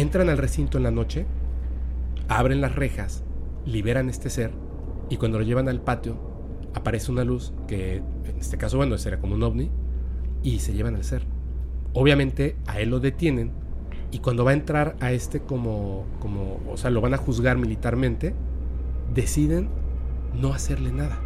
entran 0.00 0.28
al 0.28 0.38
recinto 0.38 0.78
en 0.78 0.84
la 0.84 0.90
noche, 0.90 1.26
abren 2.28 2.60
las 2.60 2.74
rejas, 2.74 3.24
liberan 3.64 4.08
este 4.08 4.30
ser, 4.30 4.52
y 5.10 5.16
cuando 5.16 5.38
lo 5.38 5.44
llevan 5.44 5.68
al 5.68 5.80
patio, 5.80 6.16
aparece 6.74 7.10
una 7.10 7.24
luz 7.24 7.52
que, 7.66 7.96
en 7.96 8.38
este 8.38 8.58
caso, 8.58 8.76
bueno, 8.76 8.98
será 8.98 9.18
como 9.18 9.34
un 9.34 9.42
ovni, 9.42 9.70
y 10.42 10.60
se 10.60 10.72
llevan 10.72 10.94
al 10.94 11.04
ser. 11.04 11.22
Obviamente, 11.94 12.56
a 12.66 12.80
él 12.80 12.90
lo 12.90 13.00
detienen, 13.00 13.52
y 14.10 14.20
cuando 14.20 14.44
va 14.44 14.52
a 14.52 14.54
entrar 14.54 14.96
a 15.00 15.12
este 15.12 15.40
como, 15.40 16.06
como, 16.20 16.60
o 16.70 16.76
sea, 16.76 16.90
lo 16.90 17.00
van 17.00 17.14
a 17.14 17.18
juzgar 17.18 17.58
militarmente, 17.58 18.34
deciden 19.14 19.68
no 20.34 20.52
hacerle 20.52 20.92
nada 20.92 21.18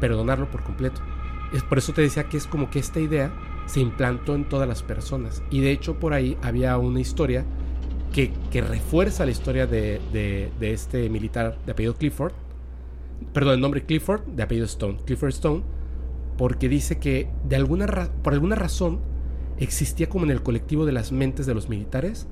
perdonarlo 0.00 0.50
por 0.50 0.64
completo. 0.64 1.00
Es 1.52 1.62
por 1.62 1.78
eso 1.78 1.92
te 1.92 2.02
decía 2.02 2.24
que 2.24 2.36
es 2.36 2.46
como 2.46 2.70
que 2.70 2.78
esta 2.78 2.98
idea 2.98 3.32
se 3.66 3.80
implantó 3.80 4.34
en 4.34 4.48
todas 4.48 4.66
las 4.66 4.82
personas. 4.82 5.42
Y 5.50 5.60
de 5.60 5.70
hecho 5.70 6.00
por 6.00 6.14
ahí 6.14 6.36
había 6.42 6.76
una 6.78 7.00
historia 7.00 7.44
que, 8.12 8.32
refuerza 8.60 9.24
la 9.24 9.30
historia 9.30 9.66
de, 9.66 10.50
este 10.60 11.08
militar 11.08 11.56
de 11.64 11.72
apellido 11.72 11.94
Clifford. 11.94 12.32
Perdón, 13.32 13.54
el 13.54 13.60
nombre 13.60 13.84
Clifford, 13.84 14.22
de 14.26 14.42
apellido 14.42 14.66
Stone. 14.66 14.98
Clifford 15.04 15.30
Stone, 15.30 15.62
porque 16.36 16.68
dice 16.68 16.98
que 16.98 17.28
de 17.48 17.56
alguna 17.56 17.86
por 18.22 18.32
alguna 18.32 18.56
razón 18.56 19.00
existía 19.58 20.08
como 20.08 20.24
en 20.24 20.30
el 20.30 20.42
colectivo 20.42 20.86
de 20.86 20.92
las 20.92 21.12
mentes 21.12 21.44
de 21.44 21.54
los 21.54 21.68
militares 21.68 22.26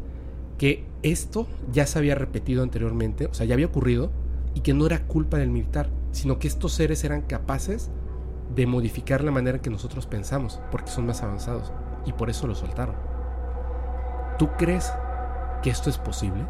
que 0.57 0.85
esto 1.03 1.47
ya 1.71 1.87
se 1.87 1.99
había 1.99 2.15
repetido 2.15 2.63
anteriormente, 2.63 3.27
o 3.27 3.35
sea, 3.35 3.47
ya 3.47 3.55
había 3.55 3.67
ocurrido 3.67 4.11
y 4.55 4.61
que 4.61 4.75
no 4.75 4.87
era 4.87 5.07
culpa 5.07 5.37
del 5.37 5.51
militar, 5.51 5.91
sino 6.11 6.39
que 6.39 6.49
estos 6.49 6.73
seres 6.73 7.05
eran 7.05 7.23
capaces 7.23 7.91
de 8.57 8.67
modificar 8.67 9.23
la 9.23 9.31
manera 9.31 9.59
en 9.59 9.63
que 9.63 9.71
nosotros 9.71 10.07
pensamos, 10.07 10.61
porque 10.73 10.91
son 10.91 11.07
más 11.07 11.23
avanzados 11.23 11.73
y 12.07 12.13
por 12.13 12.29
eso 12.29 12.47
lo 12.47 12.55
soltaron. 12.55 12.97
¿Tú 14.39 14.49
crees 14.59 14.91
que 15.63 15.71
esto 15.71 15.91
es 15.91 15.99
posible? 15.99 16.45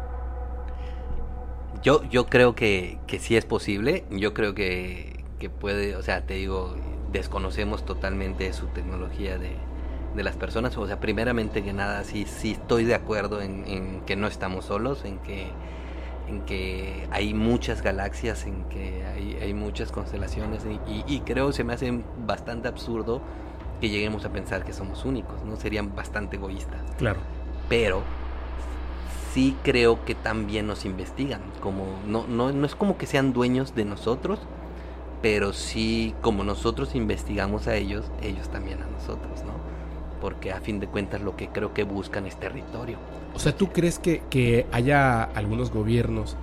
Yo, 1.83 2.03
yo 2.03 2.25
creo 2.25 2.55
que, 2.55 2.97
que 3.07 3.19
sí 3.19 3.37
es 3.37 3.45
posible. 3.45 4.05
Yo 4.09 4.33
creo 4.33 4.53
que, 4.53 5.23
que 5.39 5.49
puede, 5.49 5.95
o 5.95 6.03
sea, 6.03 6.25
te 6.25 6.33
digo, 6.35 6.75
desconocemos 7.11 7.85
totalmente 7.85 8.51
su 8.53 8.67
tecnología 8.67 9.37
de, 9.37 9.55
de 10.15 10.23
las 10.23 10.35
personas. 10.35 10.75
O 10.77 10.87
sea, 10.87 10.99
primeramente 10.99 11.63
que 11.63 11.71
nada, 11.73 12.03
sí, 12.03 12.25
sí 12.25 12.51
estoy 12.51 12.83
de 12.85 12.95
acuerdo 12.95 13.41
en, 13.41 13.65
en 13.67 14.01
que 14.01 14.15
no 14.15 14.27
estamos 14.27 14.65
solos, 14.65 15.05
en 15.05 15.19
que, 15.19 15.47
en 16.27 16.41
que 16.41 17.07
hay 17.11 17.33
muchas 17.33 17.81
galaxias, 17.81 18.45
en 18.45 18.63
que 18.65 19.05
hay, 19.05 19.37
hay 19.41 19.53
muchas 19.53 19.91
constelaciones. 19.91 20.65
Y, 20.65 20.91
y- 20.91 21.03
y 21.07 21.19
creo 21.21 21.51
se 21.53 21.63
me 21.63 21.73
hace 21.73 22.03
bastante 22.25 22.67
absurdo 22.67 23.21
que 23.79 23.87
lleguemos 23.89 24.25
a 24.25 24.29
pensar 24.29 24.65
que 24.65 24.73
somos 24.73 25.05
únicos, 25.05 25.41
¿no? 25.45 25.55
Serían 25.55 25.95
bastante 25.95 26.35
egoístas 26.35 26.81
Claro. 26.97 27.19
pero 27.69 28.01
sí 29.33 29.55
creo 29.63 30.03
que 30.05 30.15
también 30.15 30.67
nos 30.67 30.85
investigan. 30.85 31.41
Como 31.61 31.85
no, 32.07 32.25
no, 32.27 32.51
no 32.51 32.65
es 32.65 32.75
como 32.75 32.97
que 32.97 33.05
sean 33.05 33.33
dueños 33.33 33.75
de 33.75 33.85
nosotros, 33.85 34.39
pero 35.21 35.53
sí 35.53 36.15
como 36.21 36.43
nosotros 36.43 36.95
investigamos 36.95 37.67
a 37.67 37.75
ellos, 37.75 38.05
ellos 38.21 38.49
también 38.49 38.81
a 38.81 38.87
nosotros, 38.87 39.43
¿no? 39.43 39.53
Porque 40.21 40.51
a 40.51 40.59
fin 40.59 40.79
de 40.79 40.87
cuentas 40.87 41.21
lo 41.21 41.35
que 41.35 41.47
creo 41.49 41.73
que 41.73 41.83
buscan 41.83 42.25
es 42.25 42.37
territorio. 42.37 42.97
O 43.33 43.39
sea, 43.39 43.55
¿tú 43.55 43.69
crees 43.69 43.99
que, 43.99 44.23
que 44.29 44.65
haya 44.71 45.23
algunos 45.23 45.71
gobiernos 45.71 46.35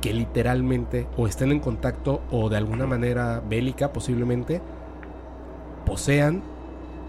que 0.00 0.12
literalmente 0.14 1.06
o 1.16 1.26
estén 1.26 1.52
en 1.52 1.60
contacto 1.60 2.22
o 2.30 2.48
de 2.48 2.56
alguna 2.56 2.86
manera 2.86 3.42
bélica 3.46 3.92
posiblemente 3.92 4.62
posean 5.84 6.42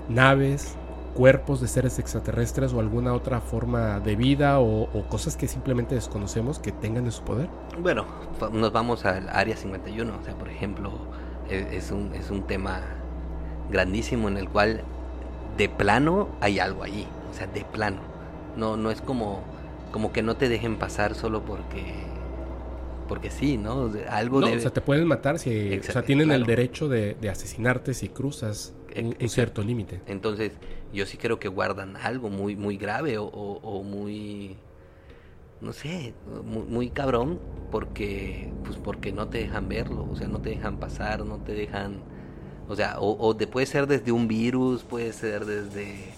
naves, 0.10 0.76
cuerpos 1.14 1.62
de 1.62 1.68
seres 1.68 2.00
extraterrestres 2.00 2.74
o 2.74 2.80
alguna 2.80 3.14
otra 3.14 3.42
forma 3.42 4.00
de 4.00 4.16
vida 4.16 4.60
o, 4.60 4.84
o 4.84 5.08
cosas 5.08 5.36
que 5.38 5.48
simplemente 5.48 5.96
desconocemos 5.96 6.60
que 6.60 6.72
tengan 6.72 7.06
en 7.06 7.12
su 7.12 7.24
poder? 7.24 7.48
Bueno, 7.80 8.06
nos 8.52 8.72
vamos 8.72 9.06
al 9.06 9.30
área 9.30 9.56
51, 9.56 10.14
o 10.20 10.24
sea, 10.24 10.36
por 10.36 10.50
ejemplo, 10.50 10.92
e- 11.50 11.68
es 11.78 11.92
un, 11.92 12.14
es 12.16 12.30
un 12.32 12.44
tema 12.44 12.82
grandísimo 13.70 14.28
en 14.28 14.38
el 14.38 14.50
cual 14.50 14.82
de 15.58 15.70
plano 15.70 16.30
hay 16.40 16.60
algo 16.60 16.84
allí, 16.84 17.08
o 17.30 17.34
sea, 17.34 17.48
de 17.48 17.64
plano. 17.66 17.98
No, 18.58 18.78
no 18.78 18.92
es 18.92 19.02
como, 19.02 19.42
como 19.92 20.12
que 20.12 20.22
no 20.24 20.36
te 20.36 20.50
dejen 20.50 20.78
pasar 20.78 21.16
solo 21.16 21.42
porque, 21.44 21.84
porque 23.08 23.30
sí, 23.30 23.58
¿no? 23.58 23.76
O 23.78 23.92
sea, 23.92 24.16
Algo 24.16 24.42
No, 24.42 24.48
o 24.52 24.60
sea, 24.60 24.72
te 24.72 24.82
pueden 24.82 25.08
matar 25.08 25.40
si, 25.40 25.78
o 25.80 25.84
sea, 25.84 26.02
tienen 26.04 26.32
el 26.32 26.46
derecho 26.46 26.88
de, 26.90 27.16
de 27.20 27.30
asesinarte 27.30 27.94
si 27.94 28.10
cruzas 28.10 28.74
un, 28.98 29.06
un 29.08 29.12
Exacto. 29.20 29.28
cierto 29.30 29.64
límite. 29.64 30.02
Entonces, 30.08 30.54
yo 30.94 31.06
sí 31.06 31.18
creo 31.18 31.40
que 31.40 31.48
guardan 31.48 31.96
algo 31.98 32.30
muy, 32.30 32.56
muy 32.56 32.78
grave 32.78 33.18
o, 33.18 33.26
o- 33.26 33.60
o 33.62 33.84
muy, 33.84 34.58
no 35.62 35.74
sé, 35.74 36.14
muy, 36.44 36.64
muy 36.64 36.90
cabrón, 36.90 37.40
porque, 37.70 38.50
pues 38.64 38.78
porque 38.78 39.12
no 39.14 39.28
te 39.28 39.38
dejan 39.38 39.70
verlo, 39.70 40.08
o 40.10 40.16
sea, 40.16 40.28
no 40.28 40.40
te 40.40 40.50
dejan 40.50 40.78
pasar, 40.78 41.24
no 41.26 41.38
te 41.40 41.54
dejan, 41.54 42.04
o 42.68 42.76
sea, 42.76 43.00
o, 43.00 43.18
o 43.20 43.34
de- 43.34 43.48
puede 43.48 43.66
ser 43.68 43.88
desde 43.88 44.12
un 44.12 44.28
virus, 44.28 44.84
puede 44.84 45.14
ser 45.14 45.46
desde, 45.46 46.16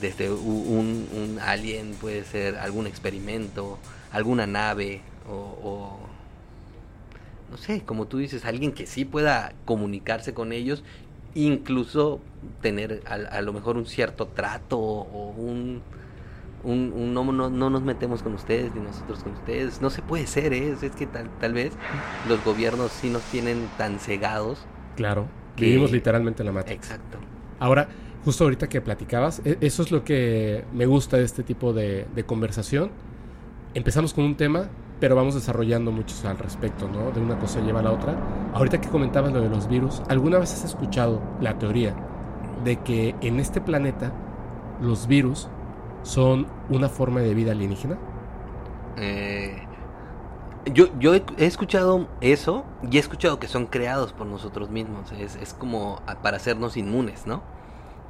desde 0.00 0.30
un, 0.30 1.08
un 1.12 1.38
alien, 1.40 1.96
puede 1.96 2.24
ser 2.24 2.56
algún 2.56 2.86
experimento, 2.86 3.78
alguna 4.12 4.46
nave, 4.46 5.02
o, 5.28 5.32
o 5.34 6.00
no 7.50 7.56
sé, 7.56 7.82
como 7.84 8.06
tú 8.06 8.18
dices, 8.18 8.44
alguien 8.44 8.72
que 8.72 8.86
sí 8.86 9.04
pueda 9.04 9.54
comunicarse 9.64 10.34
con 10.34 10.52
ellos, 10.52 10.82
incluso 11.44 12.20
tener 12.62 13.02
a, 13.06 13.14
a 13.14 13.42
lo 13.42 13.52
mejor 13.52 13.76
un 13.76 13.86
cierto 13.86 14.26
trato 14.28 14.78
o 14.78 15.30
un, 15.36 15.82
un, 16.64 16.92
un 16.94 17.14
no, 17.14 17.24
no, 17.32 17.50
no 17.50 17.70
nos 17.70 17.82
metemos 17.82 18.22
con 18.22 18.34
ustedes 18.34 18.74
ni 18.74 18.80
nosotros 18.80 19.22
con 19.22 19.32
ustedes. 19.32 19.80
No 19.80 19.90
se 19.90 20.02
puede 20.02 20.26
ser, 20.26 20.52
¿eh? 20.52 20.74
es 20.80 20.90
que 20.92 21.06
tal, 21.06 21.28
tal 21.40 21.52
vez 21.54 21.72
los 22.28 22.42
gobiernos 22.44 22.90
sí 22.92 23.10
nos 23.10 23.22
tienen 23.24 23.68
tan 23.78 23.98
cegados. 23.98 24.66
Claro, 24.96 25.26
Que- 25.56 25.66
vivimos 25.66 25.92
literalmente 25.92 26.42
en 26.42 26.46
la 26.46 26.52
matrix. 26.52 26.86
Exacto. 26.90 27.18
Ahora, 27.60 27.88
justo 28.24 28.44
ahorita 28.44 28.68
que 28.68 28.80
platicabas, 28.80 29.40
e- 29.44 29.58
eso 29.60 29.82
es 29.82 29.90
lo 29.90 30.04
que 30.04 30.64
me 30.72 30.86
gusta 30.86 31.16
de 31.18 31.24
este 31.24 31.42
tipo 31.42 31.72
de, 31.72 32.06
de 32.14 32.24
conversación. 32.24 32.90
Empezamos 33.74 34.14
con 34.14 34.24
un 34.24 34.36
tema, 34.36 34.68
pero 35.00 35.14
vamos 35.16 35.34
desarrollando 35.34 35.92
muchos 35.92 36.24
al 36.24 36.38
respecto, 36.38 36.88
¿no? 36.88 37.10
De 37.10 37.20
una 37.20 37.38
cosa 37.38 37.60
lleva 37.60 37.80
a 37.80 37.82
la 37.82 37.92
otra. 37.92 38.14
Ahorita 38.54 38.80
que 38.80 38.88
comentabas 38.88 39.32
lo 39.32 39.40
de 39.40 39.48
los 39.48 39.68
virus, 39.68 40.02
¿alguna 40.08 40.38
vez 40.38 40.52
has 40.54 40.64
escuchado 40.64 41.20
la 41.40 41.58
teoría 41.58 41.94
de 42.64 42.76
que 42.78 43.14
en 43.20 43.38
este 43.40 43.60
planeta 43.60 44.12
los 44.80 45.06
virus 45.06 45.48
son 46.02 46.46
una 46.70 46.88
forma 46.88 47.20
de 47.20 47.34
vida 47.34 47.52
alienígena? 47.52 47.98
Eh, 48.96 49.62
yo, 50.72 50.86
yo 50.98 51.14
he, 51.14 51.22
he 51.38 51.46
escuchado 51.46 52.08
eso 52.20 52.64
y 52.90 52.96
he 52.96 53.00
escuchado 53.00 53.38
que 53.38 53.48
son 53.48 53.66
creados 53.66 54.12
por 54.12 54.26
nosotros 54.26 54.70
mismos. 54.70 55.12
Es, 55.12 55.36
es 55.36 55.54
como 55.54 56.00
para 56.22 56.38
hacernos 56.38 56.76
inmunes, 56.76 57.26
¿no? 57.26 57.42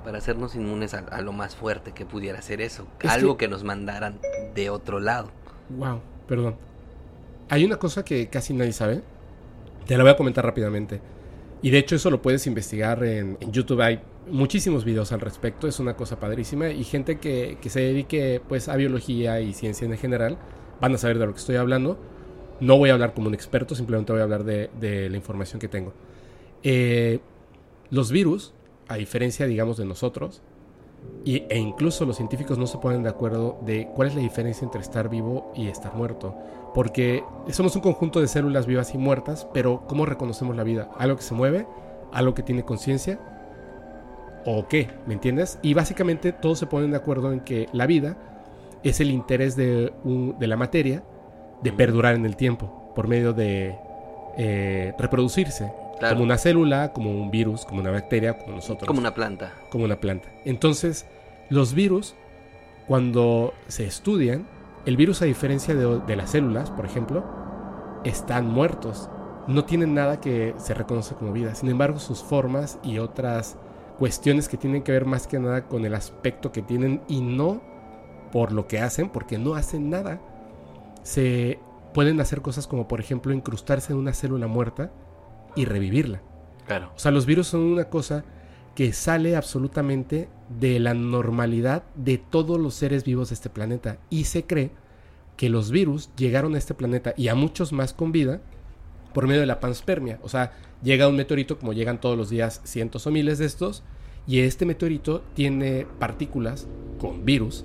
Para 0.05 0.18
hacernos 0.18 0.55
inmunes 0.55 0.94
a, 0.94 0.99
a 1.11 1.20
lo 1.20 1.33
más 1.33 1.57
fuerte 1.57 1.90
que 1.92 2.07
pudiera 2.07 2.40
ser 2.42 2.61
eso. 2.61 2.87
Es 3.01 3.11
Algo 3.11 3.37
que- 3.37 3.46
que... 3.46 3.51
nos 3.51 3.64
mandaran 3.64 4.20
de 4.55 4.70
otro 4.70 5.01
lado. 5.01 5.29
Wow, 5.68 6.01
perdón. 6.29 6.55
Hay 7.48 7.64
una 7.64 7.76
cosa 7.76 8.04
que 8.04 8.28
casi 8.28 8.54
nadie 8.54 8.72
sabe. 8.72 9.02
Te 9.87 9.96
la 9.96 10.02
voy 10.02 10.12
a 10.12 10.16
comentar 10.16 10.44
rápidamente. 10.44 11.00
Y 11.62 11.70
de 11.70 11.78
hecho 11.78 11.96
eso 11.96 12.11
lo 12.11 12.22
puedes 12.22 12.46
investigar 12.46 13.02
en, 13.04 13.38
YouTube. 13.50 13.80
Hay 13.80 14.00
muchísimos 14.30 14.85
videos 14.85 15.12
al 15.12 15.20
respecto. 15.20 15.68
Es 15.68 15.78
una 15.78 15.94
cosa 15.94 16.18
padrísima. 16.18 16.68
Y 16.70 16.85
gente 16.85 17.18
que, 17.18 17.59
que 17.61 17.70
se 17.70 17.80
dedique 17.80 18.40
pues 18.48 18.68
a 18.68 18.76
biología 18.76 19.40
y 19.40 19.52
ciencia 19.52 19.87
en 19.87 19.96
general 19.96 20.38
van 20.80 20.94
a 20.94 20.98
saber 20.98 21.18
de 21.18 21.26
lo 21.26 21.32
que 21.32 21.38
estoy 21.38 21.56
hablando. 21.56 21.98
No 22.61 22.78
voy 22.78 22.90
a 22.90 22.94
hablar 22.94 23.14
como 23.14 23.28
un 23.28 23.35
experto, 23.35 23.74
simplemente 23.74 24.12
voy 24.12 24.20
a 24.20 24.24
hablar 24.24 24.44
de, 24.44 24.70
de 24.80 25.11
la 25.11 25.16
información 25.16 25.61
que 25.61 25.68
tengo. 25.68 25.92
Eh, 26.62 27.20
los 27.90 28.11
virus, 28.11 28.52
a 28.88 28.96
diferencia, 28.96 29.46
digamos, 29.46 29.76
de 29.76 29.85
nosotros, 29.85 30.42
y, 31.24 31.44
e 31.48 31.59
incluso 31.59 32.04
los 32.04 32.16
científicos 32.16 32.59
no 32.59 32.66
se 32.66 32.78
ponen 32.78 33.02
de 33.02 33.09
acuerdo 33.09 33.59
de 33.64 33.88
cuál 33.94 34.09
es 34.09 34.14
la 34.14 34.20
diferencia 34.20 34.64
entre 34.64 34.80
estar 34.80 35.09
vivo 35.09 35.52
y 35.54 35.68
estar 35.68 35.94
muerto. 35.94 36.35
Porque 36.76 37.24
somos 37.52 37.74
un 37.74 37.80
conjunto 37.80 38.20
de 38.20 38.28
células 38.28 38.66
vivas 38.66 38.92
y 38.94 38.98
muertas, 38.98 39.48
pero 39.54 39.84
¿cómo 39.88 40.04
reconocemos 40.04 40.54
la 40.54 40.62
vida? 40.62 40.90
¿Algo 40.98 41.16
que 41.16 41.22
se 41.22 41.32
mueve? 41.32 41.66
¿Algo 42.12 42.34
que 42.34 42.42
tiene 42.42 42.64
conciencia? 42.66 43.18
¿O 44.44 44.68
qué? 44.68 44.90
¿Me 45.06 45.14
entiendes? 45.14 45.58
Y 45.62 45.72
básicamente 45.72 46.32
todos 46.32 46.58
se 46.58 46.66
ponen 46.66 46.90
de 46.90 46.98
acuerdo 46.98 47.32
en 47.32 47.40
que 47.40 47.66
la 47.72 47.86
vida 47.86 48.18
es 48.82 49.00
el 49.00 49.10
interés 49.10 49.56
de, 49.56 49.94
un- 50.04 50.36
de 50.38 50.46
la 50.48 50.58
materia 50.58 51.02
de 51.62 51.72
perdurar 51.72 52.14
en 52.14 52.26
el 52.26 52.36
tiempo 52.36 52.92
por 52.94 53.08
medio 53.08 53.32
de 53.32 53.74
eh, 54.36 54.92
reproducirse. 54.98 55.72
Claro. 55.98 56.16
Como 56.16 56.24
una 56.24 56.36
célula, 56.36 56.92
como 56.92 57.10
un 57.10 57.30
virus, 57.30 57.64
como 57.64 57.80
una 57.80 57.90
bacteria, 57.90 58.36
como 58.36 58.56
nosotros 58.56 58.86
Como 58.86 59.00
una 59.00 59.14
planta. 59.14 59.54
como 59.70 59.86
una 59.86 59.96
planta. 59.96 60.28
Entonces, 60.44 61.06
los 61.48 61.72
virus, 61.72 62.14
cuando 62.86 63.54
se 63.66 63.86
estudian, 63.86 64.46
el 64.87 64.96
virus, 64.96 65.20
a 65.20 65.27
diferencia 65.27 65.75
de, 65.75 66.01
de 66.01 66.16
las 66.16 66.31
células, 66.31 66.70
por 66.70 66.87
ejemplo, 66.87 67.25
están 68.05 68.46
muertos. 68.46 69.11
No 69.46 69.64
tienen 69.64 69.94
nada 69.94 70.20
que 70.20 70.55
se 70.57 70.75
reconoce 70.75 71.14
como 71.14 71.33
vida. 71.33 71.55
Sin 71.55 71.68
embargo, 71.68 71.99
sus 71.99 72.22
formas 72.22 72.79
y 72.83 72.99
otras 72.99 73.57
cuestiones 73.99 74.49
que 74.49 74.57
tienen 74.57 74.83
que 74.83 74.92
ver 74.92 75.05
más 75.05 75.27
que 75.27 75.38
nada 75.38 75.66
con 75.66 75.85
el 75.85 75.94
aspecto 75.94 76.53
que 76.53 76.62
tienen 76.62 77.03
y 77.09 77.20
no 77.20 77.61
por 78.33 78.53
lo 78.53 78.66
que 78.66 78.81
hacen, 78.81 79.09
porque 79.09 79.38
no 79.38 79.55
hacen 79.55 79.90
nada, 79.90 80.20
se 81.03 81.59
pueden 81.94 82.20
hacer 82.20 82.42
cosas 82.42 82.66
como, 82.66 82.88
por 82.88 83.01
ejemplo, 83.01 83.33
incrustarse 83.33 83.92
en 83.92 83.99
una 83.99 84.12
célula 84.12 84.46
muerta 84.46 84.90
y 85.55 85.64
revivirla. 85.64 86.20
Claro. 86.66 86.90
O 86.94 86.99
sea, 86.99 87.11
los 87.11 87.27
virus 87.27 87.46
son 87.49 87.61
una 87.61 87.85
cosa 87.85 88.25
que 88.76 88.92
sale 88.92 89.36
absolutamente 89.36 90.28
de 90.60 90.78
la 90.78 90.92
normalidad 90.92 91.82
de 91.96 92.18
todos 92.18 92.60
los 92.60 92.74
seres 92.74 93.04
vivos 93.04 93.30
de 93.30 93.34
este 93.34 93.48
planeta. 93.48 93.98
Y 94.10 94.24
se 94.24 94.44
cree 94.44 94.70
que 95.38 95.48
los 95.48 95.70
virus 95.70 96.10
llegaron 96.14 96.54
a 96.54 96.58
este 96.58 96.74
planeta 96.74 97.14
y 97.16 97.28
a 97.28 97.34
muchos 97.34 97.72
más 97.72 97.94
con 97.94 98.12
vida 98.12 98.42
por 99.14 99.26
medio 99.26 99.40
de 99.40 99.46
la 99.46 99.60
panspermia. 99.60 100.18
O 100.22 100.28
sea, 100.28 100.52
llega 100.82 101.08
un 101.08 101.16
meteorito, 101.16 101.58
como 101.58 101.72
llegan 101.72 102.02
todos 102.02 102.18
los 102.18 102.28
días 102.28 102.60
cientos 102.64 103.06
o 103.06 103.10
miles 103.10 103.38
de 103.38 103.46
estos, 103.46 103.82
y 104.26 104.40
este 104.40 104.66
meteorito 104.66 105.22
tiene 105.32 105.86
partículas 105.98 106.68
con 107.00 107.24
virus 107.24 107.64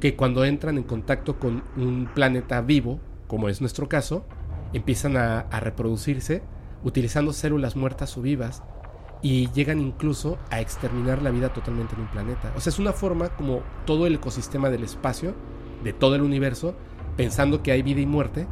que 0.00 0.16
cuando 0.16 0.46
entran 0.46 0.78
en 0.78 0.84
contacto 0.84 1.38
con 1.38 1.64
un 1.76 2.08
planeta 2.14 2.62
vivo, 2.62 2.98
como 3.26 3.50
es 3.50 3.60
nuestro 3.60 3.90
caso, 3.90 4.24
empiezan 4.72 5.18
a, 5.18 5.40
a 5.40 5.60
reproducirse 5.60 6.42
utilizando 6.82 7.34
células 7.34 7.76
muertas 7.76 8.16
o 8.16 8.22
vivas 8.22 8.62
y 9.22 9.50
llegan 9.52 9.80
incluso 9.80 10.38
a 10.50 10.60
exterminar 10.60 11.22
la 11.22 11.30
vida 11.30 11.52
totalmente 11.52 11.94
en 11.94 12.02
un 12.02 12.08
planeta. 12.08 12.52
O 12.56 12.60
sea, 12.60 12.70
es 12.70 12.78
una 12.78 12.92
forma 12.92 13.30
como 13.30 13.62
todo 13.84 14.06
el 14.06 14.14
ecosistema 14.14 14.70
del 14.70 14.84
espacio, 14.84 15.34
de 15.84 15.92
todo 15.92 16.14
el 16.14 16.22
universo, 16.22 16.74
pensando 17.16 17.62
que 17.62 17.72
hay 17.72 17.82
vida 17.82 18.00
y 18.00 18.06
muerte, 18.06 18.46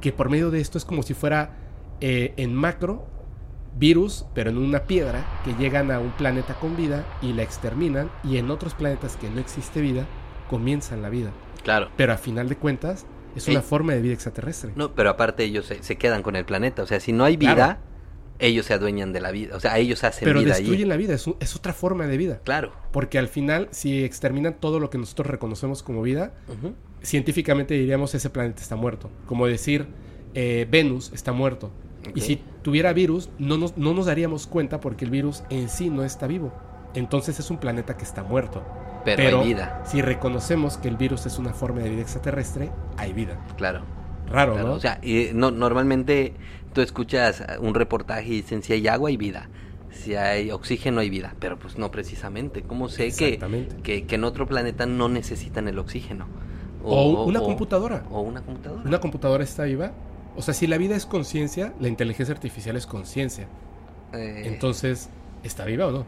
que 0.00 0.12
por 0.12 0.28
medio 0.28 0.50
de 0.50 0.60
esto 0.60 0.78
es 0.78 0.84
como 0.84 1.02
si 1.02 1.14
fuera 1.14 1.56
eh, 2.00 2.34
en 2.36 2.54
macro 2.54 3.06
virus, 3.78 4.26
pero 4.34 4.50
en 4.50 4.58
una 4.58 4.84
piedra, 4.84 5.24
que 5.44 5.54
llegan 5.54 5.92
a 5.92 6.00
un 6.00 6.10
planeta 6.10 6.54
con 6.54 6.76
vida 6.76 7.04
y 7.22 7.32
la 7.32 7.42
exterminan, 7.42 8.10
y 8.24 8.38
en 8.38 8.50
otros 8.50 8.74
planetas 8.74 9.16
que 9.16 9.30
no 9.30 9.38
existe 9.38 9.80
vida, 9.80 10.06
comienzan 10.48 11.02
la 11.02 11.08
vida. 11.08 11.30
Claro. 11.62 11.90
Pero 11.96 12.12
a 12.12 12.16
final 12.16 12.48
de 12.48 12.56
cuentas, 12.56 13.06
es 13.36 13.46
Ey. 13.46 13.54
una 13.54 13.62
forma 13.62 13.92
de 13.92 14.00
vida 14.00 14.14
extraterrestre. 14.14 14.72
No, 14.74 14.92
pero 14.92 15.10
aparte 15.10 15.44
ellos 15.44 15.66
se, 15.66 15.82
se 15.84 15.96
quedan 15.96 16.22
con 16.22 16.34
el 16.34 16.44
planeta. 16.44 16.82
O 16.82 16.86
sea, 16.86 16.98
si 16.98 17.12
no 17.12 17.24
hay 17.24 17.36
vida, 17.36 17.54
Claro. 17.54 17.78
Ellos 18.40 18.66
se 18.66 18.74
adueñan 18.74 19.12
de 19.12 19.20
la 19.20 19.30
vida. 19.30 19.56
O 19.56 19.60
sea, 19.60 19.78
ellos 19.78 20.02
hacen 20.04 20.24
pero 20.24 20.40
vida 20.40 20.54
destruyen 20.54 20.74
allí. 20.82 20.84
la 20.88 20.96
vida, 20.96 21.14
es, 21.14 21.26
un- 21.26 21.36
es 21.40 21.54
otra 21.56 21.72
forma 21.72 22.06
de 22.06 22.16
vida. 22.16 22.40
Claro. 22.44 22.72
Porque 22.92 23.18
al 23.18 23.28
final, 23.28 23.68
si 23.70 24.02
exterminan 24.04 24.54
todo 24.58 24.80
lo 24.80 24.90
que 24.90 24.98
nosotros 24.98 25.26
reconocemos 25.28 25.82
como 25.82 26.02
vida, 26.02 26.32
científicamente 27.02 27.74
diríamos 27.74 28.14
ese 28.14 28.30
planeta 28.30 28.62
está 28.62 28.76
muerto. 28.76 29.10
Como 29.26 29.46
decir, 29.46 29.86
eh, 30.34 30.66
Venus 30.70 31.12
está 31.14 31.32
muerto. 31.32 31.70
Y 32.14 32.22
si 32.22 32.42
tuviera 32.62 32.92
virus, 32.92 33.28
no 33.38 33.58
nos, 33.58 33.76
no 33.76 33.92
nos 33.92 34.06
daríamos 34.06 34.46
cuenta 34.46 34.80
porque 34.80 35.04
el 35.04 35.10
virus 35.10 35.42
en 35.50 35.68
sí 35.68 35.90
no 35.90 36.02
está 36.02 36.26
vivo. 36.26 36.52
Entonces 36.94 37.38
es 37.38 37.50
un 37.50 37.58
planeta 37.58 37.96
que 37.96 38.04
está 38.04 38.22
muerto. 38.22 38.62
Pero, 39.04 39.40
hay 39.40 39.48
vida. 39.48 39.82
si 39.86 40.02
reconocemos 40.02 40.76
que 40.76 40.88
el 40.88 40.96
virus 40.96 41.24
es 41.26 41.38
una 41.38 41.52
forma 41.54 41.80
de 41.80 41.90
vida 41.90 42.02
extraterrestre, 42.02 42.70
hay 42.96 43.12
vida. 43.12 43.38
Claro. 43.56 43.82
Raro, 44.28 44.52
claro. 44.52 44.68
¿no? 44.68 44.74
O 44.74 44.80
sea, 44.80 44.98
y 45.02 45.30
no, 45.32 45.50
normalmente 45.50 46.34
tú 46.72 46.80
escuchas 46.80 47.42
un 47.60 47.74
reportaje 47.74 48.28
y 48.28 48.36
dicen 48.42 48.62
si 48.62 48.72
hay 48.72 48.86
agua 48.88 49.08
hay 49.10 49.16
vida. 49.16 49.48
Si 49.90 50.14
hay 50.14 50.50
oxígeno 50.50 51.00
hay 51.00 51.10
vida. 51.10 51.34
Pero 51.40 51.58
pues 51.58 51.76
no 51.78 51.90
precisamente. 51.90 52.62
¿Cómo 52.62 52.88
sé 52.88 53.12
que, 53.12 53.38
que, 53.82 54.06
que 54.06 54.14
en 54.14 54.24
otro 54.24 54.46
planeta 54.46 54.86
no 54.86 55.08
necesitan 55.08 55.68
el 55.68 55.78
oxígeno? 55.78 56.26
O 56.82 57.24
una 57.24 57.40
computadora. 57.40 58.04
O 58.10 58.20
una 58.20 58.40
computadora. 58.42 58.82
¿Una 58.84 59.00
computadora 59.00 59.44
está 59.44 59.64
viva? 59.64 59.92
O 60.36 60.42
sea, 60.42 60.54
si 60.54 60.66
la 60.66 60.78
vida 60.78 60.94
es 60.96 61.06
conciencia, 61.06 61.74
la 61.80 61.88
inteligencia 61.88 62.32
artificial 62.34 62.76
es 62.76 62.86
conciencia. 62.86 63.48
Eh, 64.12 64.42
Entonces, 64.46 65.10
¿está 65.42 65.64
viva 65.64 65.86
o 65.86 65.90
no? 65.90 66.04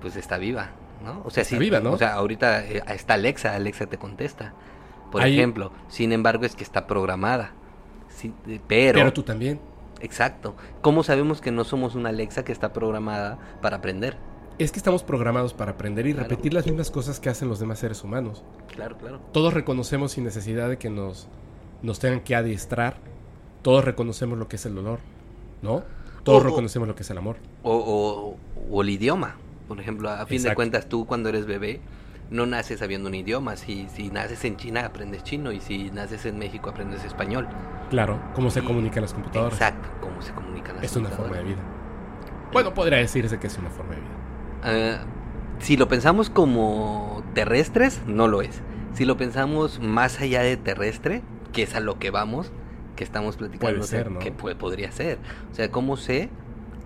pues 0.00 0.16
está 0.16 0.36
viva, 0.36 0.70
¿no? 1.02 1.22
O 1.24 1.30
sea, 1.30 1.42
Está 1.44 1.56
viva, 1.58 1.80
¿no? 1.80 1.92
O 1.92 1.98
sea, 1.98 2.12
ahorita 2.14 2.62
eh, 2.66 2.82
está 2.88 3.14
Alexa, 3.14 3.54
Alexa 3.54 3.86
te 3.86 3.96
contesta. 3.96 4.52
Por 5.10 5.22
Ahí- 5.22 5.32
ejemplo, 5.38 5.72
sin 5.88 6.12
embargo 6.12 6.44
es 6.44 6.54
que 6.54 6.62
está 6.62 6.86
programada. 6.86 7.52
Sí, 8.10 8.34
eh, 8.46 8.60
pero, 8.68 8.98
Pero 8.98 9.12
tú 9.14 9.22
también. 9.22 9.58
Exacto. 10.00 10.54
¿Cómo 10.82 11.02
sabemos 11.02 11.40
que 11.40 11.50
no 11.50 11.64
somos 11.64 11.94
una 11.94 12.10
Alexa 12.10 12.44
que 12.44 12.52
está 12.52 12.72
programada 12.72 13.38
para 13.62 13.76
aprender? 13.76 14.16
Es 14.58 14.70
que 14.70 14.78
estamos 14.78 15.02
programados 15.02 15.52
para 15.52 15.72
aprender 15.72 16.06
y 16.06 16.12
Claro. 16.12 16.28
repetir 16.28 16.54
las 16.54 16.64
mismas 16.66 16.90
cosas 16.90 17.18
que 17.18 17.28
hacen 17.28 17.48
los 17.48 17.58
demás 17.58 17.80
seres 17.80 18.04
humanos. 18.04 18.44
Claro, 18.68 18.96
claro. 18.96 19.20
Todos 19.32 19.52
reconocemos 19.52 20.12
sin 20.12 20.22
necesidad 20.24 20.68
de 20.68 20.78
que 20.78 20.90
nos, 20.90 21.26
nos 21.82 21.98
tengan 21.98 22.20
que 22.20 22.36
adiestrar. 22.36 22.96
Todos 23.62 23.84
reconocemos 23.84 24.38
lo 24.38 24.46
que 24.46 24.56
es 24.56 24.66
el 24.66 24.74
dolor, 24.76 25.00
¿no? 25.62 25.82
Todos 26.22 26.42
O- 26.42 26.46
reconocemos 26.46 26.86
lo 26.86 26.94
que 26.94 27.02
es 27.02 27.10
el 27.10 27.18
amor. 27.18 27.36
O, 27.64 27.74
o- 27.74 28.36
o 28.70 28.82
el 28.82 28.90
idioma. 28.90 29.36
Por 29.66 29.80
ejemplo, 29.80 30.08
a 30.10 30.24
fin 30.26 30.42
de 30.42 30.54
cuentas, 30.54 30.88
tú 30.88 31.06
cuando 31.06 31.30
eres 31.30 31.46
bebé, 31.46 31.80
no 32.34 32.46
naces 32.46 32.80
sabiendo 32.80 33.08
un 33.08 33.14
idioma. 33.14 33.56
Si, 33.56 33.88
si 33.88 34.10
naces 34.10 34.44
en 34.44 34.56
China, 34.56 34.84
aprendes 34.86 35.22
chino. 35.24 35.52
Y 35.52 35.60
si 35.60 35.90
naces 35.90 36.26
en 36.26 36.38
México, 36.38 36.70
aprendes 36.70 37.04
español. 37.04 37.48
Claro, 37.90 38.18
cómo 38.34 38.50
se 38.50 38.60
Y- 38.60 38.64
comunican 38.64 39.02
las 39.02 39.14
computadoras. 39.14 39.52
Exacto, 39.54 39.88
cómo 40.00 40.20
se 40.22 40.32
comunican 40.32 40.76
las 40.76 40.84
Es 40.84 40.96
una 40.96 41.08
forma 41.10 41.24
computadoras. 41.36 41.48
de 41.48 41.54
vida. 41.54 42.50
Bueno, 42.52 42.74
podría 42.74 42.98
decirse 42.98 43.38
que 43.38 43.46
es 43.46 43.58
una 43.58 43.70
forma 43.70 43.94
de 43.94 44.00
vida. 44.00 44.10
Ah, 44.62 45.04
si 45.60 45.76
lo 45.76 45.88
pensamos 45.88 46.30
como 46.30 47.22
terrestres, 47.34 48.02
no 48.06 48.28
lo 48.28 48.42
es. 48.42 48.60
Si 48.94 49.04
lo 49.04 49.16
pensamos 49.16 49.80
más 49.80 50.20
allá 50.20 50.42
de 50.42 50.56
terrestre, 50.56 51.22
que 51.52 51.62
es 51.64 51.74
a 51.74 51.80
lo 51.80 51.98
que 51.98 52.10
vamos, 52.10 52.52
que 52.96 53.02
estamos 53.04 53.36
platicando, 53.36 53.76
Puede 53.76 53.88
ser, 53.88 54.10
¿no? 54.10 54.18
que 54.20 54.30
puede- 54.32 54.56
podría 54.56 54.90
ser. 54.92 55.18
O 55.50 55.54
sea, 55.54 55.70
¿cómo 55.70 55.96
sé 55.96 56.28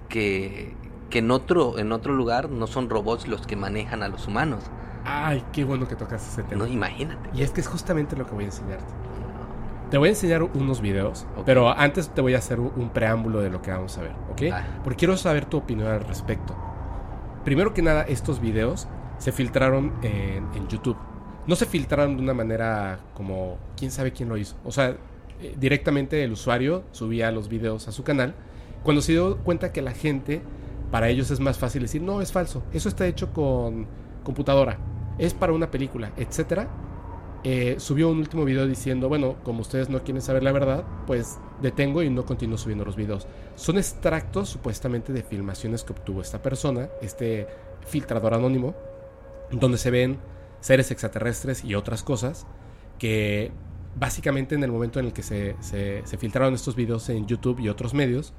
que, 0.08 0.74
que 1.10 1.18
en 1.18 1.30
otro 1.30 1.78
en 1.78 1.92
otro 1.92 2.12
lugar 2.14 2.50
no 2.50 2.66
son 2.66 2.88
robots 2.90 3.28
los 3.28 3.46
que 3.46 3.56
manejan 3.56 4.02
a 4.02 4.08
los 4.08 4.26
humanos? 4.26 4.64
Ay, 5.10 5.42
qué 5.52 5.64
bueno 5.64 5.88
que 5.88 5.96
tocaste 5.96 6.28
ese 6.28 6.42
tema. 6.42 6.66
No, 6.66 6.70
imagínate. 6.70 7.30
Y 7.34 7.42
es 7.42 7.50
que 7.50 7.62
es 7.62 7.66
justamente 7.66 8.14
lo 8.14 8.26
que 8.26 8.34
voy 8.34 8.44
a 8.44 8.48
enseñarte. 8.48 8.92
Te 9.90 9.96
voy 9.96 10.08
a 10.08 10.10
enseñar 10.10 10.42
unos 10.42 10.82
videos, 10.82 11.26
pero 11.46 11.70
antes 11.70 12.10
te 12.10 12.20
voy 12.20 12.34
a 12.34 12.38
hacer 12.38 12.60
un, 12.60 12.90
preámbulo 12.90 13.40
de 13.40 13.48
lo 13.48 13.62
que 13.62 13.70
vamos 13.70 13.96
a 13.96 14.02
ver, 14.02 14.12
¿ok? 14.30 14.42
Ah. 14.52 14.62
Porque 14.84 14.98
quiero 14.98 15.16
saber 15.16 15.46
tu 15.46 15.56
opinión 15.56 15.88
al 15.88 16.00
respecto. 16.00 16.54
primero 17.42 17.72
que 17.72 17.80
nada, 17.80 18.02
estos 18.02 18.38
videos 18.38 18.86
se 19.16 19.32
filtraron 19.32 19.94
en, 20.02 20.46
en 20.54 20.68
YouTube. 20.68 20.98
No 21.46 21.56
se 21.56 21.64
filtraron 21.64 22.18
de 22.18 22.22
una 22.22 22.34
manera 22.34 23.00
como, 23.14 23.56
quién 23.78 23.90
sabe 23.90 24.12
quién 24.12 24.28
lo 24.28 24.36
hizo. 24.36 24.56
O 24.62 24.72
sea, 24.72 24.94
eh, 25.40 25.54
directamente 25.58 26.22
el 26.22 26.32
usuario 26.32 26.84
subía 26.92 27.30
los 27.30 27.48
videos 27.48 27.88
a 27.88 27.92
su 27.92 28.04
canal. 28.04 28.34
Cuando 28.82 29.00
se 29.00 29.12
dio 29.12 29.38
cuenta 29.38 29.72
que 29.72 29.80
la 29.80 29.92
gente, 29.92 30.42
para 30.90 31.08
ellos 31.08 31.30
es 31.30 31.40
más 31.40 31.58
fácil 31.58 31.82
decir, 31.82 32.02
no, 32.02 32.20
es 32.20 32.30
falso, 32.30 32.62
eso 32.74 32.90
está 32.90 33.06
hecho 33.06 33.32
con 33.32 33.86
computadora, 34.22 34.78
es 35.18 35.34
para 35.34 35.52
una 35.52 35.70
película, 35.70 36.12
etcétera. 36.16 36.68
eh, 37.44 37.76
subió 37.78 38.08
un 38.08 38.18
último 38.18 38.44
video 38.44 38.66
diciendo, 38.66 39.08
bueno, 39.08 39.36
como 39.44 39.60
ustedes 39.60 39.88
no 39.88 40.02
quieren 40.02 40.22
saber 40.22 40.42
la 40.42 40.52
verdad, 40.52 40.84
pues 41.06 41.38
detengo 41.62 42.02
y 42.02 42.10
no 42.10 42.24
continúo 42.24 42.58
subiendo 42.58 42.84
los 42.84 42.96
videos. 42.96 43.26
Son 43.54 43.78
extractos 43.78 44.48
supuestamente 44.48 45.12
de 45.12 45.22
filmaciones 45.22 45.84
que 45.84 45.92
obtuvo 45.92 46.20
esta 46.20 46.42
persona, 46.42 46.88
este 47.00 47.46
filtrador 47.86 48.34
anónimo, 48.34 48.74
donde 49.50 49.78
se 49.78 49.90
ven 49.90 50.18
seres 50.60 50.90
extraterrestres 50.90 51.64
y 51.64 51.74
otras 51.74 52.02
cosas 52.02 52.46
que 52.98 53.52
básicamente 53.96 54.54
en 54.54 54.64
el 54.64 54.72
momento 54.72 55.00
en 55.00 55.06
el 55.06 55.12
que 55.12 55.22
se, 55.22 55.56
filtraron 56.18 56.54
estos 56.54 56.76
videos 56.76 57.08
en 57.08 57.26
YouTube 57.26 57.60
y 57.60 57.68
otros 57.68 57.94
medios, 57.94 58.32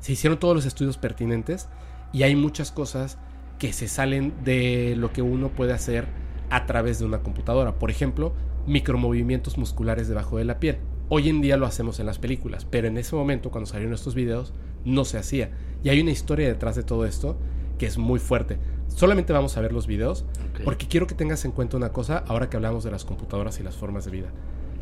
se 0.00 0.12
hicieron 0.12 0.38
todos 0.38 0.54
los 0.54 0.66
estudios 0.66 0.98
pertinentes 0.98 1.68
y 2.12 2.22
hay 2.22 2.36
muchas 2.36 2.70
cosas 2.70 3.18
que 3.64 3.72
se 3.72 3.88
salen 3.88 4.34
de 4.44 4.94
lo 4.94 5.10
que 5.14 5.22
uno 5.22 5.48
puede 5.48 5.72
hacer 5.72 6.04
a 6.50 6.66
través 6.66 6.98
de 6.98 7.06
una 7.06 7.22
computadora. 7.22 7.78
Por 7.78 7.90
ejemplo, 7.90 8.34
micromovimientos 8.66 9.56
musculares 9.56 10.06
debajo 10.06 10.36
de 10.36 10.44
la 10.44 10.60
piel. 10.60 10.76
Hoy 11.08 11.30
en 11.30 11.40
día 11.40 11.56
lo 11.56 11.64
hacemos 11.64 11.98
en 11.98 12.04
las 12.04 12.18
películas, 12.18 12.66
pero 12.66 12.88
en 12.88 12.98
ese 12.98 13.16
momento, 13.16 13.50
cuando 13.50 13.64
salieron 13.64 13.94
estos 13.94 14.14
videos, 14.14 14.52
no 14.84 15.06
se 15.06 15.16
hacía. 15.16 15.52
Y 15.82 15.88
hay 15.88 15.98
una 16.02 16.10
historia 16.10 16.46
detrás 16.46 16.76
de 16.76 16.82
todo 16.82 17.06
esto 17.06 17.38
que 17.78 17.86
es 17.86 17.96
muy 17.96 18.20
fuerte. 18.20 18.58
Solamente 18.88 19.32
vamos 19.32 19.56
a 19.56 19.62
ver 19.62 19.72
los 19.72 19.86
videos 19.86 20.26
porque 20.62 20.86
quiero 20.86 21.06
que 21.06 21.14
tengas 21.14 21.46
en 21.46 21.52
cuenta 21.52 21.78
una 21.78 21.90
cosa 21.90 22.22
ahora 22.28 22.50
que 22.50 22.58
hablamos 22.58 22.84
de 22.84 22.90
las 22.90 23.06
computadoras 23.06 23.60
y 23.60 23.62
las 23.62 23.76
formas 23.76 24.04
de 24.04 24.10
vida. 24.10 24.28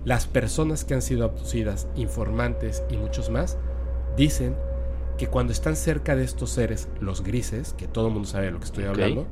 Las 0.04 0.26
personas 0.26 0.84
que 0.84 0.94
han 0.94 1.02
sido 1.02 1.22
abducidas, 1.22 1.86
informantes 1.94 2.82
y 2.90 2.96
muchos 2.96 3.30
más, 3.30 3.58
dicen 4.16 4.56
que 5.22 5.28
cuando 5.28 5.52
están 5.52 5.76
cerca 5.76 6.16
de 6.16 6.24
estos 6.24 6.50
seres, 6.50 6.88
los 7.00 7.22
grises, 7.22 7.74
que 7.74 7.86
todo 7.86 8.08
el 8.08 8.12
mundo 8.12 8.28
sabe 8.28 8.46
de 8.46 8.50
lo 8.50 8.58
que 8.58 8.64
estoy 8.64 8.86
hablando, 8.86 9.28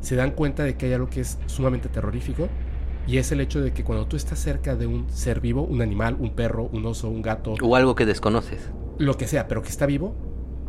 se 0.00 0.16
dan 0.16 0.32
cuenta 0.32 0.64
de 0.64 0.76
que 0.76 0.86
hay 0.86 0.94
algo 0.94 1.08
que 1.08 1.20
es 1.20 1.38
sumamente 1.46 1.88
terrorífico 1.88 2.48
y 3.06 3.18
es 3.18 3.30
el 3.30 3.40
hecho 3.40 3.60
de 3.60 3.72
que 3.72 3.84
cuando 3.84 4.08
tú 4.08 4.16
estás 4.16 4.40
cerca 4.40 4.74
de 4.74 4.88
un 4.88 5.08
ser 5.08 5.40
vivo, 5.40 5.62
un 5.62 5.80
animal, 5.80 6.16
un 6.18 6.34
perro, 6.34 6.68
un 6.72 6.84
oso, 6.86 7.08
un 7.08 7.22
gato, 7.22 7.54
O 7.62 7.76
algo 7.76 7.94
que 7.94 8.04
desconoces. 8.04 8.68
lo 8.98 9.16
que 9.16 9.28
sea, 9.28 9.46
pero 9.46 9.62
que 9.62 9.68
está 9.68 9.86
vivo, 9.86 10.16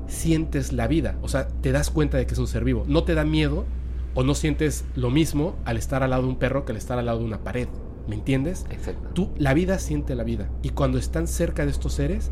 sientes 0.06 0.72
la 0.72 0.86
vida. 0.86 1.18
O 1.24 1.30
sea, 1.30 1.48
te 1.48 1.72
das 1.72 1.90
cuenta 1.90 2.18
de 2.18 2.28
que 2.28 2.34
es 2.34 2.40
un 2.40 2.46
ser 2.46 2.64
vivo. 2.64 2.84
No 2.88 3.04
te 3.06 3.16
da 3.16 3.26
miedo 3.26 3.66
o 4.14 4.22
no 4.22 4.36
sientes 4.36 4.86
lo 4.94 5.10
mismo 5.10 5.56
al 5.66 5.78
estar 5.78 6.04
al 6.04 6.12
lado 6.12 6.22
de 6.22 6.30
un 6.30 6.38
perro 6.38 6.66
que 6.66 6.74
al 6.74 6.78
estar 6.78 7.00
al 7.00 7.08
lado 7.08 7.18
de 7.18 7.26
una 7.26 7.44
pared. 7.44 7.70
¿Me 8.08 8.14
entiendes? 8.14 8.68
Exacto. 8.70 9.10
Tú, 9.16 9.32
la 9.36 9.56
vida 9.56 9.80
siente 9.80 10.14
la 10.14 10.24
vida. 10.24 10.48
Y 10.62 10.70
cuando 10.70 11.00
están 11.00 11.26
cerca 11.26 11.66
de 11.66 11.72
estos 11.72 11.94
seres, 11.94 12.30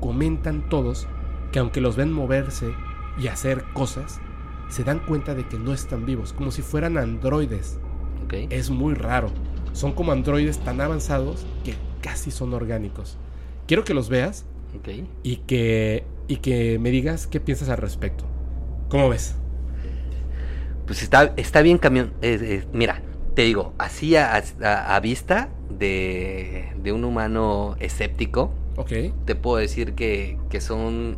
comentan 0.00 0.68
todos 0.68 1.06
que 1.56 1.60
aunque 1.60 1.80
los 1.80 1.96
ven 1.96 2.12
moverse 2.12 2.74
y 3.18 3.28
hacer 3.28 3.64
cosas, 3.72 4.20
se 4.68 4.84
dan 4.84 4.98
cuenta 4.98 5.34
de 5.34 5.48
que 5.48 5.58
no 5.58 5.72
están 5.72 6.04
vivos, 6.04 6.34
como 6.34 6.50
si 6.50 6.60
fueran 6.60 6.98
androides. 6.98 7.78
Ok. 8.26 8.34
Es 8.50 8.68
muy 8.68 8.92
raro. 8.92 9.30
Son 9.72 9.92
como 9.92 10.12
androides 10.12 10.58
tan 10.58 10.82
avanzados 10.82 11.46
que 11.64 11.72
casi 12.02 12.30
son 12.30 12.52
orgánicos. 12.52 13.16
Quiero 13.66 13.84
que 13.84 13.94
los 13.94 14.10
veas 14.10 14.44
Ok. 14.78 15.06
y 15.22 15.36
que, 15.46 16.04
y 16.28 16.36
que 16.36 16.78
me 16.78 16.90
digas 16.90 17.26
qué 17.26 17.40
piensas 17.40 17.70
al 17.70 17.78
respecto. 17.78 18.26
¿Cómo 18.90 19.08
ves? 19.08 19.34
Pues 20.86 21.02
está, 21.02 21.32
está 21.38 21.62
bien 21.62 21.78
camión. 21.78 22.12
eh, 22.20 22.38
eh, 22.38 22.64
mira, 22.74 23.00
te 23.34 23.44
digo, 23.44 23.72
así 23.78 24.14
a, 24.16 24.34
a- 24.62 24.94
a 24.94 25.00
vista 25.00 25.48
de, 25.70 26.74
de 26.82 26.92
un 26.92 27.02
humano 27.04 27.76
escéptico, 27.80 28.52
te 29.24 29.34
puedo 29.34 29.56
decir 29.56 29.94
que, 29.94 30.38
que 30.50 30.60
son 30.60 31.16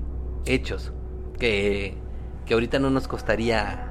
hechos. 0.48 0.92
Que, 1.38 1.96
que 2.46 2.54
ahorita 2.54 2.78
no 2.78 2.90
nos 2.90 3.06
costaría 3.08 3.84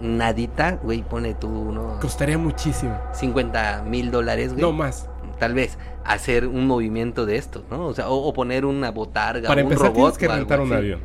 nadita, 0.00 0.78
güey, 0.82 1.02
pone 1.02 1.34
tú 1.34 1.48
unos 1.48 2.00
Costaría 2.00 2.38
muchísimo. 2.38 2.98
50 3.12 3.84
mil 3.86 4.10
dólares, 4.10 4.52
güey. 4.52 4.62
No 4.62 4.72
más. 4.72 5.08
Tal 5.38 5.54
vez 5.54 5.78
hacer 6.04 6.46
un 6.46 6.66
movimiento 6.66 7.26
de 7.26 7.36
estos, 7.36 7.64
¿no? 7.70 7.86
O 7.86 7.94
sea, 7.94 8.08
o, 8.08 8.16
o 8.26 8.32
poner 8.32 8.64
una 8.64 8.90
botarga, 8.90 9.48
Para 9.48 9.62
un 9.62 9.72
empezar 9.72 9.88
robot 9.88 10.16
tienes 10.16 10.18
que 10.18 10.28
rentar 10.38 10.60
un 10.60 10.72
avión. 10.72 11.00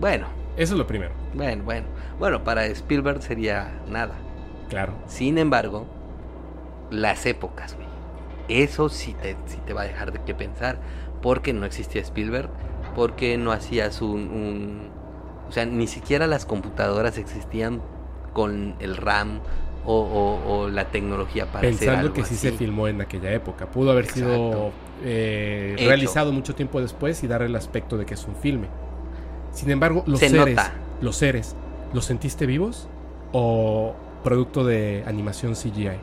Bueno, 0.00 0.26
Eso 0.56 0.74
es 0.74 0.78
lo 0.78 0.86
primero. 0.86 1.12
bueno, 1.34 1.64
bueno. 1.64 1.86
Bueno, 2.18 2.44
para 2.44 2.66
Spielberg 2.66 3.22
sería 3.22 3.72
nada. 3.88 4.14
Claro. 4.68 4.94
Sin 5.06 5.38
embargo, 5.38 5.86
las 6.90 7.24
épocas, 7.26 7.74
güey. 7.74 7.86
Eso 8.48 8.88
sí 8.88 9.14
te, 9.14 9.36
sí 9.46 9.58
te 9.66 9.72
va 9.72 9.82
a 9.82 9.84
dejar 9.84 10.12
de 10.12 10.20
qué 10.22 10.34
pensar. 10.34 10.78
Porque 11.20 11.52
no 11.52 11.64
existía 11.66 12.02
Spielberg. 12.02 12.50
Porque 12.94 13.36
no 13.38 13.52
hacías 13.52 14.02
un, 14.02 14.20
un- 14.30 14.88
O 15.48 15.52
sea, 15.52 15.66
ni 15.66 15.86
siquiera 15.86 16.26
las 16.26 16.46
computadoras 16.46 17.18
existían 17.18 17.80
con 18.32 18.74
el 18.80 18.96
RAM 18.96 19.40
o, 19.84 19.94
o- 20.00 20.52
o 20.62 20.68
la 20.68 20.86
tecnología 20.86 21.46
para 21.46 21.68
hacer 21.68 21.78
Pensando 21.78 22.00
algo 22.00 22.14
que 22.14 22.24
sí 22.24 22.34
así. 22.34 22.50
se 22.50 22.52
filmó 22.56 22.88
en 22.88 23.00
aquella 23.00 23.32
época. 23.32 23.66
Pudo 23.66 23.90
haber 23.90 24.06
sido 24.06 24.70
eh, 25.04 25.76
realizado 25.78 26.32
mucho 26.32 26.54
tiempo 26.54 26.80
después 26.80 27.22
y 27.24 27.26
dar 27.26 27.42
el 27.42 27.54
aspecto 27.56 27.98
de 27.98 28.06
que 28.06 28.14
es 28.14 28.24
un 28.26 28.36
filme. 28.36 28.68
Sin 29.52 29.70
embargo, 29.70 30.04
los 30.06 30.20
Se 30.20 30.28
seres, 30.30 30.56
nota. 30.56 30.72
los 31.02 31.16
seres, 31.16 31.54
¿los 31.92 32.04
sentiste 32.06 32.46
vivos 32.46 32.88
o 33.32 33.94
producto 34.24 34.64
de 34.64 35.02
animación 35.06 35.54
CGI? 35.54 35.98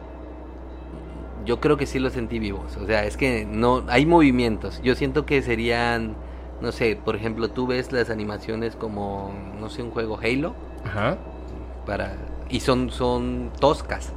Yo 1.45 1.59
creo 1.59 1.77
que 1.77 1.85
sí 1.85 1.97
los 1.99 2.13
sentí 2.13 2.37
vivos. 2.37 2.77
O 2.77 2.85
sea, 2.85 3.05
es 3.05 3.17
que 3.17 3.45
no 3.49 3.83
hay 3.87 4.05
movimientos. 4.05 4.81
Yo 4.83 4.93
siento 4.95 5.25
que 5.25 5.41
serían, 5.41 6.15
no 6.61 6.71
sé, 6.71 6.95
por 6.95 7.15
ejemplo, 7.15 7.51
tú 7.51 7.67
ves 7.67 7.91
las 7.91 8.09
animaciones 8.09 8.75
como, 8.75 9.33
no 9.33 9.69
sé, 9.69 9.83
un 9.83 9.91
juego 9.91 10.19
Halo 10.21 10.57
Ajá. 10.83 11.17
para 11.85 12.17
y 12.49 12.59
son 12.61 12.89
son 12.91 13.51
toscas. 13.59 14.15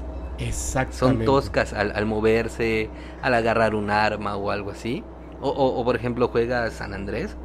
Son 0.91 1.19
Exactamente. 1.19 1.25
toscas 1.25 1.73
al, 1.73 1.93
al 1.95 2.07
moverse, 2.07 2.93
al 3.21 3.35
agarrar 3.35 3.75
un 3.75 3.91
arma 3.91 4.37
o 4.37 4.51
algo 4.51 4.71
así. 4.71 5.05
O, 5.39 5.49
o- 5.51 5.81
o, 5.81 5.85
por 5.85 5.97
ejemplo 5.97 6.29
juegas 6.29 6.75
San 6.75 6.95
Andrés, 6.95 7.39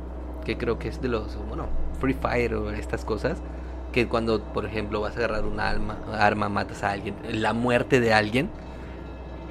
que 0.43 0.57
creo 0.57 0.79
que 0.79 0.89
es 0.89 1.01
de 1.01 1.07
los, 1.09 1.35
bueno, 1.37 1.73
Free 1.99 2.13
Fire 2.13 2.55
o 2.55 2.71
estas 2.71 3.05
cosas, 3.05 3.43
que 3.91 4.07
cuando 4.09 4.51
por 4.53 4.65
ejemplo 4.65 5.01
vas 5.01 5.15
a 5.17 5.19
agarrar 5.21 5.45
un 5.45 5.59
arma, 5.59 6.01
arma 6.19 6.49
matas 6.49 6.83
a 6.83 6.91
alguien, 6.91 7.19
la 7.23 7.53
muerte 7.53 7.99
de 8.01 8.13
alguien, 8.13 8.53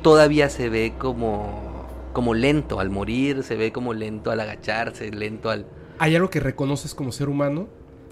todavía 0.03 0.49
se 0.49 0.69
ve 0.69 0.97
como, 0.99 1.76
como 2.17 2.33
lento 2.33 2.81
al 2.81 2.89
morir, 2.89 3.43
se 3.43 3.57
ve 3.57 3.73
como 3.73 3.93
lento 3.93 4.31
al 4.31 4.41
agacharse, 4.41 5.11
lento 5.11 5.51
al... 5.51 5.67
Hay 5.99 6.17
algo 6.17 6.31
que 6.31 6.41
reconoces 6.41 6.95
como 6.95 7.13
ser 7.13 7.29
humano 7.29 7.69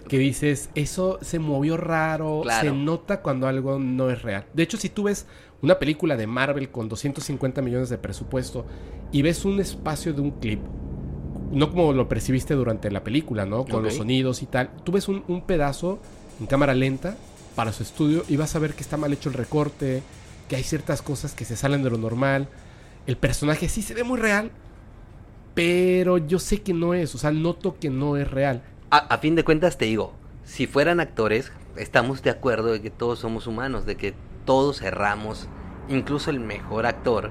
que 0.09 0.19
dices, 0.19 0.69
eso 0.75 1.19
se 1.23 1.39
movió 1.39 1.79
raro, 1.79 2.43
Claro. 2.43 2.69
se 2.69 2.77
nota 2.77 3.23
cuando 3.23 3.49
algo 3.49 3.79
no 3.79 4.11
es 4.11 4.21
real. 4.21 4.45
De 4.53 4.63
hecho, 4.63 4.77
si 4.77 4.91
tú 4.91 5.05
ves 5.05 5.25
una 5.63 5.79
película 5.79 6.19
de 6.19 6.27
Marvel 6.27 6.69
con 6.71 6.91
250 6.91 7.63
millones 7.63 7.89
de 7.89 7.97
presupuesto 7.97 8.67
y 9.11 9.23
ves 9.23 9.47
un 9.47 9.59
espacio 9.59 10.13
de 10.13 10.21
un 10.21 10.33
clip, 10.33 10.61
no 11.51 11.71
como 11.71 11.95
lo 11.95 12.07
percibiste 12.07 12.53
durante 12.53 12.91
la 12.91 13.03
película, 13.05 13.47
¿no? 13.47 13.65
Con 13.65 13.85
los 13.85 13.95
sonidos 13.95 14.43
y 14.43 14.47
tal, 14.47 14.69
tú 14.85 14.93
ves 14.93 15.09
un, 15.09 15.25
un 15.29 15.47
pedazo 15.47 15.99
en 16.41 16.45
cámara 16.45 16.75
lenta 16.75 17.17
para 17.57 17.73
su 17.73 17.83
estudio 17.83 18.23
y 18.29 18.37
vas 18.37 18.55
a 18.55 18.59
ver 18.59 18.75
que 18.75 18.83
está 18.83 18.99
mal 18.99 19.15
hecho 19.15 19.31
el 19.31 19.35
recorte, 19.35 20.03
que 20.51 20.57
hay 20.57 20.63
ciertas 20.63 21.01
cosas 21.01 21.33
que 21.33 21.47
se 21.47 21.57
salen 21.57 21.83
de 21.83 21.89
lo 21.89 21.97
normal. 21.97 22.49
El 23.07 23.17
personaje 23.17 23.69
sí 23.69 23.83
se 23.83 23.95
ve 23.95 24.05
muy 24.05 24.19
real, 24.19 24.51
pero 25.55 26.19
yo 26.19 26.39
sé 26.39 26.63
que 26.63 26.73
no 26.75 26.95
es, 26.95 27.15
o 27.15 27.19
sea, 27.19 27.31
noto 27.31 27.77
que 27.79 27.91
no 27.91 28.17
es 28.17 28.31
real. 28.31 28.63
A, 28.91 28.99
a 28.99 29.19
fin 29.19 29.35
de 29.35 29.45
cuentas 29.45 29.79
te 29.79 29.85
digo, 29.85 30.13
si 30.45 30.67
fueran 30.67 31.01
actores, 31.01 31.53
estamos 31.77 32.23
de 32.23 32.31
acuerdo 32.31 32.73
de 32.73 32.81
que 32.83 32.91
todos 32.91 33.19
somos 33.19 33.47
humanos, 33.47 33.87
de 33.87 33.97
que 33.97 34.15
todos 34.45 34.83
erramos, 34.83 35.49
incluso 35.89 36.31
el 36.31 36.41
mejor 36.41 36.87
actor 36.87 37.31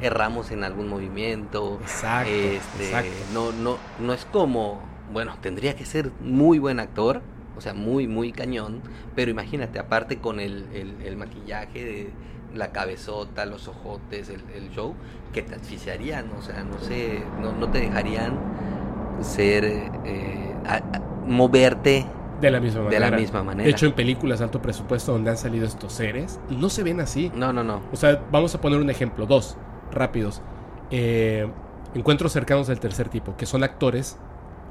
erramos 0.00 0.50
en 0.50 0.64
algún 0.64 0.88
movimiento. 0.88 1.78
Exacto, 1.82 2.30
Este, 2.30 2.84
exacto. 2.86 3.10
no 3.32 3.52
no 3.52 3.78
no 4.00 4.12
es 4.12 4.24
como, 4.26 4.82
bueno, 5.12 5.36
tendría 5.40 5.76
que 5.76 5.84
ser 5.86 6.10
muy 6.20 6.58
buen 6.58 6.80
actor, 6.80 7.22
o 7.56 7.60
sea, 7.60 7.74
muy 7.74 8.08
muy 8.08 8.32
cañón, 8.32 8.80
pero 9.14 9.30
imagínate, 9.30 9.78
aparte 9.78 10.18
con 10.18 10.40
el, 10.40 10.66
el- 10.74 11.00
el 11.06 11.16
maquillaje 11.16 11.84
de 11.84 12.10
la 12.54 12.72
cabezota, 12.72 13.46
los 13.46 13.68
ojotes, 13.68 14.28
el, 14.28 14.42
el 14.54 14.70
show, 14.70 14.94
que 15.32 15.42
te 15.42 15.54
asfixiarían, 15.54 16.30
o 16.38 16.42
sea, 16.42 16.62
no 16.64 16.78
sé, 16.78 17.22
no, 17.40 17.52
no 17.52 17.68
te 17.70 17.80
dejarían 17.80 18.38
ser, 19.22 19.64
eh, 20.04 20.54
a- 20.66 20.76
a- 20.76 21.02
moverte 21.26 22.04
De 22.40 22.50
la 22.50 22.60
misma 22.60 22.80
de 22.80 22.84
manera. 22.86 23.10
la 23.10 23.16
misma 23.16 23.42
manera. 23.42 23.64
De 23.64 23.70
hecho, 23.70 23.86
en 23.86 23.92
películas 23.92 24.40
de 24.40 24.46
alto 24.46 24.60
presupuesto 24.60 25.12
donde 25.12 25.30
han 25.30 25.36
salido 25.36 25.64
estos 25.66 25.92
seres, 25.92 26.40
no 26.50 26.68
se 26.68 26.82
ven 26.82 27.00
así. 27.00 27.30
no, 27.34 27.52
no, 27.52 27.62
no. 27.62 27.80
O 27.92 27.96
sea, 27.96 28.20
vamos 28.30 28.54
a 28.54 28.60
poner 28.60 28.80
un 28.80 28.90
ejemplo, 28.90 29.26
dos, 29.26 29.56
rápidos. 29.92 30.42
Eh, 30.90 31.48
encuentros 31.94 32.32
cercanos 32.32 32.66
del 32.66 32.80
tercer 32.80 33.08
tipo, 33.08 33.36
que 33.36 33.46
son 33.46 33.62
actores, 33.62 34.18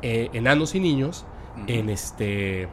eh, 0.02 0.30
enanos 0.34 0.76
y 0.76 0.80
niños, 0.80 1.26
en 1.68 1.90
este 1.90 2.68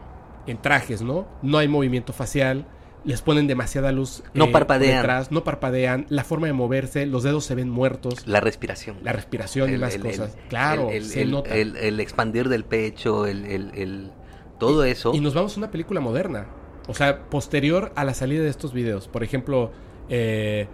en 0.46 0.56
trajes, 0.56 1.02
¿no? 1.02 1.26
No 1.42 1.58
hay 1.58 1.68
movimiento 1.68 2.12
facial, 2.14 2.64
les 3.08 3.22
ponen 3.22 3.46
demasiada 3.46 3.90
luz. 3.90 4.22
No 4.34 4.44
por 4.46 4.52
parpadean. 4.52 4.96
detrás, 4.98 5.32
no 5.32 5.42
parpadean, 5.42 6.06
la 6.10 6.24
forma 6.24 6.46
de 6.46 6.52
moverse, 6.52 7.06
los 7.06 7.22
dedos 7.22 7.44
se 7.44 7.54
ven 7.54 7.70
muertos, 7.70 8.26
La 8.26 8.40
respiración. 8.40 8.98
la 9.02 9.12
respiración 9.12 9.70
y 9.70 9.74
el- 9.74 9.80
cosas. 10.00 10.34
el- 10.36 10.48
claro, 10.48 10.90
el, 10.90 11.04
se 11.04 11.24
nota. 11.24 11.54
el- 11.54 12.00
expandir 12.00 12.48
del 12.48 12.64
pecho, 12.64 13.26
el, 13.26 14.10
todo 14.60 14.84
eso. 14.84 15.12
Y 15.14 15.20
nos 15.20 15.34
vamos 15.34 15.56
a 15.56 15.60
una 15.60 15.70
película 15.70 16.00
moderna. 16.00 16.46
O 16.86 16.94
sea, 16.94 17.28
posterior 17.30 17.92
a 17.96 18.04
la 18.04 18.14
salida 18.14 18.42
de 18.42 18.48
estos 18.50 18.72
videos. 18.72 19.08
Por 19.08 19.22
ejemplo, 19.24 19.70
eh, 20.08 20.68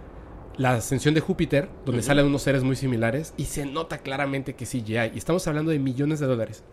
la 0.57 0.73
ascensión 0.73 1.13
de 1.13 1.21
Júpiter, 1.21 1.69
donde 1.85 2.01
salen 2.01 2.25
unos 2.25 2.41
seres 2.41 2.63
muy 2.63 2.75
similares, 2.75 3.33
y 3.37 3.45
se 3.45 3.65
nota 3.65 3.97
claramente 3.99 4.55
que 4.55 4.65
sí 4.65 4.81
ya 4.83 5.01
hay. 5.03 5.11
Y 5.15 5.17
estamos 5.17 5.47
hablando 5.47 5.71
de 5.71 5.79
millones 5.79 6.19
de 6.19 6.25
dólares. 6.27 6.63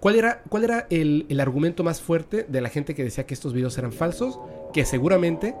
¿Cuál 0.00 0.16
era, 0.16 0.42
cuál 0.48 0.64
era 0.64 0.86
el, 0.90 1.26
el 1.28 1.40
argumento 1.40 1.82
más 1.82 2.00
fuerte 2.00 2.44
de 2.48 2.60
la 2.60 2.68
gente 2.68 2.94
que 2.94 3.02
decía 3.04 3.24
que 3.26 3.34
estos 3.34 3.52
videos 3.52 3.76
eran 3.78 3.92
falsos? 3.92 4.38
Que 4.72 4.84
seguramente 4.84 5.54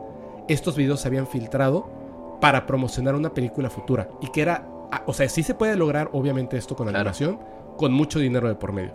estos 0.48 0.76
videos 0.76 1.00
se 1.00 1.08
habían 1.08 1.26
filtrado 1.26 2.38
para 2.40 2.66
promocionar 2.66 3.14
una 3.14 3.32
película 3.32 3.70
futura. 3.70 4.08
Y 4.20 4.28
que 4.32 4.42
era. 4.42 4.66
ah, 4.92 5.02
O 5.06 5.14
sea, 5.14 5.28
sí 5.28 5.42
se 5.42 5.54
puede 5.54 5.76
lograr, 5.76 6.10
obviamente, 6.12 6.56
esto 6.58 6.76
con 6.76 6.86
Claro. 6.88 6.98
animación, 6.98 7.38
con 7.78 7.92
mucho 7.92 8.18
dinero 8.18 8.48
de 8.48 8.54
por 8.54 8.72
medio. 8.72 8.92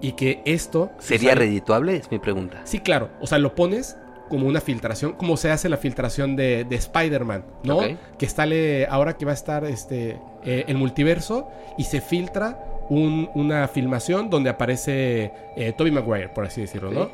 Y 0.00 0.12
que 0.12 0.40
esto. 0.44 0.90
¿Sería 0.98 1.30
o 1.30 1.32
sea, 1.32 1.40
redituable? 1.40 1.96
Es 1.96 2.10
mi 2.10 2.18
pregunta. 2.20 2.60
Sí, 2.64 2.78
claro. 2.80 3.08
O 3.20 3.26
sea, 3.26 3.38
lo 3.38 3.54
pones 3.56 3.96
como 4.28 4.46
una 4.46 4.60
filtración, 4.60 5.12
como 5.12 5.36
se 5.36 5.50
hace 5.50 5.68
la 5.68 5.76
filtración 5.76 6.36
de, 6.36 6.64
de 6.64 6.76
Spider-Man, 6.76 7.44
¿no? 7.64 7.78
Que 8.18 8.26
está 8.26 8.44
le- 8.44 8.86
ahora 8.86 9.16
que 9.16 9.24
va 9.24 9.30
a 9.30 9.34
estar 9.34 9.64
este 9.64 10.18
eh, 10.44 10.64
el 10.66 10.76
multiverso 10.76 11.48
y 11.78 11.84
se 11.84 12.00
filtra 12.00 12.58
un- 12.88 13.28
una 13.34 13.66
filmación 13.68 14.30
donde 14.30 14.50
aparece 14.50 15.32
eh, 15.56 15.72
Tobey 15.76 15.92
Maguire, 15.92 16.28
por 16.28 16.44
así 16.46 16.60
decirlo, 16.60 16.90
¿no? 16.90 17.10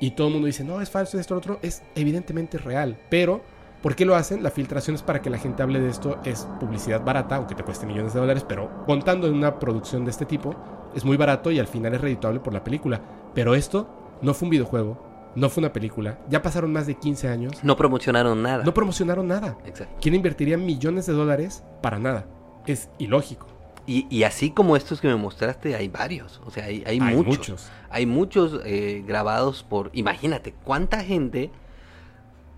Y 0.00 0.10
todo 0.10 0.26
el 0.28 0.32
mundo 0.34 0.46
dice, 0.46 0.62
no, 0.64 0.80
es 0.80 0.90
falso, 0.90 1.18
esto, 1.18 1.34
lo 1.34 1.38
otro. 1.38 1.58
Es 1.62 1.82
evidentemente 1.94 2.58
real. 2.58 2.98
Pero, 3.08 3.40
¿por 3.82 3.94
qué 3.96 4.04
lo 4.04 4.14
hacen? 4.14 4.42
La 4.42 4.50
filtración 4.50 4.94
es 4.94 5.02
para 5.02 5.22
que 5.22 5.30
la 5.30 5.38
gente 5.38 5.62
hable 5.62 5.80
de 5.80 5.88
esto. 5.88 6.18
Es 6.24 6.46
publicidad 6.60 7.02
barata, 7.02 7.36
aunque 7.36 7.54
te 7.54 7.62
cueste 7.62 7.86
millones 7.86 8.12
de 8.12 8.20
dólares. 8.20 8.44
Pero 8.46 8.84
contando 8.84 9.26
en 9.26 9.32
una 9.34 9.58
producción 9.58 10.04
de 10.04 10.10
este 10.10 10.26
tipo, 10.26 10.54
es 10.94 11.04
muy 11.04 11.16
barato 11.16 11.50
y 11.50 11.58
al 11.58 11.66
final 11.66 11.94
es 11.94 12.00
redituable 12.02 12.40
por 12.40 12.52
la 12.52 12.62
película. 12.62 13.00
Pero 13.34 13.54
esto 13.54 13.88
no 14.20 14.34
fue 14.34 14.46
un 14.46 14.50
videojuego, 14.50 15.32
no 15.34 15.48
fue 15.48 15.62
una 15.62 15.72
película. 15.72 16.18
Ya 16.28 16.42
pasaron 16.42 16.72
más 16.74 16.86
de 16.86 16.94
15 16.96 17.28
años. 17.28 17.54
No 17.64 17.74
promocionaron 17.76 18.42
nada. 18.42 18.64
No 18.64 18.74
promocionaron 18.74 19.26
nada. 19.26 19.56
Exacto. 19.64 19.96
¿Quién 20.02 20.14
invertiría 20.14 20.58
millones 20.58 21.06
de 21.06 21.14
dólares 21.14 21.64
para 21.80 21.98
nada? 21.98 22.26
Es 22.66 22.90
ilógico. 22.98 23.46
Y, 23.86 24.06
y 24.10 24.24
así 24.24 24.50
como 24.50 24.76
estos 24.76 25.00
que 25.00 25.08
me 25.08 25.16
mostraste, 25.16 25.76
hay 25.76 25.88
varios. 25.88 26.40
O 26.44 26.50
sea, 26.50 26.64
hay, 26.64 26.82
hay 26.86 26.98
Hay 27.00 27.14
muchos. 27.14 27.38
muchos. 27.38 27.70
Hay 27.88 28.06
muchos 28.06 28.60
eh, 28.64 29.04
grabados 29.06 29.62
por. 29.62 29.90
Imagínate, 29.92 30.54
¿cuánta 30.64 31.04
gente 31.04 31.50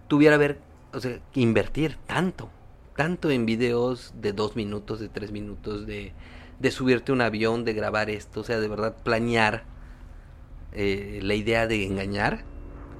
tuviera 0.09 0.37
ver, 0.39 0.59
o 0.93 1.01
sea, 1.01 1.19
que 1.33 1.41
invertir 1.41 1.99
tanto? 2.07 2.49
Tanto 2.97 3.31
en 3.31 3.47
videos 3.47 4.15
de 4.21 4.33
dos 4.33 4.57
minutos, 4.57 5.01
de 5.01 5.09
tres 5.09 5.31
minutos, 5.31 5.87
de, 5.87 6.13
de 6.59 6.71
subirte 6.71 7.13
un 7.13 7.21
avión, 7.21 7.65
de 7.65 7.75
grabar 7.75 8.11
esto. 8.11 8.41
O 8.41 8.45
sea, 8.45 8.59
de 8.59 8.69
verdad, 8.69 8.97
planear 9.05 9.65
eh, 10.73 11.21
la 11.23 11.35
idea 11.35 11.67
de 11.67 11.87
engañar. 11.87 12.45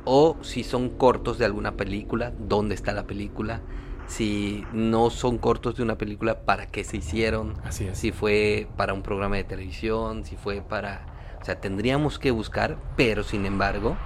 O 0.05 0.37
si 0.43 0.65
son 0.65 0.91
cortos 0.91 1.39
de 1.39 1.45
alguna 1.45 1.73
película, 1.77 2.33
¿dónde 2.39 2.75
está 2.75 2.93
la 2.93 3.07
película? 3.07 3.61
Si 4.09 4.65
no 4.73 5.11
son 5.11 5.39
cortos 5.39 5.77
de 5.77 5.85
una 5.85 5.97
película, 5.97 6.41
¿para 6.41 6.67
qué 6.67 6.83
se 6.83 6.97
hicieron? 6.97 7.55
Así 7.63 7.85
es. 7.85 7.99
si 7.99 8.11
fue 8.11 8.67
para 8.77 8.95
un 8.95 9.03
programa 9.03 9.37
de 9.37 9.45
televisión, 9.45 10.25
si 10.25 10.37
fue 10.37 10.63
para... 10.63 11.07
O 11.41 11.45
sea, 11.45 11.61
tendríamos 11.61 12.19
que 12.19 12.33
buscar, 12.33 12.79
pero 12.97 13.23
sin 13.23 13.47
embargo, 13.47 13.97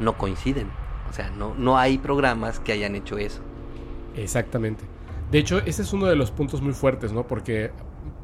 no 0.00 0.18
coinciden. 0.18 0.68
O 1.08 1.12
sea, 1.12 1.30
no, 1.30 1.54
no 1.54 1.78
hay 1.78 1.98
programas 1.98 2.58
que 2.58 2.72
hayan 2.72 2.96
hecho 2.96 3.18
eso. 3.18 3.42
Exactamente. 4.16 4.84
De 5.30 5.38
hecho, 5.38 5.58
ese 5.58 5.82
es 5.82 5.92
uno 5.92 6.06
de 6.06 6.16
los 6.16 6.30
puntos 6.32 6.60
muy 6.60 6.72
fuertes, 6.72 7.12
¿no? 7.12 7.26
Porque 7.26 7.70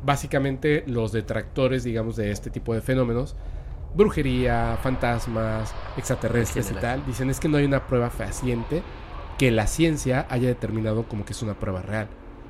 básicamente 0.05 0.84
los 0.87 1.12
detractores, 1.12 1.84
digamos, 1.84 2.16
de 2.16 2.30
este 2.30 2.51
tipo 2.51 2.74
de 2.74 2.80
fenómenos, 2.80 3.37
brujería, 3.95 4.78
fantasmas, 4.82 5.74
extraterrestres 5.97 6.70
y 6.70 6.74
tal, 6.74 7.05
dicen 7.07 7.30
es 7.30 7.41
que 7.41 7.49
no 7.49 7.59
hay 7.59 7.64
una 7.64 7.87
prueba 7.87 8.11
fehaciente 8.11 8.82
que 9.39 9.51
la 9.51 9.66
ciencia 9.66 10.26
haya 10.30 10.49
determinado 10.49 11.05
como 11.09 11.24
que 11.24 11.32
es 11.32 11.43
una 11.43 11.55
prueba 11.55 11.82
real. 11.82 12.09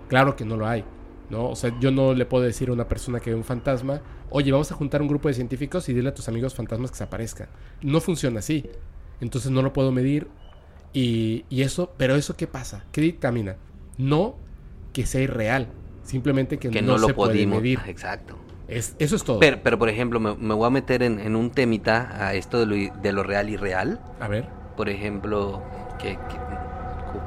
Claro 0.09 0.37
que 0.37 0.45
no 0.45 0.57
lo 0.57 0.66
hay, 0.68 0.84
¿no? 1.30 1.49
O 1.49 1.57
sea, 1.57 1.72
yo 1.80 1.91
no 1.91 2.14
le 2.14 2.26
puedo 2.26 2.45
decir 2.45 2.68
a 2.68 2.72
una 2.72 2.87
persona 2.89 3.18
que 3.20 3.30
ve 3.30 3.37
un 3.37 3.45
fantasma, 3.45 4.01
oye, 4.30 4.53
vamos 4.53 4.70
a 4.70 4.74
juntar 4.76 5.03
un 5.03 5.09
grupo 5.09 5.28
de 5.28 5.34
científicos 5.34 5.89
y 5.89 5.95
dile 5.95 6.11
a 6.11 6.14
tus 6.14 6.28
amigos 6.28 6.55
fantasmas 6.55 6.91
que 6.93 6.97
se 6.99 7.05
aparezcan. 7.05 7.49
No 7.82 8.01
funciona 8.01 8.39
así. 8.39 8.70
Entonces 9.20 9.51
no 9.51 9.62
lo 9.62 9.72
puedo 9.72 9.91
medir. 9.93 10.28
Y, 10.93 11.45
y 11.51 11.62
eso, 11.62 11.93
pero 11.97 12.14
eso 12.14 12.37
qué 12.37 12.47
pasa? 12.47 12.84
¿Qué 12.93 13.01
dictamina? 13.01 13.57
No 13.99 14.37
que 14.93 15.05
sea 15.07 15.20
irreal, 15.20 15.68
simplemente 16.05 16.59
que, 16.59 16.70
Que 16.70 16.80
no, 16.82 16.93
no, 16.93 16.99
lo 16.99 17.09
se 17.09 17.14
puede 17.14 17.32
pudimos. 17.32 17.59
medir. 17.59 17.80
Exacto. 17.87 18.37
Es, 18.68 18.97
eso 18.99 19.14
es 19.16 19.24
todo. 19.24 19.39
Pero, 19.41 19.59
pero, 19.62 19.78
por 19.78 19.89
ejemplo, 19.89 20.18
me, 20.20 20.34
me 20.37 20.55
voy 20.55 20.66
a 20.66 20.70
meter 20.70 21.03
en, 21.03 21.20
en 21.20 21.37
un 21.37 21.51
temita 21.51 22.26
a 22.26 22.34
esto 22.34 22.59
de 22.61 22.66
lo, 22.66 22.95
de 23.01 23.12
lo 23.12 23.22
real 23.22 23.51
y 23.51 23.57
real. 23.57 24.01
a 24.20 24.28
ver, 24.28 24.49
Por 24.76 24.89
ejemplo, 24.89 25.62
que, 25.99 26.11
que- 26.14 26.66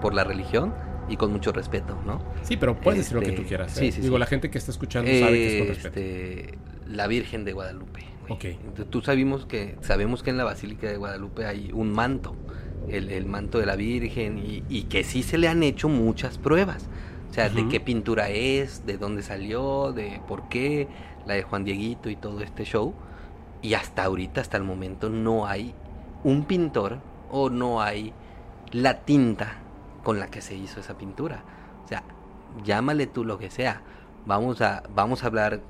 por 0.01 0.13
la 0.13 0.23
religión 0.23 0.73
y 1.09 1.17
con 1.17 1.32
mucho 1.32 1.51
respeto, 1.51 1.97
¿no? 2.05 2.21
sí, 2.43 2.55
pero 2.57 2.80
puedes 2.80 2.99
decir 2.99 3.15
lo 3.15 3.21
que 3.21 3.30
Este, 3.30 3.41
tú 3.41 3.47
quieras. 3.47 3.71
sí, 3.73 3.88
¿eh? 3.88 3.91
sí, 3.91 4.01
Digo, 4.01 4.15
sí. 4.15 4.19
la 4.19 4.25
gente 4.27 4.49
que 4.51 4.57
está 4.57 4.71
escuchando 4.71 5.09
sabe 5.11 5.32
que 5.38 5.47
es 5.53 5.59
con 5.59 5.67
respeto. 5.75 5.99
Este, 5.99 6.57
la 6.88 7.07
Virgen 7.07 7.45
de 7.45 7.53
Guadalupe. 7.53 8.01
güey. 8.21 8.34
Ok. 8.34 8.45
Entonces, 8.45 8.89
Tú 8.89 9.01
sabemos 9.01 9.45
que, 9.45 9.75
sabemos 9.82 10.21
que 10.23 10.30
en 10.30 10.38
la 10.38 10.43
Basílica 10.43 10.88
de 10.88 10.97
Guadalupe 10.97 11.45
hay 11.47 11.71
un 11.73 11.91
manto, 11.91 12.36
el, 12.89 13.09
el 13.11 13.25
manto 13.25 13.57
de 13.59 13.65
la 13.65 13.75
Virgen, 13.75 14.38
y, 14.38 14.63
y 14.69 14.84
que 14.84 15.03
sí 15.03 15.23
se 15.23 15.38
le 15.39 15.47
han 15.47 15.63
hecho 15.63 15.89
muchas 15.89 16.38
pruebas. 16.38 16.88
O 17.30 17.34
sea, 17.34 17.49
de 17.49 17.67
qué 17.67 17.80
pintura 17.80 18.30
es, 18.30 18.86
de 18.88 18.97
dónde 18.97 19.21
salió, 19.23 19.91
de 19.93 20.19
por 20.27 20.49
qué, 20.49 20.88
la 21.27 21.36
de 21.36 21.43
Juan 21.43 21.63
Dieguito 21.63 22.09
y 22.09 22.15
todo 22.15 22.41
este 22.41 22.65
show. 22.65 22.93
Y 23.61 23.73
hasta 23.75 24.03
ahorita, 24.03 24.41
hasta 24.41 24.57
el 24.57 24.63
momento, 24.63 25.09
no 25.09 25.45
hay 25.47 25.73
un 26.23 26.45
pintor 26.45 26.99
o 27.32 27.49
no 27.51 27.82
hay 27.82 28.13
la 28.71 29.01
tinta 29.01 29.57
con 30.10 30.20
la 30.20 30.26
que 30.32 30.41
se 30.41 30.55
hizo 30.55 30.80
esa 30.80 30.97
pintura. 30.97 31.43
O 31.86 31.88
sea, 31.88 32.01
llámale 32.66 33.05
tú 33.05 33.24
lo 33.24 33.38
que 33.38 33.51
sea. 33.51 33.84
Vamos 34.26 34.60
a, 34.60 34.82
vamos 34.95 35.24
a 35.24 35.28
hablar 35.28 35.62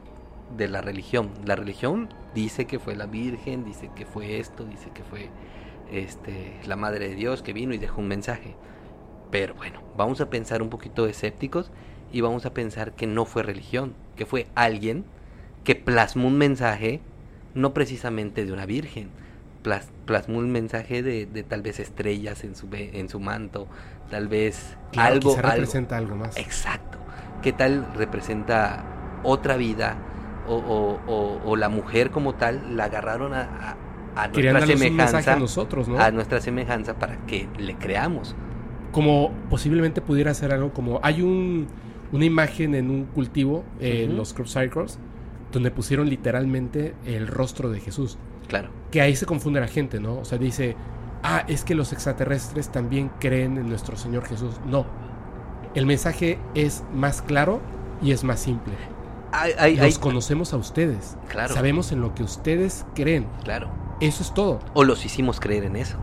de 0.55 0.69
la 0.69 0.79
religión. 0.79 1.29
La 1.43 1.57
religión 1.57 2.07
dice 2.33 2.63
que 2.63 2.79
fue 2.79 2.95
la 2.95 3.05
Virgen, 3.05 3.65
dice 3.65 3.89
que 3.93 4.05
fue 4.05 4.39
esto, 4.39 4.63
dice 4.63 4.91
que 4.91 5.03
fue 5.03 5.27
este, 5.91 6.57
la 6.65 6.77
Madre 6.77 7.09
de 7.09 7.15
Dios 7.15 7.41
que 7.41 7.51
vino 7.51 7.73
y 7.73 7.79
dejó 7.79 7.99
un 7.99 8.07
mensaje. 8.07 8.55
Pero 9.29 9.55
bueno, 9.55 9.81
vamos 9.97 10.21
a 10.21 10.29
pensar 10.29 10.61
un 10.61 10.69
poquito 10.69 11.05
escépticos 11.05 11.69
y 12.13 12.21
vamos 12.21 12.45
a 12.45 12.53
pensar 12.53 12.93
que 12.93 13.07
no 13.07 13.25
fue 13.25 13.43
religión, 13.43 13.93
que 14.15 14.25
fue 14.25 14.47
alguien 14.55 15.03
que 15.65 15.75
plasmó 15.75 16.29
un 16.29 16.37
mensaje, 16.37 17.01
no 17.55 17.73
precisamente 17.73 18.45
de 18.45 18.53
una 18.53 18.65
virgen, 18.65 19.09
plas- 19.65 19.89
plasmó 20.05 20.37
un 20.37 20.49
mensaje 20.49 21.03
de, 21.03 21.25
de 21.25 21.43
tal 21.43 21.61
vez 21.61 21.81
estrellas 21.81 22.45
en 22.45 22.55
su, 22.55 22.69
en 22.71 23.09
su 23.09 23.19
manto, 23.19 23.67
tal 24.09 24.27
vez 24.27 24.75
Claro, 24.91 25.15
algo, 25.15 25.35
algo. 25.35 25.49
representa 25.49 25.97
algo 25.97 26.15
más. 26.15 26.35
Exacto. 26.37 26.97
¿Qué 27.41 27.53
tal 27.53 27.85
representa 27.95 28.83
otra 29.23 29.55
vida? 29.57 29.97
O, 30.47 30.55
o- 30.55 30.99
o- 31.07 31.41
o 31.45 31.55
la 31.55 31.69
mujer 31.69 32.09
como 32.09 32.33
tal 32.35 32.75
la 32.75 32.85
agarraron 32.85 33.33
a, 33.33 33.75
a, 34.15 34.23
a 34.23 34.31
Querían 34.31 34.53
nuestra 34.55 34.75
semejanza. 34.77 35.33
a 35.33 35.35
nosotros, 35.35 35.87
¿no? 35.87 35.99
a 35.99 36.09
nuestra 36.11 36.41
semejanza 36.41 36.95
para 36.95 37.17
que 37.27 37.47
le 37.59 37.75
creamos. 37.75 38.35
Como 38.91 39.31
posiblemente 39.49 40.01
pudiera 40.01 40.33
ser 40.33 40.51
algo 40.51 40.73
como... 40.73 40.99
Hay 41.03 41.21
un, 41.21 41.67
una 42.11 42.25
imagen 42.25 42.73
en 42.73 42.89
un 42.89 43.05
cultivo, 43.05 43.63
eh, 43.79 44.05
en 44.09 44.17
los 44.17 44.33
crop 44.33 44.47
circles, 44.47 44.97
donde 45.51 45.69
pusieron 45.69 46.09
literalmente 46.09 46.95
el 47.05 47.27
rostro 47.27 47.69
de 47.69 47.79
Jesús. 47.79 48.17
Claro. 48.47 48.69
que 48.89 49.01
ahí 49.01 49.15
se 49.15 49.27
confunde 49.27 49.59
la 49.59 49.67
gente, 49.67 49.99
¿no? 49.99 50.17
O 50.17 50.25
sea, 50.25 50.39
dice, 50.39 50.75
ah, 51.23 51.43
es 51.47 51.63
que 51.63 51.75
los 51.75 51.93
extraterrestres 51.93 52.69
también 52.69 53.11
creen 53.19 53.57
en 53.57 53.69
nuestro 53.69 53.97
Señor 53.97 54.25
Jesús. 54.25 54.55
No. 54.65 54.85
El 55.75 55.85
mensaje 55.85 56.39
es 56.55 56.83
más 56.93 57.21
claro 57.21 57.61
y 58.01 58.11
es 58.11 58.23
más 58.23 58.39
simple. 58.39 58.73
Los 59.77 59.99
conocemos 59.99 60.53
a 60.53 60.57
ustedes. 60.57 61.17
Claro. 61.27 61.53
Sabemos 61.53 61.91
en 61.91 62.01
lo 62.01 62.15
que 62.15 62.23
ustedes 62.23 62.85
creen. 62.95 63.27
Claro. 63.43 63.69
Eso 64.01 64.23
es 64.23 64.33
todo. 64.33 64.59
O 64.73 64.83
los 64.83 65.05
hicimos 65.05 65.39
creer 65.39 65.65
en 65.65 65.75
eso. 65.75 65.97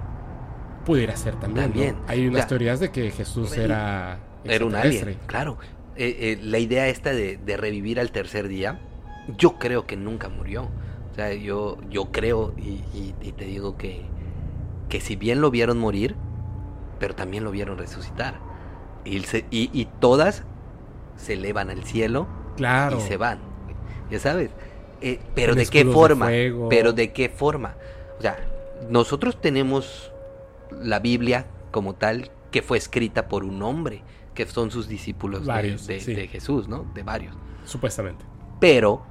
Pudiera 0.84 1.16
ser 1.16 1.34
también. 1.36 1.66
¿no? 1.66 1.72
También. 1.72 1.96
Hay 2.06 2.26
unas 2.28 2.46
teorías 2.46 2.78
de 2.78 2.90
que 2.92 3.10
Jesús 3.10 3.56
era. 3.56 4.20
Era 4.44 4.64
un 4.64 4.76
alien. 4.76 5.18
Claro. 5.26 5.58
Eh, 5.96 6.16
eh, 6.20 6.38
la 6.42 6.58
idea 6.58 6.86
esta 6.88 7.10
de, 7.10 7.38
de 7.38 7.56
revivir 7.56 7.98
al 7.98 8.12
tercer 8.12 8.46
día, 8.46 8.78
yo 9.36 9.58
creo 9.58 9.86
que 9.86 9.96
nunca 9.96 10.28
murió. 10.28 10.68
O 11.10 11.14
sea, 11.16 11.32
yo, 11.34 11.78
yo 11.90 12.12
creo 12.12 12.52
y, 12.58 12.82
y- 12.94 13.14
y 13.22 13.32
te 13.32 13.46
digo 13.46 13.76
que, 13.76 14.04
que 14.96 15.00
si 15.02 15.14
bien 15.14 15.42
lo 15.42 15.50
vieron 15.50 15.78
morir, 15.78 16.16
pero 16.98 17.14
también 17.14 17.44
lo 17.44 17.50
vieron 17.50 17.76
resucitar. 17.76 18.40
Y, 19.04 19.20
se- 19.20 19.44
y, 19.50 19.68
y 19.78 19.84
todas 20.00 20.44
se 21.16 21.34
elevan 21.34 21.68
al 21.68 21.84
cielo 21.84 22.26
Claro. 22.56 22.96
y 22.96 23.00
se 23.02 23.18
van. 23.18 23.40
Ya 24.10 24.18
sabes. 24.18 24.50
Eh, 25.02 25.20
pero 25.34 25.52
Con 25.52 25.58
de 25.58 25.66
qué 25.66 25.84
de 25.84 25.92
forma. 25.92 26.28
pero 26.70 26.94
de 26.94 27.12
qué 27.12 27.28
forma. 27.28 27.74
O 28.18 28.22
sea, 28.22 28.38
nosotros 28.88 29.38
tenemos 29.38 30.10
la 30.80 30.98
Biblia 30.98 31.46
como 31.72 31.94
tal 31.94 32.30
que 32.50 32.62
fue 32.62 32.78
escrita 32.78 33.28
por 33.28 33.44
un 33.44 33.60
hombre, 33.62 34.02
que 34.34 34.46
son 34.46 34.70
sus 34.70 34.88
discípulos 34.88 35.42
de- 35.42 35.48
Varios, 35.48 35.86
de, 35.86 36.00
sí. 36.00 36.14
de 36.14 36.26
Jesús, 36.28 36.68
¿no? 36.68 36.86
De 36.94 37.02
varios. 37.02 37.36
Supuestamente. 37.66 38.24
Pero 38.60 39.02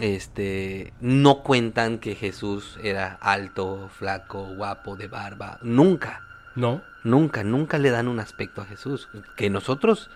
este 0.00 0.92
no 1.00 1.42
cuentan 1.42 1.98
que 1.98 2.14
Jesús 2.14 2.78
era 2.82 3.18
alto, 3.20 3.90
flaco, 3.96 4.44
guapo, 4.54 4.96
de 4.96 5.08
barba, 5.08 5.58
nunca. 5.62 6.22
No. 6.56 6.82
Nunca, 7.04 7.44
nunca 7.44 7.78
le 7.78 7.90
dan 7.90 8.08
un 8.08 8.20
aspecto 8.20 8.60
a 8.60 8.66
Jesús. 8.66 9.08
Que 9.36 9.50
nosotros 9.50 10.10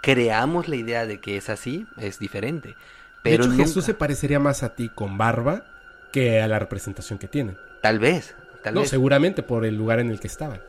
creamos 0.00 0.68
la 0.68 0.76
idea 0.76 1.06
de 1.06 1.20
que 1.20 1.36
es 1.36 1.50
así, 1.50 1.86
es 1.96 2.18
diferente. 2.18 2.76
Pero 3.22 3.38
de 3.38 3.42
hecho, 3.42 3.50
nunca. 3.50 3.64
Jesús 3.64 3.84
se 3.84 3.94
parecería 3.94 4.40
más 4.40 4.62
a 4.62 4.74
ti 4.74 4.88
con 4.88 5.18
barba 5.18 5.64
que 6.12 6.40
a 6.40 6.48
la 6.48 6.58
representación 6.58 7.18
que 7.18 7.28
tiene. 7.28 7.56
Tal 7.80 7.98
vez, 7.98 8.34
tal 8.62 8.74
no, 8.74 8.80
vez. 8.80 8.90
seguramente 8.90 9.42
por 9.42 9.64
el 9.64 9.76
lugar 9.76 10.00
en 10.00 10.10
el 10.10 10.20
que 10.20 10.26
estaban. 10.26 10.60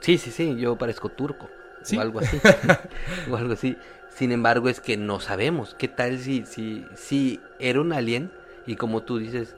Sí, 0.00 0.18
sí, 0.18 0.30
sí, 0.30 0.56
yo 0.56 0.76
parezco 0.76 1.08
turco. 1.08 1.50
Sí. 1.82 1.96
O 1.96 2.00
algo 2.00 2.20
así. 2.20 2.40
o 3.30 3.36
algo 3.36 3.52
así. 3.52 3.76
Sin 4.18 4.32
embargo, 4.32 4.68
es 4.68 4.80
que 4.80 4.96
no 4.96 5.20
sabemos. 5.20 5.76
¿Qué 5.78 5.86
tal 5.86 6.18
si, 6.18 6.44
si, 6.44 6.84
si 6.96 7.40
era 7.60 7.80
un 7.80 7.92
alien 7.92 8.32
y 8.66 8.74
como 8.74 9.04
tú 9.04 9.18
dices, 9.18 9.54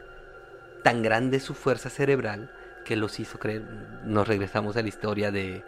tan 0.82 1.02
grande 1.02 1.38
es 1.38 1.44
su 1.44 1.54
fuerza 1.54 1.88
cerebral 1.88 2.50
que 2.84 2.94
los 2.94 3.20
hizo 3.20 3.38
creer? 3.38 3.62
Nos 4.04 4.28
regresamos 4.28 4.76
a 4.76 4.82
la 4.82 4.88
historia 4.88 5.30
de, 5.30 5.64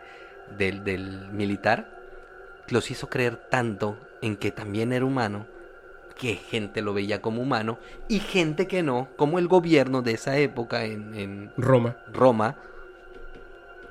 del, 0.59 0.85
del 0.85 1.31
militar. 1.33 1.89
Los 2.69 2.91
hizo 2.91 3.09
creer 3.09 3.37
tanto 3.37 3.97
en 4.21 4.37
que 4.37 4.51
también 4.51 4.93
era 4.93 5.07
humano 5.07 5.47
que 6.19 6.35
gente 6.35 6.83
lo 6.83 6.93
veía 6.93 7.23
como 7.23 7.41
humano 7.41 7.79
y 8.09 8.19
gente 8.19 8.67
que 8.67 8.83
no, 8.83 9.09
como 9.17 9.39
el 9.39 9.49
gobierno 9.49 10.03
de 10.03 10.13
esa 10.13 10.37
época 10.37 10.85
en, 10.85 11.15
en 11.15 11.53
Roma, 11.57 11.97
Roma, 12.13 12.57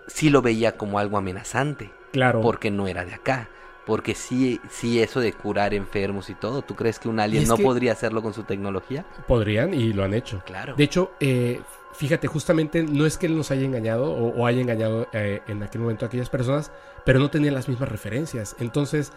sí 0.05 0.29
lo 0.29 0.43
veía 0.43 0.77
como 0.77 0.99
algo 0.99 1.17
amenazante 1.17 1.89
claro. 2.11 2.41
porque 2.41 2.69
no 2.69 2.87
era 2.87 3.03
de 3.03 3.15
acá. 3.15 3.49
Porque 3.91 4.15
sí, 4.15 4.61
sí 4.69 5.01
eso 5.01 5.19
de 5.19 5.33
curar 5.33 5.73
enfermos 5.73 6.29
y 6.29 6.33
todo, 6.33 6.61
¿tú 6.61 6.75
crees 6.75 6.97
que 6.97 7.09
un 7.09 7.19
alien 7.19 7.45
no 7.45 7.57
que- 7.57 7.63
podría 7.63 7.91
hacerlo 7.91 8.21
con 8.21 8.33
su 8.33 8.43
tecnología? 8.43 9.03
Podrían 9.27 9.73
y 9.73 9.91
lo 9.91 10.05
han 10.05 10.13
hecho. 10.13 10.41
Claro. 10.45 10.75
De 10.77 10.83
hecho, 10.85 11.11
eh, 11.19 11.59
fíjate, 11.91 12.27
justamente 12.27 12.83
no 12.83 13.05
es 13.05 13.17
que 13.17 13.25
él 13.25 13.35
nos 13.35 13.51
haya 13.51 13.65
engañado 13.65 14.05
o, 14.13 14.29
o 14.29 14.45
haya 14.47 14.61
engañado 14.61 15.07
eh, 15.11 15.41
en 15.47 15.61
aquel 15.61 15.81
momento 15.81 16.05
a 16.05 16.07
aquellas 16.07 16.29
personas, 16.29 16.71
pero 17.03 17.19
no 17.19 17.29
tenían 17.29 17.53
las 17.53 17.67
mismas 17.67 17.89
referencias. 17.89 18.55
Entonces, 18.59 19.11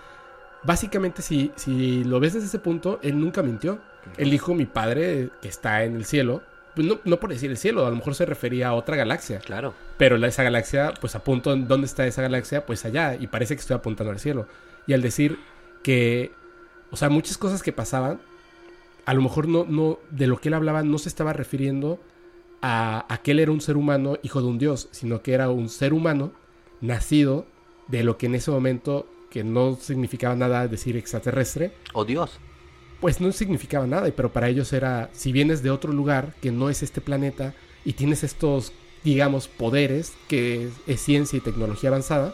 básicamente, 0.64 1.22
si, 1.22 1.52
si 1.54 2.02
lo 2.02 2.18
ves 2.18 2.34
desde 2.34 2.46
ese 2.48 2.58
punto, 2.58 2.98
él 3.02 3.20
nunca 3.20 3.42
mintió. 3.44 3.78
Él 4.16 4.28
dijo, 4.30 4.54
mi 4.54 4.66
padre, 4.66 5.30
que 5.40 5.48
está 5.48 5.84
en 5.84 5.94
el 5.94 6.04
cielo, 6.04 6.42
no, 6.76 7.00
no 7.04 7.20
por 7.20 7.30
decir 7.30 7.50
el 7.50 7.56
cielo, 7.56 7.86
a 7.86 7.90
lo 7.90 7.96
mejor 7.96 8.14
se 8.14 8.26
refería 8.26 8.68
a 8.68 8.74
otra 8.74 8.96
galaxia. 8.96 9.38
Claro. 9.38 9.74
Pero 9.96 10.16
esa 10.24 10.42
galaxia, 10.42 10.94
pues 11.00 11.14
apunto 11.14 11.52
en 11.52 11.68
dónde 11.68 11.86
está 11.86 12.06
esa 12.06 12.22
galaxia, 12.22 12.66
pues 12.66 12.84
allá, 12.84 13.14
y 13.14 13.26
parece 13.26 13.54
que 13.54 13.60
estoy 13.60 13.76
apuntando 13.76 14.12
al 14.12 14.18
cielo. 14.18 14.46
Y 14.86 14.92
al 14.92 15.02
decir 15.02 15.38
que, 15.82 16.32
o 16.90 16.96
sea, 16.96 17.08
muchas 17.08 17.38
cosas 17.38 17.62
que 17.62 17.72
pasaban, 17.72 18.20
a 19.06 19.14
lo 19.14 19.22
mejor 19.22 19.48
no, 19.48 19.64
no, 19.68 19.98
de 20.10 20.26
lo 20.26 20.38
que 20.38 20.48
él 20.48 20.54
hablaba 20.54 20.82
no 20.82 20.98
se 20.98 21.08
estaba 21.08 21.32
refiriendo 21.32 22.00
a, 22.62 23.06
a 23.12 23.18
que 23.18 23.32
él 23.32 23.40
era 23.40 23.52
un 23.52 23.60
ser 23.60 23.76
humano, 23.76 24.18
hijo 24.22 24.40
de 24.40 24.48
un 24.48 24.58
dios, 24.58 24.88
sino 24.90 25.22
que 25.22 25.34
era 25.34 25.50
un 25.50 25.68
ser 25.68 25.92
humano 25.92 26.32
nacido 26.80 27.46
de 27.88 28.04
lo 28.04 28.16
que 28.16 28.26
en 28.26 28.34
ese 28.34 28.50
momento, 28.50 29.06
que 29.30 29.44
no 29.44 29.76
significaba 29.76 30.34
nada 30.34 30.66
decir 30.68 30.96
extraterrestre, 30.96 31.72
O 31.92 32.04
Dios. 32.04 32.38
Pues 33.04 33.20
no 33.20 33.30
significaba 33.32 33.86
nada, 33.86 34.08
y- 34.08 34.12
pero 34.12 34.32
para 34.32 34.48
ellos 34.48 34.72
era, 34.72 35.10
si 35.12 35.30
vienes 35.30 35.62
de 35.62 35.70
otro 35.70 35.92
lugar 35.92 36.34
que 36.40 36.50
no 36.50 36.70
es 36.70 36.82
este 36.82 37.02
planeta 37.02 37.52
y 37.84 37.92
tienes 37.92 38.24
estos, 38.24 38.72
digamos, 39.04 39.46
poderes, 39.46 40.14
que 40.26 40.64
es, 40.68 40.72
es 40.86 41.02
ciencia 41.02 41.36
y 41.36 41.40
tecnología 41.40 41.90
avanzada, 41.90 42.32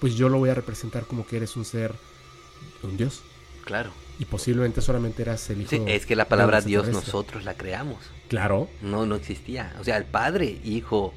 pues 0.00 0.16
yo 0.16 0.28
lo 0.28 0.38
voy 0.38 0.50
a 0.50 0.54
representar 0.54 1.04
como 1.04 1.24
que 1.24 1.36
eres 1.36 1.56
un 1.56 1.64
ser, 1.64 1.94
un 2.82 2.96
dios. 2.96 3.20
Claro. 3.64 3.92
Y 4.18 4.24
posiblemente 4.24 4.80
solamente 4.80 5.22
eras 5.22 5.48
el 5.48 5.60
hijo. 5.60 5.70
Sí, 5.70 5.80
es 5.86 6.06
que 6.06 6.16
la 6.16 6.24
palabra 6.24 6.60
Dios 6.60 6.88
nosotros 6.88 7.44
la 7.44 7.54
creamos. 7.54 7.98
Claro, 8.28 8.68
No, 8.82 9.06
no 9.06 9.14
existía. 9.14 9.76
O 9.80 9.84
sea, 9.84 9.96
el 9.96 10.06
padre, 10.06 10.58
hijo 10.64 11.14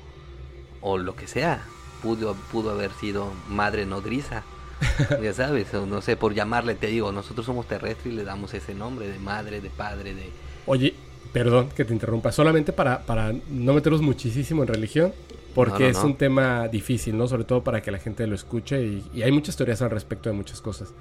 o 0.82 1.00
lo 1.00 1.16
que 1.16 1.26
sea, 1.26 1.66
pudo, 2.04 2.36
pudo 2.52 2.70
haber 2.70 2.92
sido 2.92 3.34
madre 3.50 3.88
nodriza. 3.88 4.44
ya 5.24 5.34
sabes, 5.34 5.74
o 5.74 5.86
no 5.86 6.02
sé, 6.02 6.16
por 6.18 6.34
llamarle, 6.34 6.76
te 6.76 6.88
digo, 6.88 7.12
nosotros 7.12 7.46
somos 7.46 7.68
terrestres 7.68 8.14
y 8.14 8.16
le 8.16 8.24
damos 8.24 8.54
ese 8.54 8.74
nombre 8.74 9.08
de 9.08 9.20
madre, 9.20 9.62
de 9.62 9.70
padre, 9.70 10.14
de... 10.14 10.30
Oye, 10.66 10.94
perdón 11.32 11.70
que 11.70 11.86
te 11.86 11.94
interrumpa, 11.94 12.32
solamente 12.32 12.74
para, 12.74 13.02
para 13.06 13.34
no 13.50 13.74
meternos 13.74 14.02
muchísimo 14.02 14.62
en 14.64 14.68
religión, 14.68 15.14
porque 15.56 15.84
No, 15.84 15.92
no, 15.92 16.00
es 16.00 16.04
un 16.04 16.16
tema 16.16 16.68
difícil, 16.68 17.18
¿no? 17.18 17.28
Sobre 17.28 17.44
todo 17.44 17.64
para 17.64 17.82
que 17.82 17.92
la 17.92 18.00
gente 18.00 18.26
lo 18.26 18.36
escuche 18.36 18.82
y, 18.84 19.04
y 19.14 19.22
hay 19.22 19.32
muchas 19.32 19.56
teorías 19.56 19.82
al 19.82 19.92
respecto 19.92 20.30
de 20.30 20.36
muchas 20.36 20.62
cosas. 20.62 20.94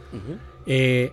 Eh, 0.67 1.13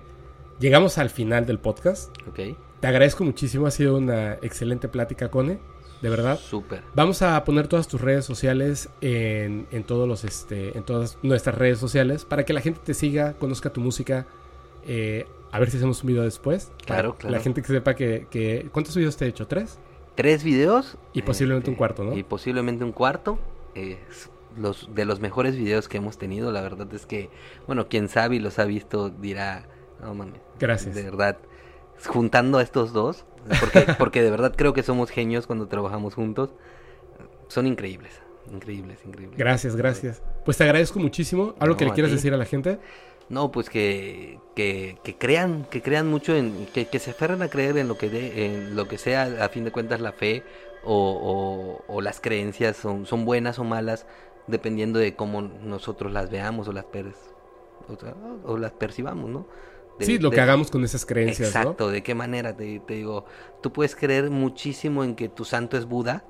llegamos 0.59 0.97
al 0.97 1.09
final 1.09 1.45
del 1.45 1.57
podcast. 1.59 2.09
Ok, 2.27 2.39
Te 2.81 2.87
agradezco 2.87 3.23
muchísimo, 3.23 3.65
ha 3.65 3.71
sido 3.71 3.97
una 3.97 4.33
excelente 4.41 4.89
plática, 4.89 5.29
Cone, 5.29 5.59
de 6.01 6.09
verdad. 6.09 6.39
súper. 6.39 6.83
Vamos 6.95 7.21
a 7.21 7.43
poner 7.43 7.67
todas 7.67 7.87
tus 7.87 7.99
redes 8.01 8.25
sociales 8.25 8.89
en, 9.01 9.67
en 9.71 9.83
todos 9.83 10.07
los, 10.07 10.23
este, 10.23 10.77
en 10.77 10.83
todas 10.83 11.17
nuestras 11.23 11.57
redes 11.57 11.77
sociales 11.79 12.25
para 12.25 12.45
que 12.45 12.53
la 12.53 12.61
gente 12.61 12.79
te 12.83 12.93
siga, 12.93 13.33
conozca 13.33 13.71
tu 13.71 13.81
música. 13.81 14.25
eh, 14.87 15.27
a 15.51 15.57
ver 15.59 15.71
si 15.71 15.77
hacemos 15.77 16.03
un 16.03 16.07
video 16.09 16.21
después. 16.23 16.71
Claro, 16.85 17.15
claro. 17.15 17.35
La 17.35 17.41
gente 17.41 17.61
que 17.63 17.67
sepa 17.69 17.95
que, 17.95 18.27
que- 18.29 18.69
¿Cuántos 18.71 18.95
videos 18.95 19.17
te 19.17 19.25
he 19.25 19.29
hecho? 19.29 19.47
¿Tres? 19.47 19.79
Tres 20.15 20.43
videos. 20.43 20.97
Y 21.13 21.23
posiblemente 21.23 21.69
un 21.71 21.75
cuarto, 21.75 22.03
¿no? 22.03 22.15
Y 22.15 22.21
posiblemente 22.23 22.83
un 22.83 22.91
cuarto. 22.91 23.39
Es 23.73 24.29
los, 24.57 24.89
de 24.93 25.05
los 25.05 25.19
mejores 25.19 25.55
videos 25.55 25.87
que 25.87 25.97
hemos 25.97 26.17
tenido, 26.17 26.51
la 26.51 26.61
verdad 26.61 26.87
es 26.93 27.05
que, 27.05 27.29
bueno, 27.65 27.87
quien 27.87 28.09
sabe 28.09 28.35
y 28.35 28.39
los 28.39 28.59
ha 28.59 28.65
visto 28.65 29.09
dirá, 29.09 29.65
no 30.01 30.13
mames. 30.13 30.39
Gracias. 30.59 30.93
De 30.95 31.03
verdad, 31.03 31.37
juntando 32.05 32.57
a 32.57 32.61
estos 32.63 32.93
dos, 32.93 33.25
porque, 33.59 33.85
porque 33.97 34.21
de 34.23 34.31
verdad 34.31 34.53
creo 34.55 34.73
que 34.73 34.83
somos 34.83 35.09
genios 35.09 35.47
cuando 35.47 35.67
trabajamos 35.67 36.15
juntos, 36.15 36.51
son 37.47 37.67
increíbles, 37.67 38.13
increíbles, 38.51 38.99
increíbles. 39.05 39.37
Gracias, 39.37 39.75
gracias. 39.75 40.21
Pues 40.45 40.57
te 40.57 40.63
agradezco 40.63 40.99
muchísimo. 40.99 41.55
¿Algo 41.59 41.73
No, 41.73 41.77
que 41.77 41.85
le 41.85 41.91
quieras 41.93 42.11
decir 42.11 42.33
a 42.33 42.37
la 42.37 42.45
gente? 42.45 42.79
No, 43.29 43.51
pues 43.51 43.69
que, 43.69 44.39
que, 44.55 44.97
que 45.03 45.15
crean, 45.15 45.65
que 45.69 45.81
crean 45.83 46.07
mucho 46.07 46.35
en, 46.35 46.65
que, 46.67 46.87
que 46.87 46.97
se 46.99 47.11
aferren 47.11 47.41
a 47.43 47.47
creer 47.49 47.77
en 47.77 47.87
lo 47.87 47.95
que 47.97 48.09
de, 48.09 48.45
en 48.45 48.75
lo 48.75 48.87
que 48.87 48.97
sea, 48.97 49.45
a 49.45 49.49
fin 49.49 49.63
de 49.65 49.71
cuentas 49.71 50.01
la 50.01 50.11
fe 50.13 50.43
o, 50.83 51.81
o- 51.87 51.93
o 51.93 52.01
las 52.01 52.19
creencias 52.21 52.75
son, 52.77 53.05
son 53.05 53.25
buenas 53.25 53.59
o 53.59 53.63
malas, 53.63 54.07
dependiendo 54.47 54.97
de 54.97 55.15
cómo 55.15 55.41
nosotros 55.43 56.11
las 56.11 56.31
veamos 56.31 56.67
o 56.69 56.71
las 56.73 56.85
pers- 56.85 57.13
o, 57.87 57.95
sea, 57.99 58.15
o 58.45 58.57
las 58.57 58.71
percibamos, 58.71 59.29
¿no? 59.29 59.45
De- 59.99 60.05
sí, 60.05 60.17
lo 60.17 60.29
de- 60.29 60.35
que 60.35 60.41
hagamos 60.41 60.71
con 60.71 60.83
esas 60.83 61.05
creencias, 61.05 61.53
¿no? 61.53 61.61
Exacto, 61.61 61.89
¿de 61.89 62.01
qué 62.03 62.15
manera? 62.15 62.55
Te, 62.55 62.79
te 62.79 62.93
digo, 62.95 63.25
tú 63.61 63.71
puedes 63.73 63.95
creer 63.95 64.29
muchísimo 64.31 65.03
en 65.03 65.15
que 65.15 65.29
tu 65.29 65.45
santo 65.45 65.77
es 65.77 65.85
Buda, 65.85 66.23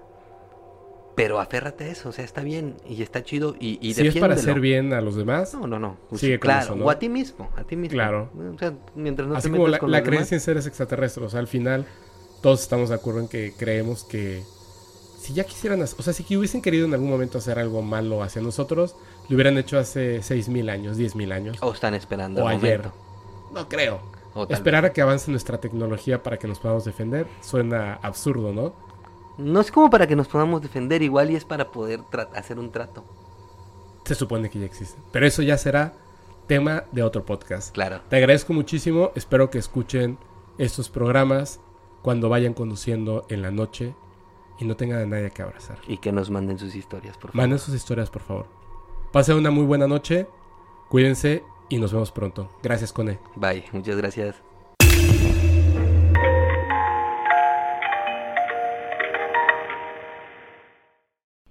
pero 1.15 1.39
aférrate 1.41 1.84
a 1.84 1.88
eso, 1.88 2.09
o 2.09 2.11
sea, 2.13 2.24
está 2.24 2.41
bien 2.43 2.76
y 2.88 3.01
está 3.01 3.24
chido 3.24 3.55
y, 3.59 3.78
y 3.86 3.93
si 3.93 4.07
es 4.07 4.15
para 4.17 4.36
hacer 4.36 4.59
bien 4.61 4.93
a 4.93 5.01
los 5.01 5.15
demás, 5.15 5.53
No, 5.53 5.67
no, 5.67 5.78
no. 5.78 5.97
Pues, 6.09 6.22
Sigue 6.22 6.39
con 6.39 6.47
claro, 6.47 6.65
eso, 6.65 6.76
¿no? 6.76 6.86
o 6.86 6.89
a 6.89 6.97
ti 6.97 7.09
mismo, 7.09 7.49
a 7.57 7.63
ti 7.63 7.76
mismo. 7.76 7.93
Claro. 7.95 8.30
O 8.55 8.57
sea, 8.57 8.74
mientras 8.95 9.28
no 9.28 9.36
así 9.36 9.49
te 9.49 9.51
como 9.55 9.67
la, 9.67 9.80
con 9.80 9.91
la 9.91 9.97
demás. 9.97 10.09
creencia 10.09 10.36
en 10.36 10.41
seres 10.41 10.65
extraterrestres, 10.65 11.28
o 11.28 11.30
sea, 11.30 11.39
al 11.41 11.47
final 11.47 11.86
todos 12.41 12.61
estamos 12.61 12.88
de 12.89 12.95
acuerdo 12.95 13.20
en 13.20 13.28
que 13.28 13.53
creemos 13.57 14.05
que 14.05 14.43
si 15.20 15.34
ya 15.34 15.43
quisieran, 15.43 15.82
o 15.82 15.86
sea, 15.88 16.13
si 16.13 16.38
hubiesen 16.38 16.61
querido 16.61 16.86
en 16.86 16.93
algún 16.93 17.09
momento 17.09 17.38
hacer 17.39 17.59
algo 17.59 17.82
malo 17.82 18.24
hacia 18.24 18.41
nosotros, 18.41 18.95
lo 19.28 19.36
hubieran 19.36 19.57
hecho 19.57 19.78
hace 19.78 20.20
6.000 20.20 20.70
años, 20.70 20.97
10.000 20.97 21.34
años. 21.34 21.57
O 21.59 21.74
están 21.74 21.93
esperando 21.95 22.45
o 22.45 22.49
el 22.49 22.55
ayer. 22.55 22.78
momento. 22.80 23.09
No 23.52 23.68
creo. 23.68 24.00
O 24.34 24.47
tal 24.47 24.56
Esperar 24.56 24.86
a 24.86 24.93
que 24.93 25.02
avance 25.02 25.32
nuestra 25.32 25.60
tecnología 25.60 26.22
para 26.22 26.38
que 26.38 26.47
nos 26.47 26.60
podamos 26.60 26.86
defender 26.86 27.28
suena 27.41 27.95
absurdo, 28.02 28.54
¿no? 28.54 28.74
No 29.38 29.62
es 29.62 29.72
como 29.72 29.89
para 29.89 30.06
que 30.06 30.16
nos 30.16 30.28
podamos 30.28 30.62
defender, 30.62 31.02
igual 31.02 31.32
y 31.32 31.36
es 31.36 31.45
para 31.45 31.72
poder 31.72 32.02
hacer 32.36 32.60
un 32.60 32.72
trato. 32.72 33.06
Se 34.04 34.16
supone 34.16 34.50
que 34.50 34.60
ya 34.60 34.66
existe. 34.66 35.00
Pero 35.12 35.26
eso 35.26 35.41
ya 35.41 35.58
será 35.58 35.93
tema 36.47 36.84
de 36.91 37.04
otro 37.04 37.26
podcast. 37.26 37.74
Claro. 37.74 38.02
Te 38.10 38.18
agradezco 38.18 38.54
muchísimo. 38.54 39.12
Espero 39.16 39.50
que 39.50 39.58
escuchen 39.58 40.18
estos 40.58 40.89
programas 40.89 41.60
cuando 42.02 42.28
vayan 42.28 42.54
conduciendo 42.54 43.26
en 43.30 43.41
la 43.41 43.52
noche 43.52 43.95
y 44.60 44.66
no 44.66 44.76
tengan 44.76 45.00
a 45.00 45.06
nadie 45.06 45.32
que 45.32 45.41
abrazar. 45.41 45.78
Y 45.88 45.97
que 45.97 46.12
nos 46.12 46.30
manden 46.30 46.60
sus 46.60 46.76
historias, 46.76 47.16
por 47.18 47.32
favor. 47.32 47.36
Manden 47.36 47.60
sus 47.60 47.74
historias, 47.74 48.10
por 48.10 48.22
favor. 48.22 48.47
Pasen 49.12 49.38
una 49.38 49.52
muy 49.52 49.64
buena 49.64 49.88
noche. 49.88 50.28
Cuídense 50.89 51.43
y 51.70 51.78
nos 51.80 51.93
vemos 51.93 52.11
pronto. 52.11 52.51
Gracias, 52.61 52.91
Cone. 52.91 53.20
Bye, 53.36 53.65
muchas 53.72 53.95
gracias. 53.95 54.36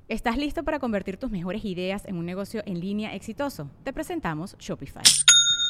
¿Estás 0.09 0.39
listo 0.39 0.65
para 0.65 0.79
convertir 0.79 1.19
tus 1.19 1.31
mejores 1.31 1.67
ideas 1.67 2.07
en 2.07 2.17
un 2.17 2.25
negocio 2.25 2.63
en 2.65 2.81
línea 2.81 3.15
exitoso? 3.15 3.71
Te 3.85 3.93
presentamos 3.93 4.57
Shopify. 4.59 5.03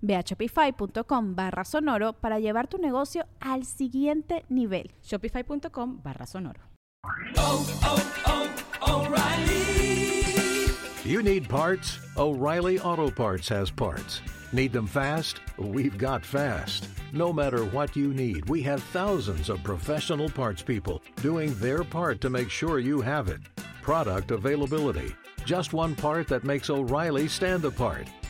Ve 0.00 0.16
a 0.16 0.22
shopify.com 0.22 1.34
barra 1.34 1.64
sonoro 1.64 2.12
para 2.14 2.38
llevar 2.38 2.68
tu 2.68 2.78
negocio 2.78 3.26
al 3.40 3.64
siguiente 3.64 4.44
nivel. 4.48 4.92
Shopify.com 5.02 6.02
barra 6.02 6.26
sonoro. 6.26 6.60
You 11.04 11.22
need 11.22 11.48
parts? 11.48 11.98
O'Reilly 12.16 12.78
Auto 12.78 13.10
Parts 13.10 13.48
has 13.48 13.70
parts. 13.70 14.22
Need 14.52 14.72
them 14.72 14.86
fast? 14.86 15.40
We've 15.58 15.98
got 15.98 16.24
fast. 16.24 16.88
No 17.12 17.32
matter 17.32 17.64
what 17.64 17.96
you 17.96 18.14
need, 18.14 18.48
we 18.48 18.62
have 18.62 18.82
thousands 18.82 19.48
of 19.48 19.62
professional 19.64 20.28
parts 20.28 20.62
people 20.62 21.02
doing 21.16 21.54
their 21.54 21.84
part 21.84 22.20
to 22.20 22.30
make 22.30 22.50
sure 22.50 22.78
you 22.78 23.00
have 23.00 23.28
it. 23.28 23.40
Product 23.82 24.30
availability. 24.30 25.14
Just 25.44 25.72
one 25.72 25.96
part 25.96 26.28
that 26.28 26.44
makes 26.44 26.70
O'Reilly 26.70 27.28
stand 27.28 27.64
apart. 27.64 28.06